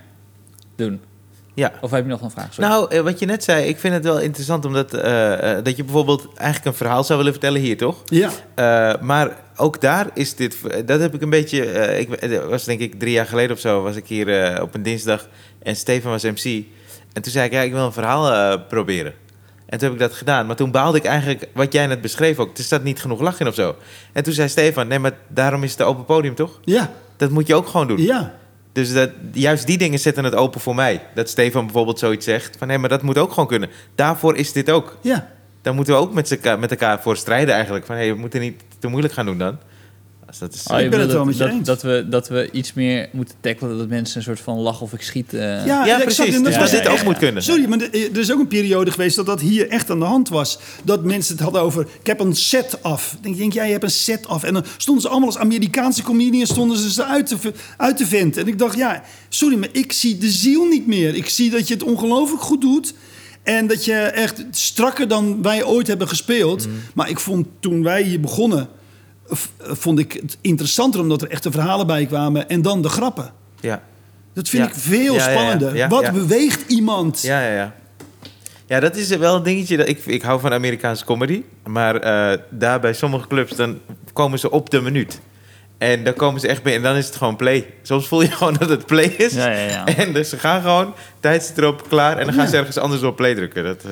[0.76, 1.00] doen?
[1.54, 1.72] Ja.
[1.82, 2.54] Of heb je nog een vraag?
[2.54, 2.70] Sorry.
[2.70, 5.76] Nou, eh, wat je net zei, ik vind het wel interessant omdat eh, eh, dat
[5.78, 8.02] je bijvoorbeeld eigenlijk een verhaal zou willen vertellen hier, toch?
[8.06, 12.44] Ja, Eh, maar ook daar is dit, dat heb ik een beetje, eh, ik het
[12.46, 15.28] was denk ik drie jaar geleden of zo, was ik hier eh, op een dinsdag
[15.64, 16.66] en Stefan was MC.
[17.14, 19.14] En toen zei ik, ja, ik wil een verhaal eh, proberen.
[19.68, 20.46] En toen heb ik dat gedaan.
[20.46, 23.40] Maar toen baalde ik eigenlijk, wat jij net beschreef ook, er staat niet genoeg lach
[23.40, 23.76] in of zo.
[24.14, 26.60] En toen zei Stefan, nee, maar daarom is het een open podium, toch?
[26.64, 28.02] ja, Dat moet je ook gewoon doen.
[28.02, 28.34] ja.
[28.72, 31.02] Dus dat, juist die dingen zetten het open voor mij.
[31.16, 32.68] Dat Stefan bijvoorbeeld zoiets zegt van...
[32.68, 33.70] nee, maar dat moet ook gewoon kunnen.
[33.96, 34.98] Daarvoor is dit ook.
[35.02, 35.28] ja.
[35.62, 37.86] Daar moeten we ook met, elkaar- met elkaar voor strijden eigenlijk.
[37.86, 39.58] Van, hey, we moeten niet te moeilijk gaan doen dan.
[40.28, 41.66] Als dat is, Oh, je ik ben het wel dat, met je dat, eens.
[41.68, 44.94] dat we, dat we iets meer moeten tackelen, dat mensen een soort van lach of
[44.94, 45.34] ik schiet.
[45.34, 46.26] eh, Ja, precies.
[46.26, 47.44] Dus dat dat dit dit ook moet kunnen.
[47.44, 50.06] Sorry, maar er er is ook een periode geweest dat dat hier echt aan de
[50.06, 50.60] hand was.
[50.84, 53.14] Dat mensen het hadden over, ik heb een set af.
[53.14, 54.44] Ik denk, denk jij, je hebt een set af.
[54.44, 57.38] En dan stonden ze allemaal als Amerikaanse comedians stonden ze ze uit te,
[57.78, 58.42] uit te venten.
[58.42, 61.16] En ik dacht, ja, sorry, maar ik zie de ziel niet meer.
[61.16, 62.94] Ik zie dat je het ongelooflijk goed doet.
[63.44, 66.66] En dat je echt strakker dan wij ooit hebben gespeeld.
[66.68, 66.76] Mhm.
[66.94, 68.70] Maar ik vond toen wij hier begonnen,
[69.60, 72.50] vond ik het interessanter omdat er echte verhalen bij kwamen.
[72.50, 73.32] En dan de grappen.
[73.60, 73.82] Ja.
[74.34, 74.70] Dat vind Ja.
[74.70, 75.32] ik veel Ja, ja, ja.
[75.32, 75.76] spannender.
[75.76, 76.12] Ja, Wat ja.
[76.12, 77.22] beweegt iemand?
[77.22, 77.74] Ja, ja, ja.
[78.66, 79.78] Ja, dat is wel een dingetje.
[79.78, 81.44] Dat ik, ik hou van Amerikaanse comedy.
[81.66, 83.80] Maar eh, daar bij sommige clubs, dan
[84.14, 85.20] komen ze op de minuut.
[85.78, 87.74] En dan komen ze echt bij en dan is het gewoon play.
[87.82, 89.34] Soms voel je gewoon dat het play is.
[89.34, 89.86] Ja, ja, ja.
[89.86, 92.18] En dus ze gaan gewoon, tijd zit erop, klaar.
[92.18, 92.50] En dan gaan Ja.
[92.50, 93.64] ze ergens anders op play drukken.
[93.64, 93.92] Dat, eh,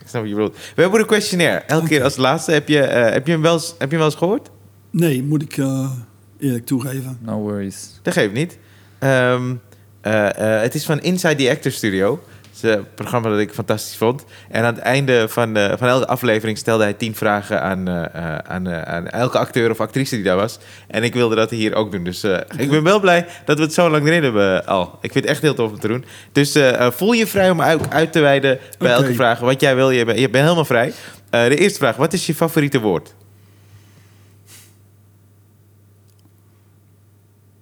[0.00, 0.56] ik snap wat je bedoelt.
[0.74, 1.58] We hebben een questionnaire.
[1.66, 2.52] Elke keer als laatste.
[2.52, 4.48] Heb je, eh, heb je, hem, wel eens, heb je hem wel eens gehoord?
[4.96, 5.90] Nee, moet ik eh,
[6.38, 7.18] eerlijk toegeven.
[7.20, 8.00] No worries.
[8.02, 8.58] Dat geeft niet.
[8.98, 9.54] Ehm,
[10.00, 12.20] eh, eh, het is van Inside the Actor Studio.
[12.56, 14.24] Het is een programma dat ik fantastisch vond.
[14.48, 18.38] En aan het einde van, van elke aflevering stelde hij tien vragen aan, eh, eh,
[18.38, 20.58] aan, eh, aan elke acteur of actrice die daar was.
[20.88, 22.04] En ik wilde dat hier ook doen.
[22.04, 24.98] Dus eh, ik ben wel blij dat we het zo lang erin hebben al.
[25.00, 26.04] Ik vind het echt heel tof om te doen.
[26.32, 29.38] Dus voel je vrij om uit, uit te wijden bij elke vraag.
[29.38, 30.92] Wat jij wil, je bent, je bent helemaal vrij.
[31.30, 33.14] Eh, de eerste vraag, wat is je favoriete woord?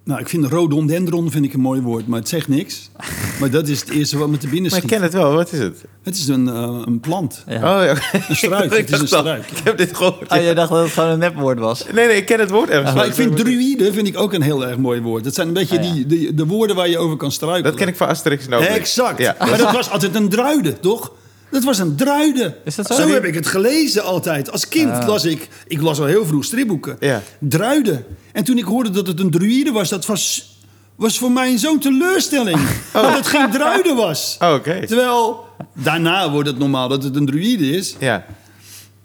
[0.05, 2.89] Nou, ik vind rhododendron vind ik een mooi woord, maar het zegt niks.
[3.39, 4.97] Maar dat is het eerste wat me te binnen Maar ik schiet.
[4.97, 5.85] ken het wel, wat is het?
[6.03, 7.43] Het is een, eh, een plant.
[7.47, 7.55] Ja.
[7.55, 7.95] Oh, ja.
[8.27, 9.51] Een struik, Ik het is een struik.
[9.51, 10.31] Ik heb dit gehoord.
[10.31, 11.85] Oh, jij dacht dat het gewoon een nepwoord was?
[11.93, 12.93] Nee, nee, ik ken het woord ergens.
[12.95, 15.23] Maar ik vind druïde vind ik ook een heel erg mooi woord.
[15.23, 15.93] Dat zijn een beetje Ah, ja.
[15.93, 17.71] die, die, de woorden waar je over kan struikelen.
[17.71, 18.67] Dat ken ik van Asterix Obelix.
[18.67, 19.17] Exact.
[19.17, 19.35] Ja.
[19.39, 21.11] Maar dat was altijd een druide, toch?
[21.51, 22.57] Dat was een druide.
[22.65, 23.07] Is dat zo?
[23.07, 24.51] heb ik het gelezen altijd.
[24.51, 25.07] Als kind Ah.
[25.07, 25.47] las ik...
[25.67, 26.97] Ik las al heel vroeg stripboeken.
[26.99, 27.21] Ja.
[27.39, 28.03] Druide.
[28.31, 29.89] En toen ik hoorde dat het een druïde was...
[29.89, 30.55] Dat was,
[30.95, 32.59] was voor mij zo'n teleurstelling.
[32.93, 34.37] Dat het geen druide was.
[34.39, 34.55] Oh.
[34.63, 37.95] Terwijl daarna wordt het normaal dat het een druïde is.
[37.99, 38.25] Ja.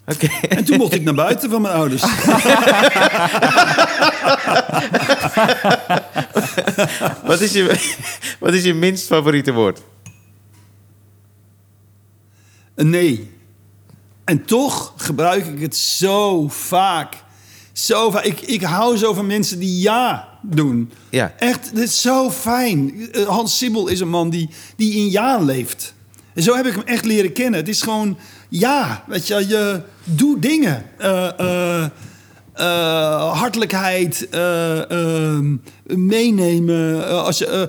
[0.07, 0.29] Oké.
[0.49, 2.03] En toen mocht ik naar buiten van mijn ouders.
[7.25, 7.93] wat, is je,
[8.39, 9.81] wat is je minst favoriete woord?
[12.81, 13.31] Een nee.
[14.25, 17.15] En toch gebruik ik het zo vaak.
[17.73, 18.25] Zo vaak.
[18.25, 20.91] Ik, ik hou zo van mensen die ja doen.
[21.11, 21.35] Ja.
[21.39, 23.13] Echt, dit is zo fijn.
[23.13, 25.95] Eh, Hans Sibbel is een man die, die in ja leeft.
[26.35, 27.61] En zo heb ik hem echt leren kennen.
[27.61, 28.19] Het is gewoon
[28.49, 29.05] ja.
[29.07, 30.85] Weet je, je doet dingen.
[30.99, 31.85] Eh,
[32.61, 35.57] eh, hartelijkheid, eh, ehm,
[35.87, 37.09] meenemen.
[37.25, 37.69] als je,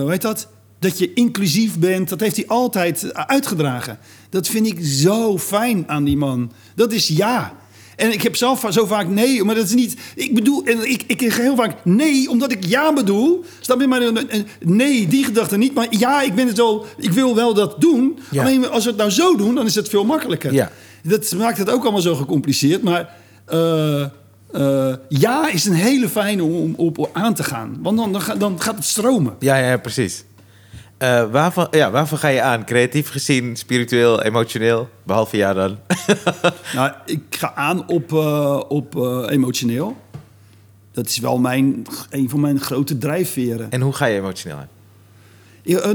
[0.00, 0.48] hoe heet dat?
[0.82, 3.98] Dat je inclusief bent, dat heeft hij altijd uitgedragen.
[4.30, 6.52] Dat vind ik zo fijn aan die man.
[6.74, 7.52] Dat is ja.
[7.96, 9.96] En ik heb zelf zo vaak nee, maar dat is niet.
[10.14, 13.44] Ik bedoel, en ik, ik zeg heel vaak nee, omdat ik ja bedoel.
[13.60, 13.86] Snap je?
[13.86, 15.74] Maar een- een- nee, die gedachte niet.
[15.74, 16.86] Maar ja, ik ben het wel.
[16.98, 18.18] Ik wil wel dat doen.
[18.30, 18.42] Ja.
[18.42, 20.52] Alleen als we het nou zo doen, dan is het veel makkelijker.
[20.52, 20.70] Ja.
[21.02, 22.82] Dat maakt het ook allemaal zo gecompliceerd.
[22.82, 23.14] Maar
[23.46, 24.02] eh,
[24.52, 27.76] eh, ja is een hele fijne om op aan te gaan.
[27.82, 29.34] Want dan, dan, dan gaat het stromen.
[29.38, 30.24] Ja, ja, precies.
[31.02, 32.64] Eh, waarvan, ja, waarvan ga je aan?
[32.64, 34.88] Creatief gezien, spiritueel, emotioneel?
[35.02, 35.78] Behalve ja dan.
[36.74, 39.96] Nou, ik ga aan op, eh, op eh, emotioneel.
[40.92, 43.70] Dat is wel mijn, een van mijn grote drijfveren.
[43.70, 44.68] en hoe ga je emotioneel aan?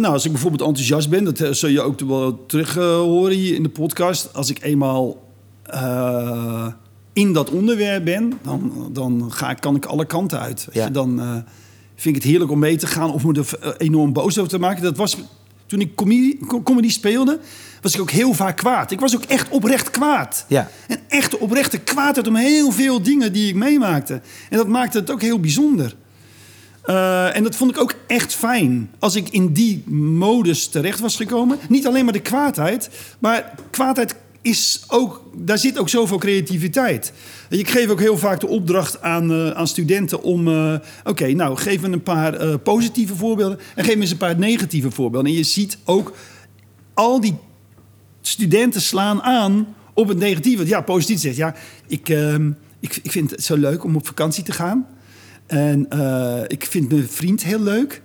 [0.01, 3.63] Nou, als ik bijvoorbeeld enthousiast ben, dat zul je ook wel terug horen hier in
[3.63, 4.33] de podcast.
[4.33, 5.23] Als ik eenmaal
[7.13, 10.65] in dat onderwerp ben, dan, dan ga, ik- kan ik alle kanten uit.
[10.65, 10.85] Weet Ja.
[10.85, 10.91] je?
[10.91, 11.43] Dan
[11.99, 14.51] vind ik het heerlijk om mee te gaan of me er eh, enorm boos over
[14.51, 14.83] te maken.
[14.83, 15.17] Dat was
[15.65, 17.39] toen ik comedy, co- comedy speelde,
[17.81, 18.91] was ik ook heel vaak kwaad.
[18.91, 20.45] Ik was ook echt oprecht kwaad.
[20.47, 20.69] Ja.
[20.87, 24.21] Een echte oprechte kwaadheid om heel veel dingen die ik meemaakte.
[24.49, 25.95] En dat maakte het ook heel bijzonder.
[26.83, 28.89] Eh, en dat vond ik ook echt fijn.
[28.99, 31.57] Als ik in die modus terecht was gekomen.
[31.69, 32.89] Niet alleen maar de kwaadheid.
[33.19, 35.21] Maar kwaadheid is ook...
[35.35, 37.13] Daar zit ook zoveel creativiteit.
[37.49, 40.47] Ik geef ook heel vaak de opdracht aan, eh, aan studenten om...
[40.47, 40.73] eh,
[41.03, 43.59] Oké, nou, geef me een paar eh, positieve voorbeelden.
[43.75, 45.31] En geef me eens een paar negatieve voorbeelden.
[45.31, 46.13] En je ziet ook
[46.93, 47.35] al die
[48.21, 50.67] studenten slaan aan op het negatieve.
[50.67, 51.55] Ja, positief zegt, ja,
[51.87, 54.87] ik, ehm, ik, ik vind het zo leuk om op vakantie te gaan.
[55.45, 55.87] En
[56.47, 58.01] ik vind mijn vriend heel leuk.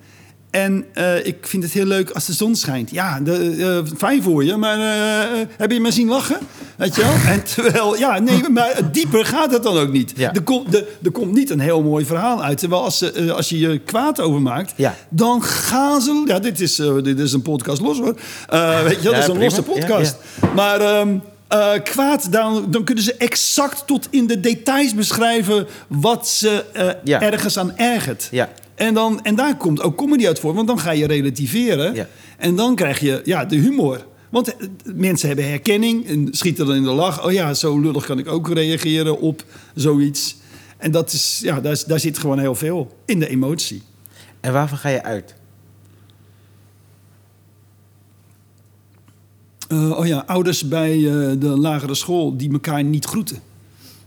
[0.53, 2.90] En eh, ik vind het heel leuk als de zon schijnt.
[2.90, 6.38] Ja, de, eh, fijn voor je, maar eh, heb je me zien lachen?
[6.76, 7.12] Weet je wel?
[7.32, 10.12] En terwijl, ja, nee, maar dieper gaat het dan ook niet.
[10.16, 10.32] Ja.
[10.34, 12.59] Er, komt, er, er komt niet een heel mooi verhaal uit.
[12.59, 14.94] Terwijl als, ze, eh, als je je kwaad over maakt, Ja.
[15.09, 16.22] dan gaan ze...
[16.26, 18.14] Ja, dit is, eh, dit is een podcast los hoor.
[18.48, 19.44] Eh, weet je, wel, Ja, dat is een prima.
[19.44, 20.16] losse podcast.
[20.55, 21.16] Maar ehm,
[21.48, 25.66] eh, kwaad, dan, dan kunnen ze exact tot in de details beschrijven...
[25.88, 27.20] wat ze eh, Ja.
[27.20, 28.28] ergens aan ergert.
[28.30, 28.48] Ja.
[28.75, 31.95] En, dan, en daar komt ook comedy uit voor, want dan ga je relativeren.
[31.95, 32.09] Ja.
[32.39, 34.07] En dan krijg je ja, de humor.
[34.31, 37.25] Want eh, mensen hebben herkenning en schieten dan in de lach.
[37.25, 39.45] Oh ja, zo lullig kan ik ook reageren op
[39.75, 40.37] zoiets.
[40.77, 43.83] En dat is, ja, daar, daar zit gewoon heel veel in de emotie.
[44.41, 45.35] En waarvan ga je uit?
[49.73, 53.39] Eh, oh ja, ouders bij eh, de lagere school die elkaar niet groeten.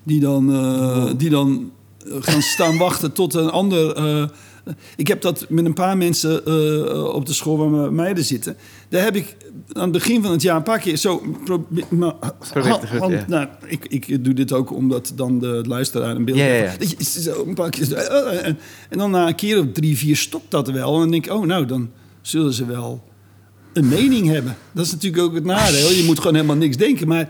[0.03, 1.71] Die dan, eh, die dan
[2.19, 4.29] gaan staan wachten tot een ander.
[4.65, 8.23] Eh, ik heb dat met een paar mensen eh, op de school waar mijn meiden
[8.25, 8.55] zitten.
[8.89, 9.35] Daar heb ik
[9.73, 11.21] aan het begin van het jaar een paar keer zo.
[11.89, 12.13] maar-
[13.11, 13.25] ja.
[13.27, 16.71] nou, ik, ik doe dit ook omdat dan de luisteraar een beeld Ja, ja, heeft.
[16.89, 16.95] ja.
[16.97, 17.93] Dat je zo een paar keer.
[17.93, 18.57] eh, eh, En,
[18.89, 20.93] en dan na een keer of drie, vier stopt dat wel.
[20.93, 21.89] En dan denk ik, oh, nou, dan
[22.21, 23.03] zullen ze wel
[23.73, 24.57] een mening hebben.
[24.71, 25.89] Dat is natuurlijk ook het nadeel.
[25.91, 27.07] Je moet gewoon helemaal niks denken.
[27.07, 27.29] Maar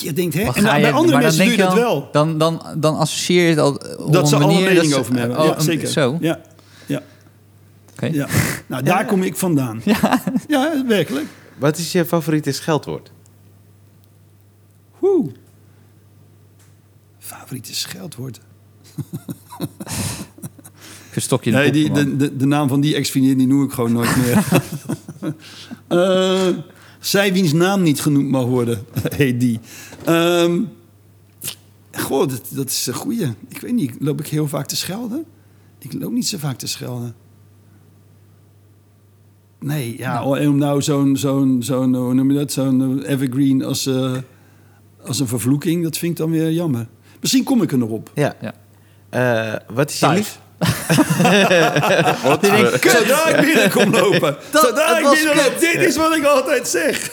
[0.00, 0.40] je denkt, hè?
[0.42, 2.08] En ga bij andere dan mensen doe je dat al- wel.
[2.12, 5.12] Dan, dan, dan associeer je het al eh, Dat ze een alle manier mening over
[5.12, 5.38] me hebben.
[5.38, 5.88] oh, ja, een- zeker.
[5.88, 6.40] Zo, Ja,
[8.00, 8.16] ja, oké.
[8.16, 8.28] ja.
[8.66, 9.80] Nou, daar kom ik vandaan.
[9.84, 11.26] Ja, ja werkelijk.
[11.58, 13.12] Wat is je favoriete scheldwoord?
[14.98, 15.32] Woe.
[17.18, 18.40] Favoriete scheldwoord.
[21.10, 23.72] Verstok je de Nee, die, de, de, de naam van die ex-vriendin die noem ik
[23.72, 24.44] gewoon nooit meer.
[25.86, 26.48] Eh,
[27.00, 28.84] zij wiens naam niet genoemd mag worden,
[29.16, 29.60] heet die.
[30.04, 30.62] Ehm
[32.06, 33.34] goh, dat, dat is een goeie.
[33.48, 35.24] Ik weet niet, loop ik heel vaak te schelden?
[35.78, 37.14] Ik loop niet zo vaak te schelden.
[39.60, 43.86] Nee, ja, om nou zo'n, zo'n, zo'n, hoe noem je dat, zo'n eh, evergreen als,
[43.86, 44.12] eh,
[45.06, 46.86] als een vervloeking, dat vind ik dan weer jammer.
[47.20, 48.10] Misschien kom ik er nog op.
[48.14, 48.34] Ja.
[48.40, 48.52] Ja.
[49.10, 50.38] Eh, wat is je lief?
[52.40, 54.36] Die denkt, Zodra ik binnenkom lopen.
[54.50, 55.44] Dat- Zodra ik binnenloop.
[55.58, 55.60] kut.
[55.60, 57.10] Dit is wat ik altijd zeg.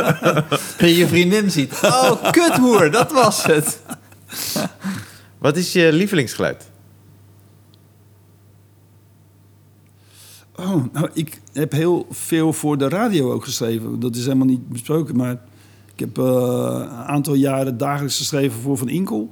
[0.78, 1.72] je je vriendin ziet.
[1.82, 3.78] Oh, kuthoer, dat was het.
[5.38, 6.69] Wat is je lievelingsgeluid?
[10.60, 14.00] Oh, nou, ik heb heel veel voor de radio ook geschreven.
[14.00, 15.32] Dat is helemaal niet besproken, maar
[15.94, 19.28] ik heb eh, een aantal jaren dagelijks geschreven voor Van Inkel.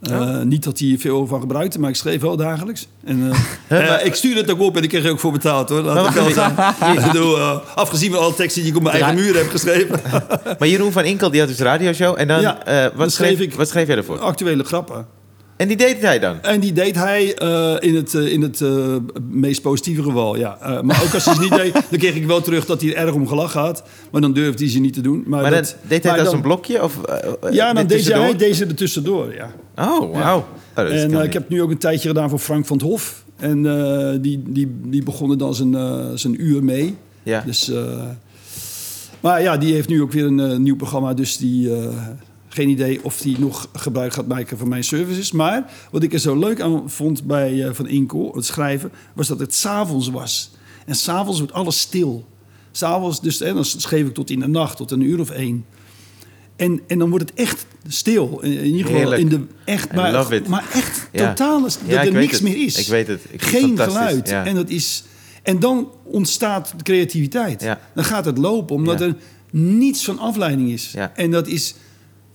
[0.00, 2.88] Eh, Niet dat hij veel van gebruikte, maar ik schreef wel dagelijks.
[3.04, 3.32] En,
[3.68, 5.80] eh, ik stuurde het ook op en ik kreeg er ook voor betaald hoor.
[5.82, 6.50] Laat ik wel zijn.
[6.96, 7.38] Ik bedoel,
[7.74, 10.00] afgezien van alle teksten die ik op mijn eigen muur heb geschreven.
[10.58, 12.14] Maar Jeroen van Inkel die had dus een radioshow.
[12.18, 14.18] En dan, Ja, dan wat, schreef schreef, ik- wat schreef jij ervoor?
[14.18, 15.06] Actuele grappen.
[15.60, 16.42] En die deed hij dan?
[16.42, 18.96] En die deed hij eh, in het, eh, in het eh,
[19.30, 20.58] meest positieve geval, ja.
[20.82, 23.06] Maar ook als hij ze niet deed, dan kreeg ik wel terug dat hij er
[23.06, 23.82] erg om gelachen had.
[24.10, 25.22] Maar dan durfde hij ze niet te doen.
[25.26, 26.82] Maar, Maar dan dat- deed hij het als een blokje?
[26.82, 27.00] Of,
[27.50, 29.50] Ja, dan deed hij deze er tussendoor, ja.
[29.76, 30.38] Oh, wauw.
[30.38, 30.44] Oh,
[30.74, 31.32] dat en ik niet.
[31.32, 33.24] heb nu ook een tijdje gedaan voor Frank van het Hof.
[33.36, 33.62] En
[34.22, 35.74] die, die, die begonnen dan zijn,
[36.18, 36.96] zijn uur mee.
[37.22, 37.42] Ja.
[37.46, 37.72] Dus,
[39.20, 41.14] maar ja, die heeft nu ook weer een nieuw programma.
[41.14, 41.70] Dus die,
[42.52, 45.32] geen idee of die nog gebruik gaat maken van mijn services.
[45.32, 49.28] Maar wat ik er zo leuk aan vond bij eh, Van Inkel, het schrijven, was
[49.28, 50.50] dat het s'avonds was.
[50.86, 52.28] En s'avonds wordt alles stil.
[52.70, 55.64] S'avonds, dus en dan schreef ik tot in de nacht, tot een uur of één.
[56.56, 58.40] En, en dan wordt het echt stil.
[58.42, 59.20] In, ieder geval Heerlijk.
[59.20, 61.28] in de echt, maar, echt Ja.
[61.28, 62.42] totaal dat Ja, er niks het.
[62.42, 62.76] meer is.
[62.78, 63.20] Ik weet het.
[63.30, 64.28] Ik Geen geluid.
[64.28, 64.44] ja.
[64.46, 65.04] En, dat is,
[65.42, 67.76] en dan ontstaat de creativiteit.
[67.94, 69.16] Dan gaat het lopen, omdat er
[69.50, 70.94] niets van afleiding is.
[71.14, 71.74] En dat is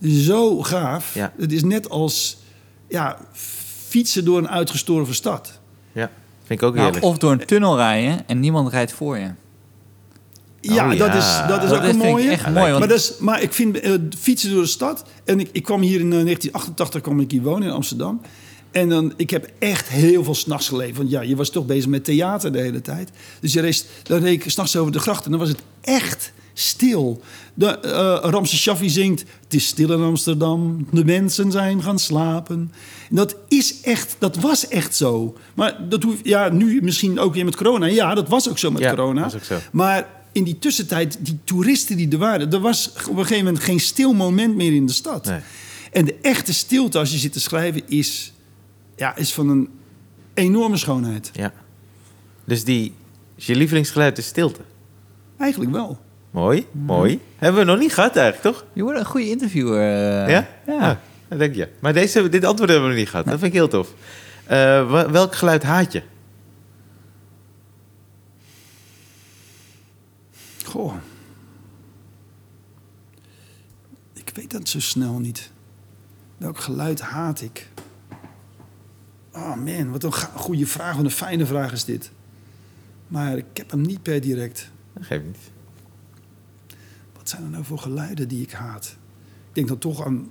[0.08, 1.14] zo gaaf.
[1.14, 1.32] Ja.
[1.38, 2.36] Het is net als
[2.88, 3.18] ja,
[3.88, 5.58] fietsen door een uitgestorven stad.
[5.92, 6.10] Ja,
[6.44, 7.04] vind ik ook Nou, heerlijk.
[7.04, 9.30] of door een tunnel rijden en niemand rijdt voor je.
[10.60, 12.30] Ja, Oh, dat is, dat is Dat ook een vind ik mooie.
[12.30, 15.04] echt mooi, want- maar, dat is, maar ik vind eh, fietsen door de stad.
[15.24, 18.20] En ik, ik kwam hier in eh, 1988 kwam ik hier wonen in Amsterdam.
[18.70, 20.96] En dan, ik heb echt heel veel s'nachts geleefd.
[20.96, 23.10] Want ja, je was toch bezig met theater de hele tijd.
[23.40, 26.32] Dus je reed, dan reed ik s'nachts over de gracht en dan was het echt
[26.58, 27.22] stil.
[27.54, 27.68] De,
[28.22, 29.24] Ramses Shaffi zingt...
[29.44, 32.72] Het is stil in Amsterdam, de mensen zijn gaan slapen.
[33.10, 35.36] En dat is echt, dat was echt zo.
[35.54, 37.86] Maar dat hoef, ja, nu misschien ook weer met corona.
[37.86, 39.30] Ja, dat was ook zo met Ja, corona.
[39.34, 39.58] ook zo.
[39.72, 42.52] Maar in die tussentijd, die toeristen die er waren...
[42.52, 45.24] er was op een gegeven moment geen stil moment meer in de stad.
[45.24, 45.40] Nee.
[45.92, 48.32] En de echte stilte als je zit te schrijven is,
[48.96, 49.68] ja, is van een
[50.34, 51.30] enorme schoonheid.
[51.32, 51.52] Ja.
[52.44, 52.92] Dus die,
[53.34, 54.60] je lievelingsgeluid is stilte.
[55.38, 55.98] Eigenlijk wel.
[56.36, 57.20] Mooi, mooi.
[57.36, 58.64] Hebben we nog niet gehad eigenlijk, toch?
[58.72, 59.80] Je wordt een goede interviewer.
[59.80, 60.30] eh.
[60.30, 60.48] ja?
[60.66, 60.90] Ja.
[60.90, 60.96] Ah,
[61.28, 61.68] dat denk je.
[61.80, 63.24] Maar deze, dit antwoord hebben we nog niet gehad.
[63.24, 63.92] Dat vind ik heel tof.
[64.44, 66.02] Eh, welk geluid haat je?
[70.64, 70.94] Goh.
[74.12, 75.50] Ik weet dat zo snel niet.
[76.38, 77.68] Welk geluid haat ik?
[79.32, 80.96] Oh man, wat een goede vraag.
[80.96, 82.10] Wat een fijne vraag is dit.
[83.08, 84.70] Maar ik heb hem niet per direct.
[84.94, 85.54] Dat geeft niet.
[87.26, 88.96] Wat zijn er nou voor geluiden die ik haat?
[89.48, 90.30] Ik denk dan toch aan...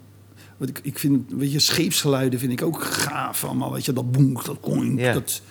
[0.58, 3.72] Wat ik, ik vind, weet je, scheepsgeluiden vind ik ook gaaf allemaal.
[3.74, 5.14] Weet je, dat boenk, dat koink, Ja.
[5.14, 5.42] dat,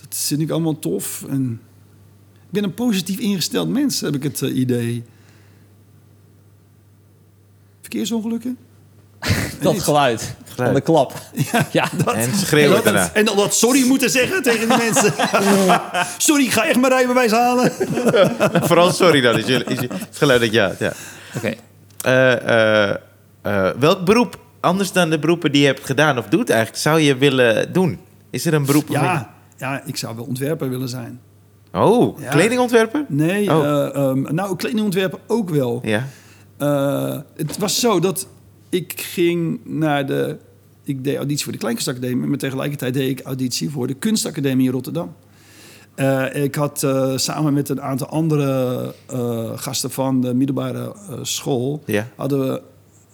[0.00, 1.24] dat vind ik allemaal tof.
[1.28, 1.60] En
[2.34, 5.02] ik ben een positief ingesteld mens, heb ik het eh, idee.
[7.80, 8.56] Verkeersongelukken?
[9.62, 9.82] Dat Niet.
[9.82, 11.12] geluid, van de klap.
[11.70, 13.00] Ja, En schreeuwen en, daarna.
[13.02, 15.12] dat, en dan dat sorry moeten zeggen tegen die mensen.
[16.18, 17.72] sorry, ik ga echt mijn rijbewijs halen.
[18.62, 20.78] Vooral sorry dan, is, je, is je- het geluid dat je haat.
[20.78, 20.92] Ja.
[21.36, 21.54] oké.
[22.00, 22.32] Eh,
[22.88, 22.96] eh,
[23.42, 27.00] eh, welk beroep, anders dan de beroepen die je hebt gedaan of doet eigenlijk, zou
[27.00, 27.98] je willen doen?
[28.30, 28.88] Is er een beroep?
[28.88, 31.20] Ja, ja, ik zou wel ontwerper willen zijn.
[31.72, 32.30] Oh, Ja.
[32.30, 33.04] kledingontwerper?
[33.08, 33.64] Nee, Oh.
[33.64, 35.80] eh, ehm, nou, kledingontwerper ook wel.
[35.84, 36.06] Ja.
[36.58, 38.26] Eh, het was zo dat
[38.70, 40.36] ik ging naar de...
[40.84, 42.28] Ik deed auditie voor de Kleinkunstacademie...
[42.28, 45.14] maar tegelijkertijd deed ik auditie voor de Kunstacademie in Rotterdam.
[45.94, 50.92] Eh, ik had eh, samen met een aantal andere eh, gasten van de middelbare
[51.22, 51.84] school...
[52.16, 52.62] Hadden we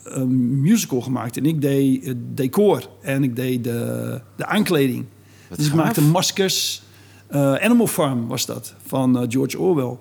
[0.05, 1.37] een musical gemaakt.
[1.37, 5.05] En ik deed het decor en ik deed de, de aankleding.
[5.49, 5.85] Wat dus ik gaaf.
[5.85, 6.83] maakte maskers.
[7.31, 9.97] Animal Farm was dat, van George Orwell.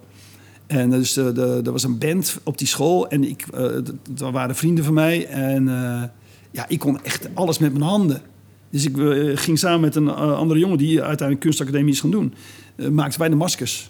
[0.68, 3.66] En dus de, er was een band op die school en ik, eh,
[4.12, 5.26] dat waren vrienden van mij.
[5.28, 6.04] En eh,
[6.52, 8.22] ja, ik kon echt alles met mijn handen.
[8.70, 12.12] Dus ik eh, ging samen met een eh, andere jongen die uiteindelijk kunstacademie is gaan
[12.12, 12.34] doen.
[12.76, 13.90] eh, maakten wij de maskers.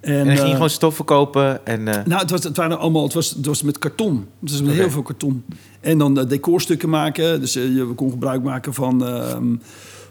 [0.00, 1.88] En dan ging je eh, gewoon stoffen kopen en...
[1.88, 4.26] eh, nou, het was, het waren allemaal, het was, het was met karton.
[4.40, 5.44] Het was met heel veel karton.
[5.80, 7.40] En dan eh, decorstukken maken.
[7.40, 9.54] Dus eh, je kon gebruik maken van, ehm,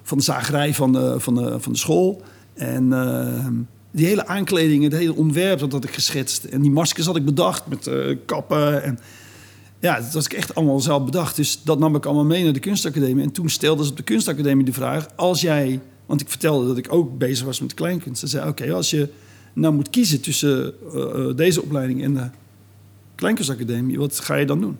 [0.03, 2.21] van de zagerij van de, van de, van de school.
[2.53, 3.53] En ehm,
[3.91, 6.43] die hele aankleding, het hele ontwerp, dat had ik geschetst.
[6.43, 8.83] En die maskers had ik bedacht met eh, kappen.
[8.83, 8.99] En
[9.79, 11.35] ja, dat was ik echt allemaal zelf bedacht.
[11.35, 13.23] Dus dat nam ik allemaal mee naar de kunstacademie.
[13.23, 15.07] En toen stelden ze op de kunstacademie de vraag...
[15.15, 15.79] als jij...
[16.05, 18.19] Want ik vertelde dat ik ook bezig was met kleinkunst.
[18.19, 19.09] Ze zei, oké, als je
[19.53, 22.29] nou moet kiezen tussen eh, eh, deze opleiding en de
[23.15, 24.77] Kleinkunstacademie, wat ga je dan doen?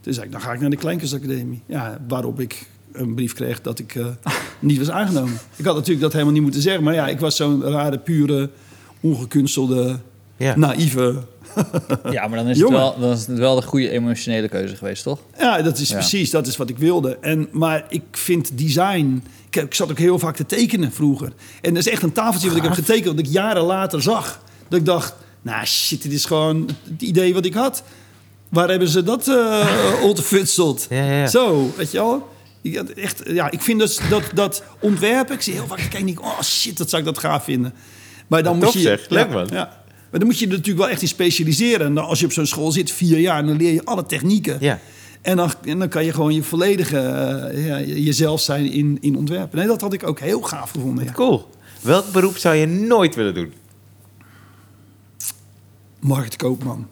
[0.00, 1.62] Toen zei ik, dan ga ik naar de Kleinkunstacademie.
[1.66, 2.66] Ja, waarop ik
[2.98, 4.06] een brief kreeg dat ik eh,
[4.58, 5.38] niet was aangenomen.
[5.56, 8.50] Ik had natuurlijk dat helemaal niet moeten zeggen, maar ja, ik was zo'n rare, pure,
[9.00, 9.98] ongekunstelde,
[10.36, 10.56] ja.
[10.56, 11.14] naïeve.
[12.10, 15.02] Ja, maar dan is, het wel, dan is het wel de goede emotionele keuze geweest,
[15.02, 15.18] toch?
[15.38, 15.94] Ja, dat is Ja.
[15.94, 17.18] precies, dat is wat ik wilde.
[17.20, 19.22] En, maar ik vind design...
[19.50, 21.32] Ik, zat ook heel vaak te tekenen vroeger.
[21.60, 23.06] En dat is echt een tafeltje wat ik heb getekend...
[23.06, 24.40] wat ik jaren later zag.
[24.68, 27.82] Dat ik dacht, nou shit, dit is gewoon het idee wat ik had.
[28.48, 29.66] Waar hebben ze dat eh
[30.02, 30.86] ontfutseld?
[30.90, 31.26] Ja, ja, ja.
[31.26, 32.28] Zo, weet je wel?
[32.62, 35.34] Ik, had echt, ja, ik vind dus dat, dat ontwerpen...
[35.34, 37.74] Ik zie heel vaak, ik kijk niet, oh shit, dat zou ik dat gaaf vinden.
[38.26, 38.80] Maar dan moet je...
[38.80, 39.46] zeg, leuk ja, man.
[39.50, 39.82] Ja.
[40.10, 41.86] Maar dan moet je er natuurlijk wel echt in specialiseren.
[41.86, 44.56] En dan, als je op zo'n school zit, vier jaar, dan leer je alle technieken.
[44.60, 44.80] Ja.
[45.22, 49.16] En dan, en dan kan je gewoon je volledige eh, ja, jezelf zijn in, in
[49.16, 49.58] ontwerpen.
[49.58, 51.04] Nee, dat had ik ook heel gaaf gevonden.
[51.04, 51.12] Ja.
[51.12, 51.50] Cool.
[51.80, 53.52] Welk beroep zou je nooit willen doen?
[56.00, 56.88] Marktkoopman.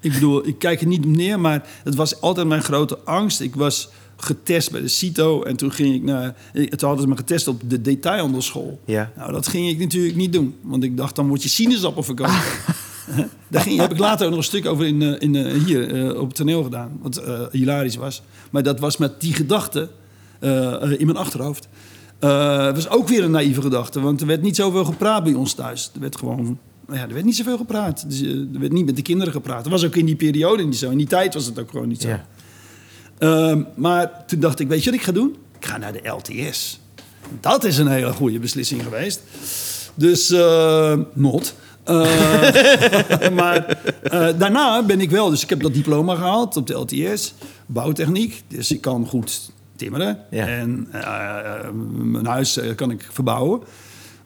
[0.00, 3.40] Ik bedoel, ik kijk er niet op neer, maar het was altijd mijn grote angst.
[3.40, 3.88] Ik was
[4.24, 6.34] getest bij de CITO en toen ging ik naar...
[6.52, 8.80] eh, Toen hadden ze me getest op de detailhandelschool.
[8.84, 9.12] Ja.
[9.16, 10.54] Nou, dat ging ik natuurlijk niet doen.
[10.60, 12.34] Want ik dacht, dan word je sinaasappel verkopen.
[13.48, 16.18] Daar ging, heb ik later ook nog een stuk over in, eh, in, eh, hier
[16.20, 16.98] op het toneel gedaan.
[17.02, 17.22] Wat
[17.52, 18.22] hilarisch was.
[18.50, 19.88] Maar dat was met die gedachte
[20.98, 21.68] in mijn achterhoofd.
[22.18, 24.00] Het was ook weer een naïeve gedachte.
[24.00, 25.90] Want er werd niet zoveel gepraat bij ons thuis.
[25.94, 26.58] Er werd gewoon...
[26.86, 28.04] nou Ja, er werd niet zoveel gepraat.
[28.10, 29.62] Dus, er werd niet met de kinderen gepraat.
[29.62, 30.90] Dat was ook in die periode niet zo.
[30.90, 32.08] In die tijd was het ook gewoon niet zo.
[32.08, 32.26] Ja.
[33.22, 35.36] Ehm, maar toen dacht ik, weet je wat ik ga doen?
[35.58, 36.80] Ik ga naar de LTS.
[37.40, 39.22] Dat is een hele goede beslissing geweest.
[39.94, 41.54] Dus, eh, not.
[41.84, 41.94] Eh,
[43.40, 47.34] maar eh, daarna ben ik wel, dus ik heb dat diploma gehaald op de LTS,
[47.66, 48.42] bouwtechniek.
[48.48, 50.18] Dus ik kan goed timmeren.
[50.30, 50.46] Ja.
[50.46, 50.88] En
[52.10, 53.60] mijn huis kan ik verbouwen.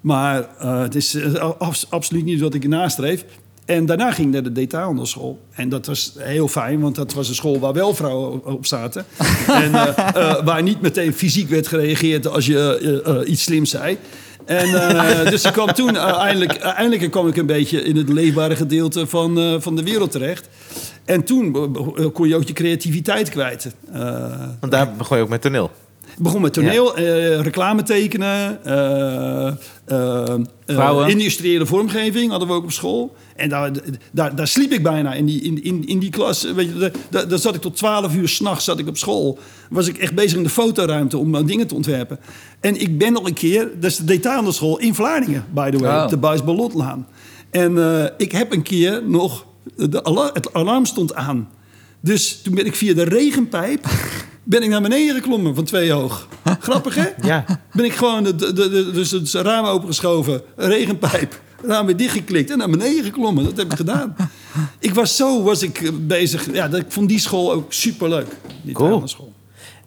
[0.01, 3.24] Maar het is abs- absoluut niet wat ik nastreef.
[3.67, 5.41] En daarna ging ik naar de detailhandelschool.
[5.55, 9.05] En dat was heel fijn, want dat was een school waar wel vrouwen op- zaten.
[9.47, 13.99] en eh, eh, waar niet meteen fysiek werd gereageerd als je eh, iets slims zei.
[14.45, 18.57] En eh, dus ik kwam toen eindelijk, eindelijk kwam ik een beetje in het leefbare
[18.57, 20.49] gedeelte van, eh, van de wereld terecht.
[21.05, 21.53] En toen
[22.13, 23.75] kon je ook je creativiteit kwijt.
[23.93, 24.01] Eh,
[24.61, 25.71] Want daar begon je ook met toneel.
[26.17, 29.47] Ik begon met toneel, eh, reclame tekenen, eh,
[30.67, 33.17] eh, industriële vormgeving hadden we ook op school.
[33.37, 33.71] En daar,
[34.13, 36.43] daar, daar sliep ik bijna in die, in, in, in die klas.
[36.43, 39.39] Weet je, daar, daar, zat ik tot 12 uur s'nachts zat ik op school.
[39.71, 42.19] Was ik echt bezig in de fotoruimte om dingen te ontwerpen.
[42.61, 46.03] En ik ben nog een keer, dat is de detailhandelschool in Vlaardingen, by the way,
[46.03, 46.09] Oh.
[46.09, 47.07] de Buis Ballotlaan.
[47.51, 47.79] En
[48.17, 51.49] ik heb een keer nog, de het alarm stond aan.
[52.01, 53.87] Dus toen ben ik via de regenpijp
[54.48, 56.28] ben ik naar beneden geklommen van twee hoog.
[56.60, 57.06] Grappig, hè?
[57.23, 57.44] Ja.
[57.73, 62.59] Ben ik gewoon de, de, de, dus het raam opengeschoven, regenpijp, raam weer dichtgeklikt en
[62.59, 63.44] naar beneden geklommen.
[63.44, 64.16] Dat heb ik gedaan.
[64.78, 66.52] Ik was zo was ik bezig.
[66.52, 68.27] Ja, dat, ik vond die school ook superleuk.
[68.62, 69.09] Die Cool.
[69.09, 69.32] school.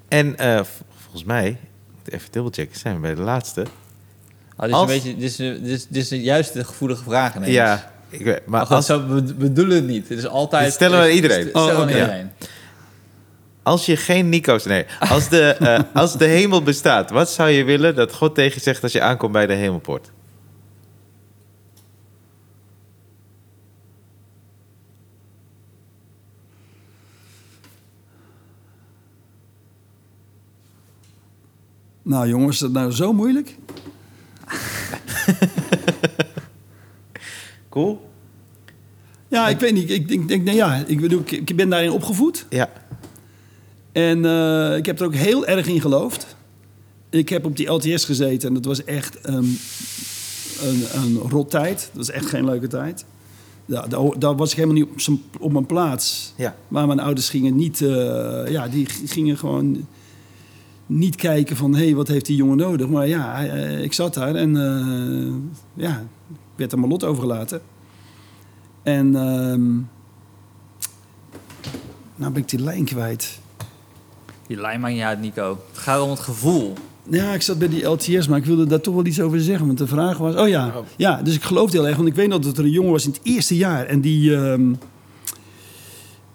[0.07, 0.61] En eh,
[1.01, 1.57] volgens mij,
[2.05, 3.61] even dubbelchecken, zijn we bij de laatste.
[3.61, 7.03] Oh, dit, is Als- een beetje, dit, is, dit, is, dit is juist de gevoelige
[7.03, 7.35] vraag.
[7.35, 7.51] ineens.
[7.51, 10.09] Ja, ik weet, maar Maar goed, als, zo we bedoelen het niet.
[10.09, 10.63] Het is altijd...
[10.65, 11.47] Dit stellen we aan iedereen.
[11.49, 12.09] Stellen we Oh.
[13.69, 14.65] Als je geen Nico's...
[14.65, 18.53] Nee, als de, eh, als de hemel bestaat, wat zou je willen dat God tegen
[18.53, 20.11] je zegt als je aankomt bij de hemelpoort?
[32.01, 33.55] Nou jongens, is dat nou zo moeilijk?
[37.69, 38.09] Cool?
[39.27, 39.89] Ja, ik weet niet.
[39.89, 42.45] Ik denk, denk nou ja, ik, bedoel, ik, ik ben daarin opgevoed.
[42.49, 42.69] Ja.
[43.91, 46.35] En eh, ik heb er ook heel erg in geloofd.
[47.09, 49.45] Ik heb op die LTS gezeten en dat was echt ehm,
[50.61, 51.79] een, een rot tijd.
[51.79, 53.05] Dat was echt geen leuke tijd.
[53.69, 56.33] Ja, daar, daar was ik helemaal niet op, op mijn plaats.
[56.35, 56.55] Ja.
[56.67, 57.81] Maar mijn ouders gingen niet...
[57.81, 59.87] eh, ja, die gingen gewoon
[60.85, 61.75] niet kijken van...
[61.75, 62.87] hé, hey, wat heeft die jongen nodig?
[62.87, 65.99] Maar ja, eh, ik zat daar en eh, ja,
[66.29, 67.61] ik werd aan mijn lot overgelaten.
[68.83, 69.75] En ehm
[72.15, 73.39] nou ben ik die lijn kwijt.
[74.49, 75.59] Die lijn maakt niet uit, Nico.
[75.69, 76.73] Het gaat om het gevoel.
[77.09, 79.65] Ja, ik zat bij die LTS, maar ik wilde daar toch wel iets over zeggen.
[79.65, 80.35] Want de vraag was...
[80.35, 81.95] Oh ja, ja dus ik geloofde heel erg.
[81.95, 83.85] Want ik weet nog dat er een jongen was in het eerste jaar.
[83.85, 84.35] En die...
[84.35, 84.73] ehm,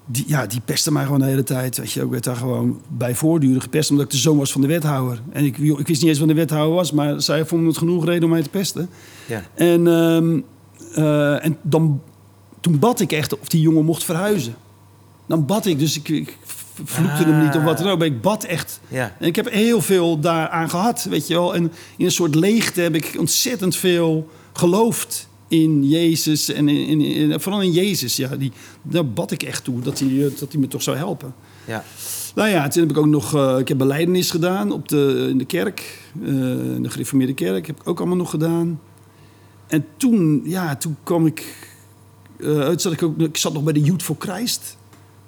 [0.07, 1.77] die, ja, die pestte mij gewoon de hele tijd.
[1.77, 3.91] Weet je, ik werd daar gewoon bij voortdurend gepest...
[3.91, 5.21] omdat ik de zoon was van de wethouder.
[5.33, 6.93] En ik, ik wist niet eens wat de wethouder was...
[6.93, 8.89] maar zij vonden het genoeg reden om mij te pesten.
[9.27, 9.43] Ja.
[9.55, 10.41] En, ehm,
[10.95, 12.01] eh, en dan,
[12.61, 14.55] toen bad ik echt of die jongen mocht verhuizen.
[15.27, 16.39] Dan bad ik, dus ik, ik
[16.85, 17.99] vloekte hem niet of wat dan ook.
[17.99, 18.81] Maar ik bad echt.
[18.89, 19.17] Ja.
[19.19, 21.55] En ik heb heel veel daaraan gehad, weet je wel.
[21.55, 26.53] En in een soort leegte heb ik ontzettend veel geloofd in Jezus.
[26.53, 28.37] En in, in, in- vooral in Jezus, ja.
[28.37, 28.53] Die,
[28.83, 31.35] daar bad ik echt toe, dat hij, eh, dat hij me toch zou helpen.
[31.65, 31.85] Ja.
[32.35, 33.35] Nou ja, toen heb ik ook nog...
[33.35, 35.99] eh, ik heb beleidenis gedaan op de, in de kerk.
[36.25, 38.81] in de gereformeerde kerk heb ik ook allemaal nog gedaan.
[39.67, 41.69] En toen, ja, toen kwam ik...
[42.45, 44.77] uit zat ik, ook, ik zat nog bij de Youth for Christ.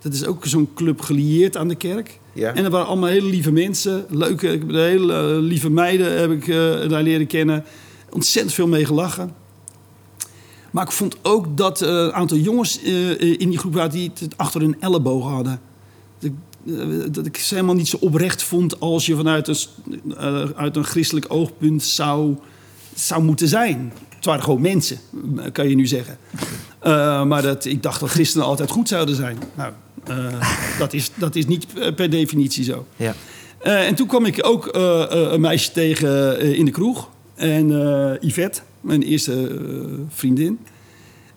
[0.07, 2.19] Dat is ook zo'n club gelieerd aan de kerk.
[2.33, 2.55] Ja.
[2.55, 4.05] En er waren allemaal hele lieve mensen.
[4.09, 7.65] Leuke, hele eh, lieve meiden heb ik eh, daar leren kennen.
[8.11, 9.35] Ontzettend veel mee gelachen.
[10.71, 14.35] Maar ik vond ook dat eh, een aantal jongens in die groep waren die het
[14.37, 15.61] achter hun elleboog hadden.
[16.19, 20.77] Dat ik, dat ik ze helemaal niet zo oprecht vond als je vanuit een, uit
[20.77, 22.37] een christelijk oogpunt zou,
[22.95, 23.93] zou moeten zijn.
[24.09, 24.99] Het waren gewoon mensen,
[25.53, 26.19] kan je nu zeggen.
[27.29, 29.39] Maar dat, ik dacht dat christenen altijd goed zouden zijn.
[29.55, 29.73] Nou,
[30.79, 32.87] dat, is, dat is niet per definitie zo.
[32.97, 33.15] Ja.
[33.59, 37.11] Eh, en toen kwam ik ook eh, eh, een meisje tegen eh, in de kroeg.
[37.35, 39.57] En eh, Yvette, mijn eerste eh,
[40.09, 40.59] vriendin.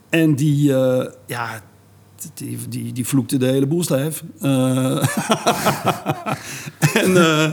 [0.09, 1.61] En die, eh, ja,
[2.33, 4.23] die, die, die vloekte de hele boel stijf.
[4.41, 4.91] Eh,
[7.03, 7.43] en, eh,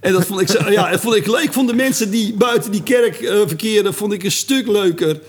[0.00, 1.42] en dat vond ik, ja, dat vond ik leuk.
[1.42, 3.94] Ik vond de mensen die buiten die kerk eh, verkeerden...
[3.94, 5.20] vond ik een stuk leuker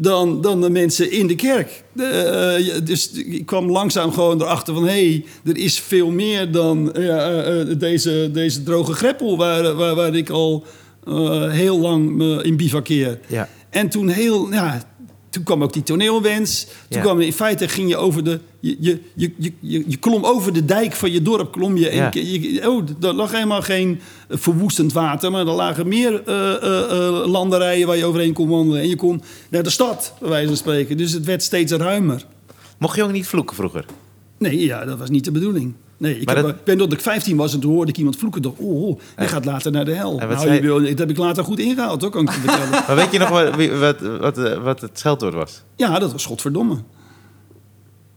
[0.00, 1.84] dan, dan de mensen in de kerk.
[1.92, 4.86] De, eh, dus ik kwam langzaam gewoon erachter van...
[4.86, 9.36] hé, hey, er is veel meer dan eh, eh, deze, deze droge greppel...
[9.36, 10.64] waar, waar, waar ik al
[11.48, 13.18] heel lang in bivakkeer.
[13.26, 13.48] Ja.
[13.70, 14.82] En toen heel, ja,
[15.38, 16.66] toen kwam ook die toneelwens.
[16.88, 18.40] Toen kwam in feite ging je over de.
[18.60, 21.52] Je, je, je, je, je, klom over de dijk van je dorp.
[21.52, 25.30] Klom je, en je, oh, er lag helemaal geen eh, verwoestend water.
[25.30, 28.80] Maar er lagen meer eh, eh, landerijen waar je overheen kon wandelen.
[28.80, 30.96] En je kon naar de stad, bij wijze van spreken.
[30.96, 32.24] Dus het werd steeds ruimer.
[32.78, 33.84] Mocht je ook niet vloeken vroeger?
[34.38, 35.74] Nee, ja, dat was niet de bedoeling.
[35.98, 37.90] Nee, ik, Maar heb, dat- ik weet nog dat ik 15 was en toen hoorde
[37.90, 38.42] ik iemand vloeken.
[38.42, 40.16] dacht, oh, oh, je gaat later naar de hel.
[40.18, 42.70] Nou, zei- wil, dat heb ik later goed ingehaald, hoor, kan ik je vertellen.
[42.86, 45.62] Maar weet je nog wat, wat, wat, eh, wat het scheldwoord was?
[45.76, 46.76] Ja, dat was godverdomme.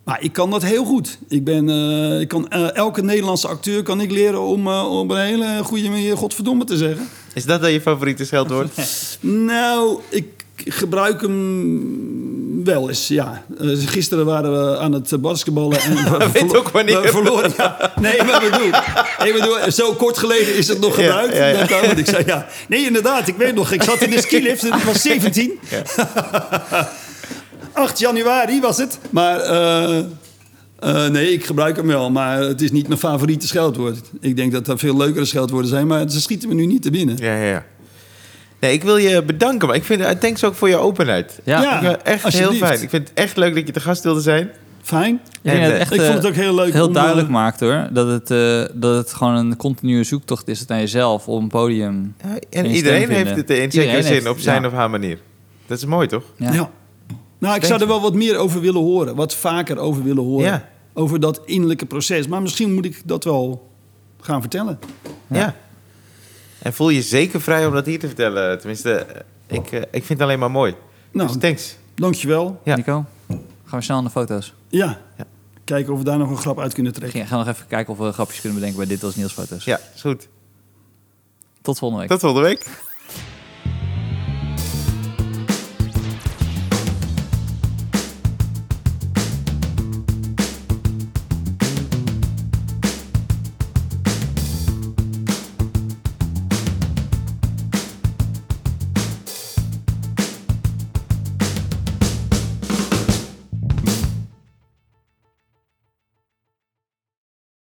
[0.04, 1.20] Maar ik kan dat heel goed.
[1.28, 5.18] Ik ben, eh, ik kan, eh, elke Nederlandse acteur kan ik leren om op een
[5.20, 7.08] hele goede manier godverdomme te zeggen.
[7.34, 8.70] Is dat dan je favoriete scheldwoord?
[9.22, 13.44] Nou, ik gebruik hem wel eens, ja.
[13.60, 17.02] Eh, gisteren waren we aan het basketballen en we, Weet ook wanneer.
[17.02, 17.52] we verloren.
[17.58, 17.94] Ja.
[18.02, 18.68] Nee, maar bedoel,
[19.28, 21.36] ik bedoel, zo kort geleden is het nog gebruikt.
[21.36, 21.48] ja,
[21.96, 22.48] ik zei ja.
[22.68, 25.60] Nee, inderdaad, ik weet nog, ik zat in de skilift en ik was 17.
[27.74, 29.00] 8 januari was het.
[29.10, 29.98] Maar eh,
[30.80, 32.12] eh, nee, ik gebruik hem wel.
[32.12, 34.00] Maar het is niet mijn favoriete scheldwoord.
[34.20, 36.90] Ik denk dat er veel leukere scheldwoorden zijn, maar ze schieten me nu niet te
[36.92, 37.18] binnen.
[37.18, 37.66] Ja, ja, ja.
[38.62, 41.40] Nee, ik wil je bedanken, maar ik vind, eh, thanks ook voor je openheid.
[41.44, 41.62] Ja.
[41.62, 41.74] Ja.
[41.74, 42.82] Ik vind het echt heel fijn.
[42.82, 44.50] Ik vind het echt leuk dat je te gast wilde zijn.
[44.82, 45.22] Fijn.
[45.42, 47.34] En, het eh, echt, ik vond het eh, ook heel leuk heel om, duidelijk eh,
[47.34, 47.88] maakt hoor.
[47.92, 52.16] Dat het, eh, dat het gewoon een continue zoektocht is naar jezelf op een podium.
[52.24, 54.68] Ja, en iedereen heeft het in zekere zin heeft- op zijn ja.
[54.68, 55.18] of haar manier.
[55.68, 56.24] Dat is mooi, toch?
[56.36, 56.54] Ja.
[56.54, 56.70] Ja.
[57.38, 59.16] Nou, ik zou er wel wat meer over willen horen.
[59.16, 60.46] Wat vaker over willen horen.
[60.46, 60.70] Ja.
[60.94, 62.28] Over dat innerlijke proces.
[62.28, 63.70] Maar misschien moet ik dat wel
[64.22, 64.80] gaan vertellen.
[65.28, 65.56] Ja.
[66.62, 68.58] En voel je zeker vrij om dat hier te vertellen.
[68.60, 69.22] Tenminste, eh,
[69.58, 70.76] ik, eh, ik vind het alleen maar mooi.
[71.12, 71.76] Nou, Dus thanks.
[71.96, 72.62] dankjewel.
[72.64, 72.76] Ja.
[72.76, 73.06] Nico,
[73.66, 74.54] gaan we snel naar de foto's.
[74.68, 75.02] Ja.
[75.18, 75.26] Ja.
[75.64, 77.28] Kijken of we daar nog een grap uit kunnen trekken.
[77.28, 79.64] Gaan we nog even kijken of we grapjes kunnen bedenken bij dit als Niels foto's.
[79.64, 80.28] Ja, is goed.
[81.62, 82.12] Tot volgende week.
[82.12, 82.68] Tot volgende week.